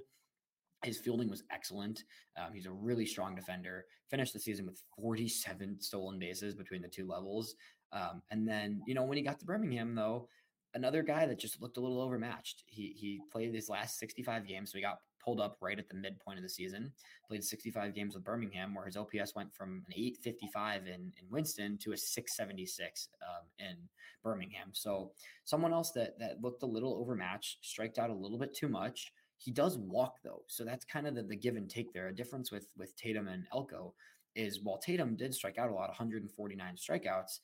His 0.82 0.98
fielding 0.98 1.30
was 1.30 1.44
excellent. 1.50 2.04
Um, 2.36 2.52
he's 2.52 2.66
a 2.66 2.70
really 2.70 3.06
strong 3.06 3.34
defender. 3.34 3.86
Finished 4.08 4.32
the 4.32 4.40
season 4.40 4.66
with 4.66 4.82
47 5.00 5.80
stolen 5.80 6.18
bases 6.18 6.54
between 6.54 6.82
the 6.82 6.88
two 6.88 7.06
levels. 7.06 7.54
Um, 7.92 8.22
and 8.30 8.46
then, 8.46 8.82
you 8.86 8.94
know, 8.94 9.04
when 9.04 9.16
he 9.16 9.22
got 9.22 9.38
to 9.40 9.46
Birmingham, 9.46 9.94
though, 9.94 10.28
another 10.76 11.02
guy 11.02 11.26
that 11.26 11.38
just 11.38 11.60
looked 11.60 11.78
a 11.78 11.80
little 11.80 12.00
overmatched. 12.00 12.62
He 12.66 12.94
he 12.96 13.20
played 13.32 13.52
his 13.52 13.68
last 13.68 13.98
65 13.98 14.46
games, 14.46 14.70
so 14.70 14.78
he 14.78 14.82
got 14.82 15.00
pulled 15.24 15.40
up 15.40 15.56
right 15.60 15.78
at 15.78 15.88
the 15.88 15.94
midpoint 15.94 16.38
of 16.38 16.44
the 16.44 16.48
season. 16.48 16.92
Played 17.26 17.42
65 17.42 17.94
games 17.94 18.14
with 18.14 18.22
Birmingham, 18.22 18.74
where 18.74 18.84
his 18.84 18.96
OPS 18.96 19.34
went 19.34 19.52
from 19.52 19.82
an 19.88 19.94
855 19.94 20.86
in, 20.86 20.92
in 20.92 21.30
Winston 21.30 21.76
to 21.78 21.92
a 21.92 21.96
676 21.96 23.08
um, 23.22 23.46
in 23.58 23.76
Birmingham. 24.22 24.68
So 24.72 25.10
someone 25.44 25.72
else 25.72 25.90
that 25.92 26.18
that 26.20 26.40
looked 26.40 26.62
a 26.62 26.66
little 26.66 26.94
overmatched, 26.94 27.64
striked 27.64 27.98
out 27.98 28.10
a 28.10 28.14
little 28.14 28.38
bit 28.38 28.54
too 28.54 28.68
much. 28.68 29.12
He 29.38 29.50
does 29.50 29.78
walk 29.78 30.18
though, 30.22 30.44
so 30.46 30.64
that's 30.64 30.84
kind 30.84 31.06
of 31.06 31.14
the, 31.14 31.22
the 31.22 31.36
give 31.36 31.56
and 31.56 31.68
take 31.68 31.92
there. 31.92 32.08
A 32.08 32.14
difference 32.14 32.52
with 32.52 32.68
with 32.76 32.94
Tatum 32.96 33.28
and 33.28 33.46
Elko 33.52 33.94
is 34.34 34.60
while 34.62 34.78
Tatum 34.78 35.16
did 35.16 35.34
strike 35.34 35.56
out 35.56 35.70
a 35.70 35.74
lot, 35.74 35.88
149 35.88 36.76
strikeouts, 36.76 37.40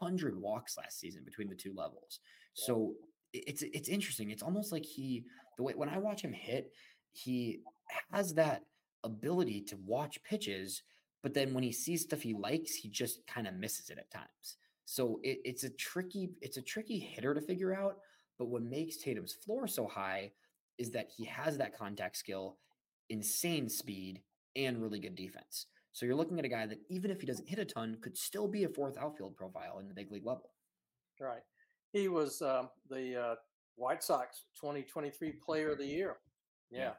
100 0.00 0.40
walks 0.40 0.76
last 0.76 0.98
season 0.98 1.22
between 1.24 1.48
the 1.48 1.54
two 1.54 1.74
levels. 1.74 2.20
So 2.54 2.94
it's 3.32 3.62
it's 3.62 3.88
interesting. 3.88 4.30
It's 4.30 4.42
almost 4.42 4.72
like 4.72 4.84
he 4.84 5.24
the 5.56 5.62
way 5.62 5.74
when 5.74 5.88
I 5.88 5.98
watch 5.98 6.22
him 6.22 6.32
hit, 6.32 6.72
he 7.12 7.60
has 8.12 8.34
that 8.34 8.62
ability 9.04 9.62
to 9.62 9.76
watch 9.84 10.22
pitches, 10.22 10.82
but 11.22 11.34
then 11.34 11.54
when 11.54 11.64
he 11.64 11.72
sees 11.72 12.02
stuff 12.02 12.20
he 12.22 12.34
likes, 12.34 12.74
he 12.74 12.88
just 12.88 13.26
kind 13.26 13.46
of 13.46 13.54
misses 13.54 13.90
it 13.90 13.98
at 13.98 14.10
times. 14.10 14.56
So 14.84 15.20
it, 15.22 15.38
it's 15.44 15.64
a 15.64 15.70
tricky, 15.70 16.30
it's 16.40 16.56
a 16.56 16.62
tricky 16.62 16.98
hitter 16.98 17.34
to 17.34 17.40
figure 17.40 17.74
out. 17.74 17.98
But 18.38 18.48
what 18.48 18.62
makes 18.62 18.96
Tatum's 18.96 19.34
floor 19.34 19.66
so 19.66 19.86
high 19.86 20.32
is 20.78 20.90
that 20.92 21.10
he 21.14 21.26
has 21.26 21.58
that 21.58 21.76
contact 21.76 22.16
skill, 22.16 22.56
insane 23.10 23.68
speed, 23.68 24.22
and 24.56 24.80
really 24.80 24.98
good 24.98 25.14
defense. 25.14 25.66
So 25.92 26.06
you're 26.06 26.14
looking 26.14 26.38
at 26.38 26.44
a 26.44 26.48
guy 26.48 26.66
that 26.66 26.78
even 26.88 27.10
if 27.10 27.20
he 27.20 27.26
doesn't 27.26 27.48
hit 27.48 27.58
a 27.58 27.64
ton, 27.64 27.98
could 28.00 28.16
still 28.16 28.48
be 28.48 28.64
a 28.64 28.68
fourth 28.68 28.96
outfield 28.96 29.36
profile 29.36 29.78
in 29.78 29.88
the 29.88 29.94
big 29.94 30.10
league 30.10 30.26
level. 30.26 30.50
Right. 31.20 31.42
He 31.92 32.08
was 32.08 32.40
um, 32.42 32.68
the 32.88 33.20
uh, 33.20 33.34
White 33.76 34.02
Sox 34.02 34.44
2023 34.60 35.32
Player 35.44 35.72
of 35.72 35.78
the 35.78 35.86
Year. 35.86 36.16
Yeah. 36.70 36.92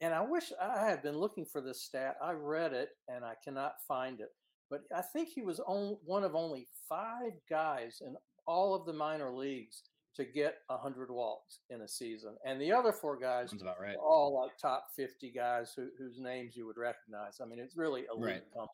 And 0.00 0.14
I 0.14 0.22
wish 0.22 0.52
I 0.60 0.86
had 0.86 1.02
been 1.02 1.18
looking 1.18 1.44
for 1.44 1.60
this 1.60 1.82
stat. 1.82 2.16
I 2.22 2.32
read 2.32 2.72
it 2.72 2.90
and 3.08 3.24
I 3.24 3.34
cannot 3.44 3.74
find 3.86 4.20
it. 4.20 4.30
But 4.70 4.82
I 4.96 5.02
think 5.02 5.28
he 5.28 5.42
was 5.42 5.60
on, 5.60 5.98
one 6.04 6.24
of 6.24 6.34
only 6.34 6.68
five 6.88 7.32
guys 7.48 8.00
in 8.04 8.16
all 8.46 8.74
of 8.74 8.86
the 8.86 8.92
minor 8.92 9.30
leagues 9.30 9.82
to 10.16 10.24
get 10.24 10.58
100 10.68 11.10
walks 11.10 11.60
in 11.70 11.82
a 11.82 11.88
season. 11.88 12.36
And 12.44 12.60
the 12.60 12.72
other 12.72 12.92
four 12.92 13.18
guys 13.18 13.50
Sounds 13.50 13.62
about 13.62 13.80
right. 13.80 13.96
all 13.96 14.40
like 14.40 14.56
top 14.58 14.86
50 14.96 15.30
guys 15.30 15.72
who, 15.76 15.88
whose 15.98 16.18
names 16.18 16.56
you 16.56 16.66
would 16.66 16.78
recognize. 16.78 17.40
I 17.42 17.46
mean, 17.46 17.58
it's 17.58 17.76
really 17.76 18.04
elite 18.12 18.24
right. 18.24 18.52
company. 18.54 18.72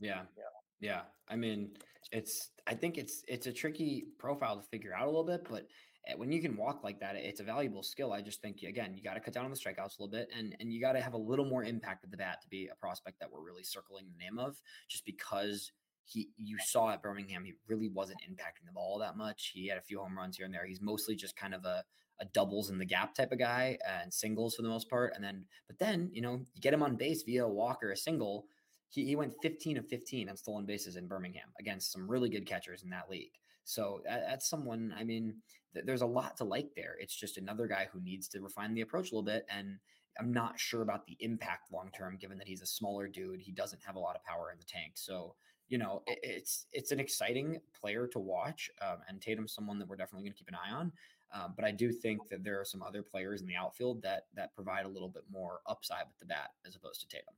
Yeah. 0.00 0.22
Yeah. 0.36 0.44
Yeah. 0.80 1.00
I 1.28 1.36
mean, 1.36 1.70
it's, 2.12 2.50
I 2.66 2.74
think 2.74 2.98
it's, 2.98 3.22
it's 3.28 3.46
a 3.46 3.52
tricky 3.52 4.06
profile 4.18 4.56
to 4.56 4.62
figure 4.62 4.94
out 4.94 5.04
a 5.04 5.10
little 5.10 5.24
bit, 5.24 5.46
but 5.48 5.66
eh, 6.06 6.14
when 6.16 6.32
you 6.32 6.40
can 6.40 6.56
walk 6.56 6.84
like 6.84 7.00
that, 7.00 7.16
it's 7.16 7.40
a 7.40 7.44
valuable 7.44 7.82
skill. 7.82 8.12
I 8.12 8.20
just 8.20 8.40
think, 8.40 8.62
again, 8.62 8.94
you 8.94 9.02
got 9.02 9.14
to 9.14 9.20
cut 9.20 9.34
down 9.34 9.44
on 9.44 9.50
the 9.50 9.56
strikeouts 9.56 9.98
a 9.98 10.02
little 10.02 10.08
bit 10.08 10.30
and, 10.36 10.56
and 10.60 10.72
you 10.72 10.80
got 10.80 10.92
to 10.92 11.00
have 11.00 11.14
a 11.14 11.18
little 11.18 11.44
more 11.44 11.64
impact 11.64 12.02
with 12.02 12.10
the 12.10 12.16
bat 12.16 12.40
to 12.42 12.48
be 12.48 12.68
a 12.72 12.76
prospect 12.76 13.20
that 13.20 13.30
we're 13.30 13.42
really 13.42 13.64
circling 13.64 14.06
the 14.10 14.24
name 14.24 14.38
of 14.38 14.60
just 14.88 15.04
because 15.04 15.72
he 16.08 16.30
you 16.36 16.56
saw 16.58 16.90
at 16.90 17.02
Birmingham, 17.02 17.44
he 17.44 17.54
really 17.68 17.88
wasn't 17.88 18.20
impacting 18.22 18.66
the 18.66 18.72
ball 18.72 18.98
that 18.98 19.16
much. 19.16 19.52
He 19.54 19.68
had 19.68 19.78
a 19.78 19.82
few 19.82 20.00
home 20.00 20.16
runs 20.16 20.36
here 20.36 20.46
and 20.46 20.54
there. 20.54 20.64
He's 20.64 20.80
mostly 20.80 21.14
just 21.14 21.36
kind 21.36 21.54
of 21.54 21.64
a, 21.64 21.84
a 22.20 22.24
doubles 22.32 22.70
in 22.70 22.78
the 22.78 22.86
gap 22.86 23.14
type 23.14 23.30
of 23.30 23.38
guy 23.38 23.78
and 23.86 24.12
singles 24.12 24.54
for 24.54 24.62
the 24.62 24.68
most 24.68 24.88
part. 24.88 25.12
And 25.14 25.22
then, 25.22 25.44
but 25.66 25.78
then, 25.78 26.10
you 26.12 26.22
know, 26.22 26.40
you 26.54 26.60
get 26.60 26.74
him 26.74 26.82
on 26.82 26.96
base 26.96 27.22
via 27.24 27.44
a 27.44 27.48
walk 27.48 27.82
or 27.82 27.92
a 27.92 27.96
single. 27.96 28.46
He, 28.90 29.04
he 29.04 29.16
went 29.16 29.34
15 29.42 29.78
of 29.78 29.86
15 29.88 30.28
on 30.28 30.36
stolen 30.36 30.64
bases 30.64 30.96
in 30.96 31.06
Birmingham 31.06 31.48
against 31.58 31.92
some 31.92 32.10
really 32.10 32.28
good 32.28 32.46
catchers 32.46 32.82
in 32.82 32.90
that 32.90 33.10
league. 33.10 33.32
So 33.64 34.00
that, 34.04 34.24
that's 34.28 34.48
someone, 34.48 34.94
I 34.98 35.04
mean, 35.04 35.34
th- 35.74 35.84
there's 35.84 36.02
a 36.02 36.06
lot 36.06 36.36
to 36.38 36.44
like 36.44 36.70
there. 36.74 36.96
It's 36.98 37.14
just 37.14 37.36
another 37.36 37.66
guy 37.66 37.88
who 37.92 38.00
needs 38.00 38.28
to 38.28 38.40
refine 38.40 38.74
the 38.74 38.80
approach 38.80 39.12
a 39.12 39.14
little 39.14 39.22
bit. 39.22 39.46
And 39.54 39.78
I'm 40.18 40.32
not 40.32 40.58
sure 40.58 40.82
about 40.82 41.06
the 41.06 41.16
impact 41.20 41.72
long 41.72 41.90
term, 41.96 42.16
given 42.18 42.38
that 42.38 42.48
he's 42.48 42.62
a 42.62 42.66
smaller 42.66 43.08
dude. 43.08 43.40
He 43.40 43.52
doesn't 43.52 43.82
have 43.84 43.96
a 43.96 44.00
lot 44.00 44.16
of 44.16 44.24
power 44.24 44.50
in 44.52 44.58
the 44.58 44.64
tank. 44.64 44.92
So 44.94 45.34
you 45.68 45.78
know, 45.78 46.02
it, 46.06 46.18
it's 46.22 46.66
it's 46.72 46.92
an 46.92 47.00
exciting 47.00 47.58
player 47.78 48.06
to 48.08 48.18
watch, 48.18 48.70
um, 48.82 48.98
and 49.08 49.20
Tatum's 49.20 49.52
someone 49.52 49.78
that 49.78 49.88
we're 49.88 49.96
definitely 49.96 50.24
going 50.24 50.32
to 50.32 50.38
keep 50.38 50.48
an 50.48 50.54
eye 50.54 50.74
on. 50.74 50.92
Um, 51.32 51.52
but 51.54 51.64
I 51.66 51.70
do 51.72 51.92
think 51.92 52.26
that 52.30 52.42
there 52.42 52.58
are 52.58 52.64
some 52.64 52.82
other 52.82 53.02
players 53.02 53.42
in 53.42 53.46
the 53.46 53.56
outfield 53.56 54.02
that 54.02 54.26
that 54.34 54.54
provide 54.54 54.86
a 54.86 54.88
little 54.88 55.10
bit 55.10 55.24
more 55.30 55.60
upside 55.66 56.06
with 56.08 56.18
the 56.18 56.26
bat 56.26 56.50
as 56.66 56.74
opposed 56.74 57.00
to 57.02 57.08
Tatum. 57.08 57.34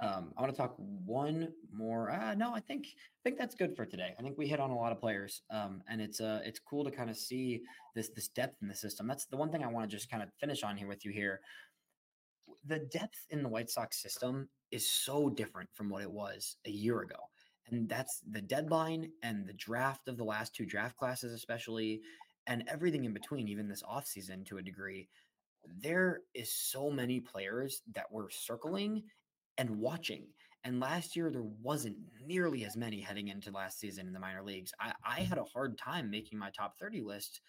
Um, 0.00 0.32
I 0.36 0.40
want 0.40 0.52
to 0.52 0.56
talk 0.56 0.74
one 0.78 1.52
more. 1.72 2.10
Uh, 2.10 2.34
no, 2.34 2.54
I 2.54 2.60
think 2.60 2.86
I 2.86 3.20
think 3.22 3.38
that's 3.38 3.54
good 3.54 3.76
for 3.76 3.84
today. 3.84 4.14
I 4.18 4.22
think 4.22 4.38
we 4.38 4.46
hit 4.46 4.58
on 4.58 4.70
a 4.70 4.76
lot 4.76 4.92
of 4.92 5.00
players, 5.00 5.42
um, 5.50 5.82
and 5.88 6.00
it's 6.00 6.20
uh 6.20 6.40
it's 6.44 6.58
cool 6.58 6.84
to 6.84 6.90
kind 6.90 7.10
of 7.10 7.16
see 7.16 7.60
this 7.94 8.08
this 8.08 8.28
depth 8.28 8.62
in 8.62 8.68
the 8.68 8.74
system. 8.74 9.06
That's 9.06 9.26
the 9.26 9.36
one 9.36 9.50
thing 9.50 9.62
I 9.62 9.66
want 9.66 9.88
to 9.88 9.94
just 9.94 10.10
kind 10.10 10.22
of 10.22 10.30
finish 10.40 10.62
on 10.62 10.76
here 10.76 10.88
with 10.88 11.04
you 11.04 11.12
here. 11.12 11.40
The 12.66 12.78
depth 12.78 13.26
in 13.28 13.42
the 13.42 13.48
White 13.48 13.68
Sox 13.68 14.00
system 14.02 14.48
is 14.70 14.88
so 14.88 15.28
different 15.28 15.68
from 15.74 15.90
what 15.90 16.02
it 16.02 16.10
was 16.10 16.56
a 16.66 16.70
year 16.70 17.00
ago. 17.00 17.16
And 17.70 17.88
that's 17.88 18.22
the 18.30 18.40
deadline 18.40 19.10
and 19.22 19.46
the 19.46 19.52
draft 19.52 20.08
of 20.08 20.16
the 20.16 20.24
last 20.24 20.54
two 20.54 20.66
draft 20.66 20.96
classes, 20.96 21.32
especially, 21.32 22.00
and 22.46 22.64
everything 22.66 23.04
in 23.04 23.12
between, 23.12 23.48
even 23.48 23.68
this 23.68 23.82
offseason 23.82 24.44
to 24.46 24.58
a 24.58 24.62
degree. 24.62 25.08
There 25.78 26.22
is 26.34 26.52
so 26.52 26.90
many 26.90 27.20
players 27.20 27.82
that 27.94 28.10
were 28.10 28.28
circling 28.30 29.02
and 29.60 29.78
watching. 29.78 30.24
And 30.64 30.80
last 30.80 31.14
year, 31.14 31.30
there 31.30 31.46
wasn't 31.62 31.96
nearly 32.26 32.64
as 32.64 32.76
many 32.76 33.00
heading 33.00 33.28
into 33.28 33.50
last 33.50 33.78
season 33.78 34.06
in 34.06 34.12
the 34.12 34.18
minor 34.18 34.42
leagues. 34.42 34.72
I, 34.80 34.92
I 35.04 35.16
mm-hmm. 35.16 35.24
had 35.26 35.38
a 35.38 35.44
hard 35.44 35.78
time 35.78 36.10
making 36.10 36.38
my 36.38 36.50
top 36.50 36.78
30 36.78 37.02
list. 37.02 37.40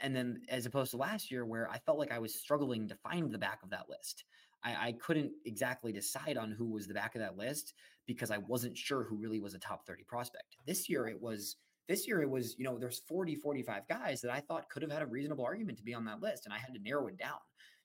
And 0.00 0.14
then, 0.14 0.42
as 0.48 0.66
opposed 0.66 0.92
to 0.92 0.98
last 0.98 1.30
year, 1.30 1.44
where 1.44 1.68
I 1.68 1.78
felt 1.78 1.98
like 1.98 2.12
I 2.12 2.20
was 2.20 2.34
struggling 2.34 2.86
to 2.88 2.94
find 2.96 3.32
the 3.32 3.38
back 3.38 3.60
of 3.62 3.70
that 3.70 3.88
list. 3.88 4.24
I, 4.62 4.88
I 4.88 4.92
couldn't 4.92 5.32
exactly 5.44 5.92
decide 5.92 6.36
on 6.36 6.52
who 6.52 6.70
was 6.70 6.86
the 6.86 6.94
back 6.94 7.16
of 7.16 7.20
that 7.20 7.36
list 7.36 7.74
because 8.06 8.30
I 8.30 8.38
wasn't 8.38 8.76
sure 8.76 9.04
who 9.04 9.16
really 9.16 9.40
was 9.40 9.54
a 9.54 9.58
top 9.58 9.86
30 9.86 10.04
prospect. 10.04 10.56
This 10.66 10.88
year 10.88 11.08
it 11.08 11.20
was 11.20 11.56
this 11.88 12.06
year 12.06 12.22
it 12.22 12.30
was, 12.30 12.54
you 12.58 12.64
know, 12.64 12.78
there's 12.78 13.02
40, 13.08 13.34
45 13.34 13.88
guys 13.88 14.20
that 14.20 14.30
I 14.30 14.38
thought 14.38 14.68
could 14.70 14.82
have 14.82 14.92
had 14.92 15.02
a 15.02 15.06
reasonable 15.06 15.44
argument 15.44 15.78
to 15.78 15.84
be 15.84 15.94
on 15.94 16.04
that 16.04 16.22
list. 16.22 16.44
And 16.44 16.54
I 16.54 16.58
had 16.58 16.74
to 16.74 16.80
narrow 16.80 17.08
it 17.08 17.18
down. 17.18 17.40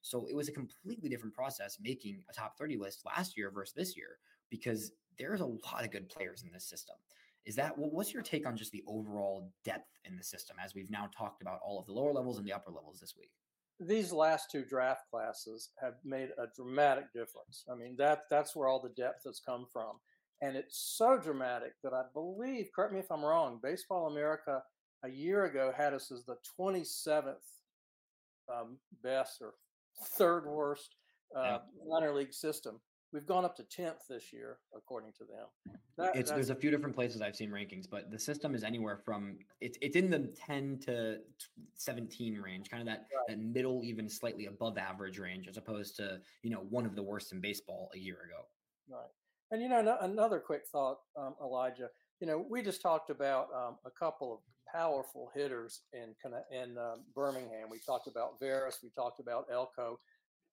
So 0.10 0.26
it 0.30 0.36
was 0.36 0.48
a 0.48 0.54
completely 0.54 1.10
different 1.10 1.36
process 1.36 1.78
making 1.82 2.24
a 2.30 2.34
top 2.34 2.58
30 2.58 2.78
list 2.78 3.06
last 3.06 3.38
year 3.38 3.52
versus 3.52 3.74
this 3.74 3.98
year 3.98 4.18
because 4.50 4.92
there's 5.18 5.42
a 5.42 5.46
lot 5.46 5.84
of 5.84 5.92
good 5.92 6.10
players 6.10 6.44
in 6.44 6.52
this 6.52 6.66
system. 6.66 6.96
Is 7.46 7.56
that 7.56 7.78
what's 7.78 8.14
your 8.14 8.24
take 8.24 8.46
on 8.46 8.58
just 8.58 8.72
the 8.72 8.84
overall 8.88 9.52
depth 9.64 9.90
in 10.06 10.18
the 10.18 10.24
system 10.24 10.58
as 10.64 10.76
we've 10.76 10.92
now 10.92 11.10
talked 11.18 11.42
about 11.42 11.60
all 11.66 11.80
of 11.80 11.86
the 11.86 11.94
lower 11.94 12.12
levels 12.12 12.38
and 12.38 12.46
the 12.46 12.54
upper 12.54 12.72
levels 12.72 13.00
this 13.00 13.16
week? 13.18 13.32
these 13.80 14.12
last 14.12 14.50
two 14.52 14.64
draft 14.64 15.04
classes 15.12 15.70
have 15.80 15.94
made 16.04 16.30
a 16.38 16.48
dramatic 16.56 17.14
difference. 17.14 17.64
I 17.72 17.76
mean, 17.76 17.96
that 17.98 18.24
that's 18.30 18.56
where 18.56 18.68
all 18.68 18.82
the 18.82 19.02
depth 19.02 19.24
has 19.26 19.40
come 19.40 19.68
from. 19.72 19.98
And 20.42 20.56
it's 20.56 20.96
so 20.98 21.18
dramatic 21.18 21.74
that 21.84 21.94
I 21.94 22.04
believe, 22.14 22.70
correct 22.76 22.94
me 22.94 23.00
if 23.00 23.12
I'm 23.12 23.26
wrong, 23.26 23.60
Baseball 23.62 24.08
America 24.08 24.64
a 25.04 25.10
year 25.10 25.46
ago 25.46 25.72
had 25.76 25.94
us 25.94 26.12
as 26.12 26.26
the 26.26 26.38
27th 26.60 27.36
um, 28.52 28.78
best 29.04 29.42
or 29.42 29.54
third 30.02 30.46
worst 30.46 30.96
uh, 31.36 31.60
minor 31.88 32.14
league 32.14 32.34
system. 32.34 32.80
We've 33.14 33.26
gone 33.26 33.46
up 33.46 33.56
to 33.56 33.64
10th 33.64 34.08
this 34.10 34.34
year, 34.34 34.58
according 34.76 35.14
to 35.14 35.24
them. 35.24 35.78
That, 35.98 36.16
it's 36.16 36.30
there's 36.30 36.50
a 36.50 36.56
few 36.56 36.70
different 36.70 36.94
places 36.94 37.22
I've 37.22 37.38
seen 37.38 37.50
rankings, 37.50 37.90
but 37.90 38.12
the 38.12 38.20
system 38.20 38.54
is 38.54 38.64
anywhere 38.64 38.98
from 38.98 39.38
it's 39.62 39.78
it's 39.82 39.96
in 39.96 40.10
the 40.10 40.32
10 40.46 40.80
to 40.86 41.20
17 41.76 42.38
range, 42.38 42.70
kind 42.70 42.82
of 42.82 42.88
that 42.88 43.08
right. 43.16 43.26
that 43.30 43.40
middle, 43.40 43.82
even 43.84 44.10
slightly 44.10 44.48
above 44.48 44.78
average 44.78 45.20
range, 45.20 45.48
as 45.48 45.58
opposed 45.58 45.96
to 45.98 46.20
you 46.44 46.50
know 46.50 46.66
one 46.70 46.86
of 46.86 46.96
the 46.96 47.02
worst 47.02 47.32
in 47.32 47.40
baseball 47.40 47.90
a 47.96 47.98
year 47.98 48.18
ago. 48.26 48.46
Right, 48.90 49.10
and 49.52 49.62
you 49.62 49.70
know 49.70 49.82
no, 49.82 49.98
another 50.02 50.40
quick 50.40 50.64
thought, 50.70 50.98
um, 51.18 51.36
Elijah. 51.42 51.90
You 52.20 52.28
know, 52.28 52.46
we 52.50 52.62
just 52.62 52.82
talked 52.82 53.10
about 53.10 53.48
um, 53.56 53.78
a 53.86 53.92
couple 53.92 54.34
of 54.34 54.40
powerful 54.74 55.30
hitters 55.34 55.82
in 55.94 56.16
in 56.52 56.78
uh, 56.78 56.96
Birmingham. 57.16 57.70
We 57.70 57.80
talked 57.86 58.08
about 58.08 58.40
Veras, 58.42 58.84
we 58.84 58.90
talked 58.96 59.20
about 59.20 59.46
Elko 59.52 60.00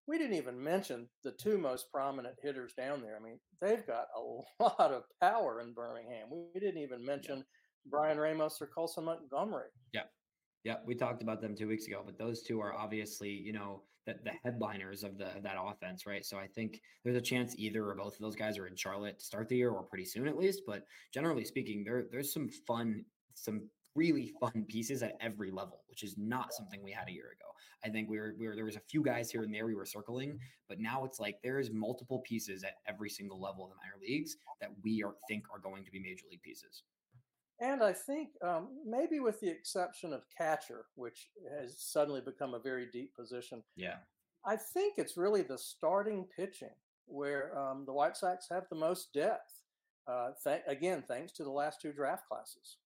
we 0.06 0.18
didn't 0.18 0.36
even 0.36 0.62
mention 0.62 1.08
the 1.22 1.32
two 1.32 1.58
most 1.58 1.90
prominent 1.90 2.36
hitters 2.42 2.74
down 2.74 3.02
there. 3.02 3.16
I 3.18 3.24
mean, 3.24 3.38
they've 3.60 3.86
got 3.86 4.06
a 4.16 4.20
lot 4.62 4.92
of 4.92 5.04
power 5.20 5.60
in 5.60 5.72
Birmingham. 5.72 6.28
We 6.30 6.60
didn't 6.60 6.82
even 6.82 7.04
mention 7.04 7.38
yeah. 7.38 7.90
Bryan 7.90 8.18
Ramos 8.18 8.60
or 8.60 8.66
Colson 8.66 9.04
Montgomery. 9.04 9.68
Yeah. 9.92 10.02
Yeah, 10.64 10.76
we 10.86 10.94
talked 10.94 11.22
about 11.22 11.42
them 11.42 11.54
two 11.54 11.68
weeks 11.68 11.86
ago, 11.86 12.02
but 12.04 12.16
those 12.16 12.42
two 12.42 12.58
are 12.60 12.74
obviously, 12.74 13.28
you 13.28 13.52
know, 13.52 13.82
the, 14.06 14.14
the 14.24 14.32
headliners 14.42 15.04
of 15.04 15.18
the 15.18 15.28
that 15.42 15.56
offense, 15.58 16.06
right? 16.06 16.24
So 16.24 16.38
I 16.38 16.46
think 16.46 16.80
there's 17.04 17.16
a 17.16 17.22
chance 17.22 17.54
either 17.58 17.86
or 17.86 17.94
both 17.94 18.14
of 18.14 18.20
those 18.20 18.36
guys 18.36 18.58
are 18.58 18.66
in 18.66 18.76
Charlotte 18.76 19.18
to 19.18 19.24
start 19.24 19.48
the 19.48 19.56
year 19.56 19.70
or 19.70 19.82
pretty 19.82 20.04
soon 20.06 20.26
at 20.26 20.38
least. 20.38 20.62
But 20.66 20.84
generally 21.12 21.44
speaking, 21.44 21.84
there 21.84 22.04
there's 22.10 22.32
some 22.32 22.48
fun, 22.66 23.04
some 23.34 23.68
really 23.94 24.32
fun 24.40 24.64
pieces 24.68 25.02
at 25.02 25.16
every 25.20 25.50
level, 25.50 25.82
which 25.88 26.02
is 26.02 26.16
not 26.18 26.52
something 26.52 26.82
we 26.82 26.92
had 26.92 27.08
a 27.08 27.12
year 27.12 27.26
ago. 27.26 27.50
I 27.84 27.88
think 27.90 28.08
we 28.08 28.18
were, 28.18 28.34
we 28.38 28.46
were 28.48 28.56
there 28.56 28.64
was 28.64 28.76
a 28.76 28.80
few 28.80 29.02
guys 29.02 29.30
here 29.30 29.42
and 29.42 29.54
there 29.54 29.66
we 29.66 29.74
were 29.74 29.86
circling, 29.86 30.38
but 30.68 30.80
now 30.80 31.04
it's 31.04 31.20
like 31.20 31.38
there's 31.42 31.70
multiple 31.70 32.20
pieces 32.20 32.64
at 32.64 32.76
every 32.88 33.10
single 33.10 33.40
level 33.40 33.64
of 33.64 33.70
the 33.70 33.76
minor 33.76 34.00
leagues 34.00 34.36
that 34.60 34.70
we 34.82 35.02
are 35.02 35.14
think 35.28 35.44
are 35.52 35.58
going 35.58 35.84
to 35.84 35.90
be 35.90 36.00
major 36.00 36.24
league 36.30 36.42
pieces. 36.42 36.82
And 37.60 37.82
I 37.82 37.92
think 37.92 38.30
um, 38.42 38.68
maybe 38.84 39.20
with 39.20 39.38
the 39.40 39.48
exception 39.48 40.12
of 40.12 40.22
catcher, 40.36 40.86
which 40.96 41.28
has 41.58 41.76
suddenly 41.78 42.20
become 42.20 42.54
a 42.54 42.58
very 42.58 42.86
deep 42.92 43.14
position. 43.14 43.62
Yeah. 43.76 43.96
I 44.44 44.56
think 44.56 44.94
it's 44.96 45.16
really 45.16 45.42
the 45.42 45.56
starting 45.56 46.26
pitching 46.36 46.74
where 47.06 47.56
um, 47.56 47.84
the 47.86 47.92
White 47.92 48.16
Sox 48.16 48.46
have 48.50 48.64
the 48.70 48.76
most 48.76 49.12
depth. 49.12 49.52
Uh, 50.06 50.30
th- 50.42 50.62
again, 50.66 51.02
thanks 51.06 51.32
to 51.32 51.44
the 51.44 51.50
last 51.50 51.80
two 51.80 51.92
draft 51.92 52.26
classes. 52.28 52.78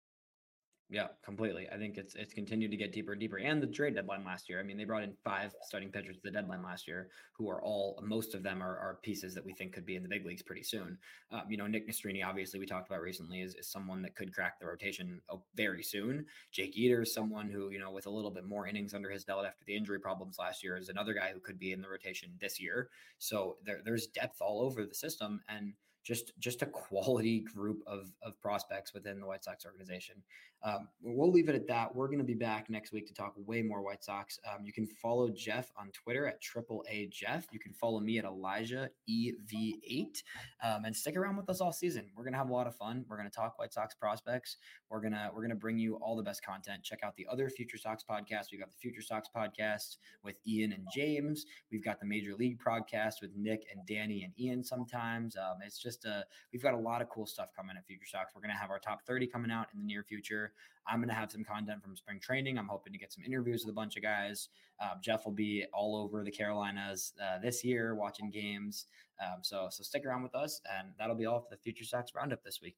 Yeah, 0.90 1.08
completely. 1.22 1.68
I 1.70 1.76
think 1.76 1.98
it's 1.98 2.14
it's 2.14 2.32
continued 2.32 2.70
to 2.70 2.76
get 2.78 2.92
deeper 2.92 3.12
and 3.12 3.20
deeper. 3.20 3.36
And 3.36 3.62
the 3.62 3.66
trade 3.66 3.94
deadline 3.94 4.24
last 4.24 4.48
year. 4.48 4.58
I 4.58 4.62
mean, 4.62 4.78
they 4.78 4.84
brought 4.84 5.02
in 5.02 5.12
five 5.22 5.54
starting 5.60 5.90
pitchers 5.90 6.16
at 6.16 6.22
the 6.22 6.30
deadline 6.30 6.62
last 6.62 6.88
year, 6.88 7.08
who 7.34 7.50
are 7.50 7.62
all 7.62 8.02
most 8.02 8.34
of 8.34 8.42
them 8.42 8.62
are, 8.62 8.78
are 8.78 8.98
pieces 9.02 9.34
that 9.34 9.44
we 9.44 9.52
think 9.52 9.74
could 9.74 9.84
be 9.84 9.96
in 9.96 10.02
the 10.02 10.08
big 10.08 10.24
leagues 10.24 10.42
pretty 10.42 10.62
soon. 10.62 10.96
Um, 11.30 11.42
you 11.50 11.58
know, 11.58 11.66
Nick 11.66 11.86
Nastrini, 11.86 12.24
obviously 12.24 12.58
we 12.58 12.64
talked 12.64 12.88
about 12.88 13.02
recently, 13.02 13.42
is, 13.42 13.54
is 13.54 13.70
someone 13.70 14.00
that 14.00 14.16
could 14.16 14.32
crack 14.32 14.58
the 14.58 14.66
rotation 14.66 15.20
oh, 15.28 15.42
very 15.54 15.82
soon. 15.82 16.24
Jake 16.52 16.74
Eder 16.78 17.02
is 17.02 17.12
someone 17.12 17.50
who 17.50 17.68
you 17.70 17.78
know 17.78 17.90
with 17.90 18.06
a 18.06 18.10
little 18.10 18.30
bit 18.30 18.46
more 18.46 18.66
innings 18.66 18.94
under 18.94 19.10
his 19.10 19.26
belt 19.26 19.44
after 19.44 19.64
the 19.66 19.76
injury 19.76 20.00
problems 20.00 20.38
last 20.38 20.64
year 20.64 20.78
is 20.78 20.88
another 20.88 21.12
guy 21.12 21.32
who 21.34 21.40
could 21.40 21.58
be 21.58 21.72
in 21.72 21.82
the 21.82 21.88
rotation 21.88 22.30
this 22.40 22.58
year. 22.58 22.88
So 23.18 23.58
there, 23.62 23.80
there's 23.84 24.06
depth 24.06 24.40
all 24.40 24.62
over 24.62 24.86
the 24.86 24.94
system 24.94 25.42
and 25.50 25.74
just 26.08 26.32
just 26.38 26.62
a 26.62 26.66
quality 26.66 27.40
group 27.40 27.82
of 27.86 28.10
of 28.22 28.40
prospects 28.40 28.94
within 28.94 29.20
the 29.20 29.26
White 29.26 29.44
Sox 29.44 29.66
organization. 29.66 30.22
Um, 30.62 30.88
we'll 31.02 31.30
leave 31.30 31.48
it 31.48 31.54
at 31.54 31.66
that. 31.68 31.94
We're 31.94 32.08
going 32.08 32.18
to 32.18 32.24
be 32.24 32.34
back 32.34 32.68
next 32.68 32.92
week 32.92 33.06
to 33.06 33.14
talk 33.14 33.34
way 33.36 33.62
more 33.62 33.82
White 33.82 34.02
Sox. 34.02 34.38
Um, 34.46 34.64
you 34.64 34.72
can 34.72 34.86
follow 34.86 35.28
Jeff 35.28 35.70
on 35.76 35.90
Twitter 35.92 36.26
at 36.26 36.40
Triple 36.40 36.84
A 36.88 37.06
Jeff. 37.06 37.46
You 37.52 37.60
can 37.60 37.72
follow 37.72 38.00
me 38.00 38.18
at 38.18 38.24
Elijah 38.24 38.90
EV8, 39.08 40.22
um, 40.64 40.84
and 40.84 40.94
stick 40.94 41.16
around 41.16 41.36
with 41.36 41.48
us 41.48 41.60
all 41.60 41.72
season. 41.72 42.06
We're 42.16 42.24
going 42.24 42.32
to 42.32 42.38
have 42.38 42.50
a 42.50 42.52
lot 42.52 42.66
of 42.66 42.76
fun. 42.76 43.04
We're 43.08 43.16
going 43.16 43.30
to 43.30 43.34
talk 43.34 43.58
White 43.58 43.72
Sox 43.72 43.94
prospects. 43.94 44.56
We're 44.90 45.00
gonna 45.00 45.30
we're 45.34 45.42
gonna 45.42 45.54
bring 45.54 45.78
you 45.78 45.96
all 45.96 46.16
the 46.16 46.22
best 46.22 46.42
content. 46.44 46.82
Check 46.82 47.00
out 47.02 47.14
the 47.16 47.26
other 47.30 47.50
Future 47.50 47.76
Sox 47.76 48.02
podcasts. 48.08 48.46
We've 48.50 48.60
got 48.60 48.70
the 48.70 48.78
Future 48.78 49.02
Sox 49.02 49.28
podcast 49.34 49.98
with 50.24 50.36
Ian 50.46 50.72
and 50.72 50.86
James. 50.94 51.44
We've 51.70 51.84
got 51.84 52.00
the 52.00 52.06
Major 52.06 52.34
League 52.34 52.58
podcast 52.58 53.20
with 53.20 53.30
Nick 53.36 53.66
and 53.70 53.84
Danny 53.86 54.24
and 54.24 54.32
Ian. 54.38 54.64
Sometimes 54.64 55.36
um, 55.36 55.58
it's 55.64 55.78
just 55.78 56.04
a 56.06 56.24
we've 56.52 56.62
got 56.62 56.74
a 56.74 56.78
lot 56.78 57.02
of 57.02 57.08
cool 57.10 57.26
stuff 57.26 57.50
coming 57.54 57.76
at 57.76 57.86
Future 57.86 58.06
Sox. 58.06 58.32
We're 58.34 58.40
gonna 58.40 58.58
have 58.58 58.70
our 58.70 58.78
top 58.78 59.02
30 59.06 59.26
coming 59.26 59.50
out 59.50 59.66
in 59.74 59.80
the 59.80 59.86
near 59.86 60.02
future. 60.02 60.47
I'm 60.86 61.00
going 61.00 61.08
to 61.08 61.14
have 61.14 61.30
some 61.30 61.44
content 61.44 61.82
from 61.82 61.94
spring 61.96 62.18
training. 62.18 62.58
I'm 62.58 62.68
hoping 62.68 62.92
to 62.92 62.98
get 62.98 63.12
some 63.12 63.24
interviews 63.24 63.64
with 63.64 63.72
a 63.72 63.74
bunch 63.74 63.96
of 63.96 64.02
guys. 64.02 64.48
Uh, 64.80 64.94
Jeff 65.02 65.24
will 65.24 65.32
be 65.32 65.64
all 65.72 65.96
over 65.96 66.24
the 66.24 66.30
Carolinas 66.30 67.12
uh, 67.22 67.38
this 67.38 67.62
year 67.62 67.94
watching 67.94 68.30
games. 68.30 68.86
Um, 69.20 69.40
so, 69.42 69.68
so 69.70 69.82
stick 69.82 70.06
around 70.06 70.22
with 70.22 70.34
us, 70.34 70.60
and 70.78 70.88
that'll 70.98 71.16
be 71.16 71.26
all 71.26 71.40
for 71.40 71.50
the 71.50 71.56
Future 71.56 71.84
Sox 71.84 72.12
Roundup 72.14 72.42
this 72.42 72.60
week. 72.62 72.76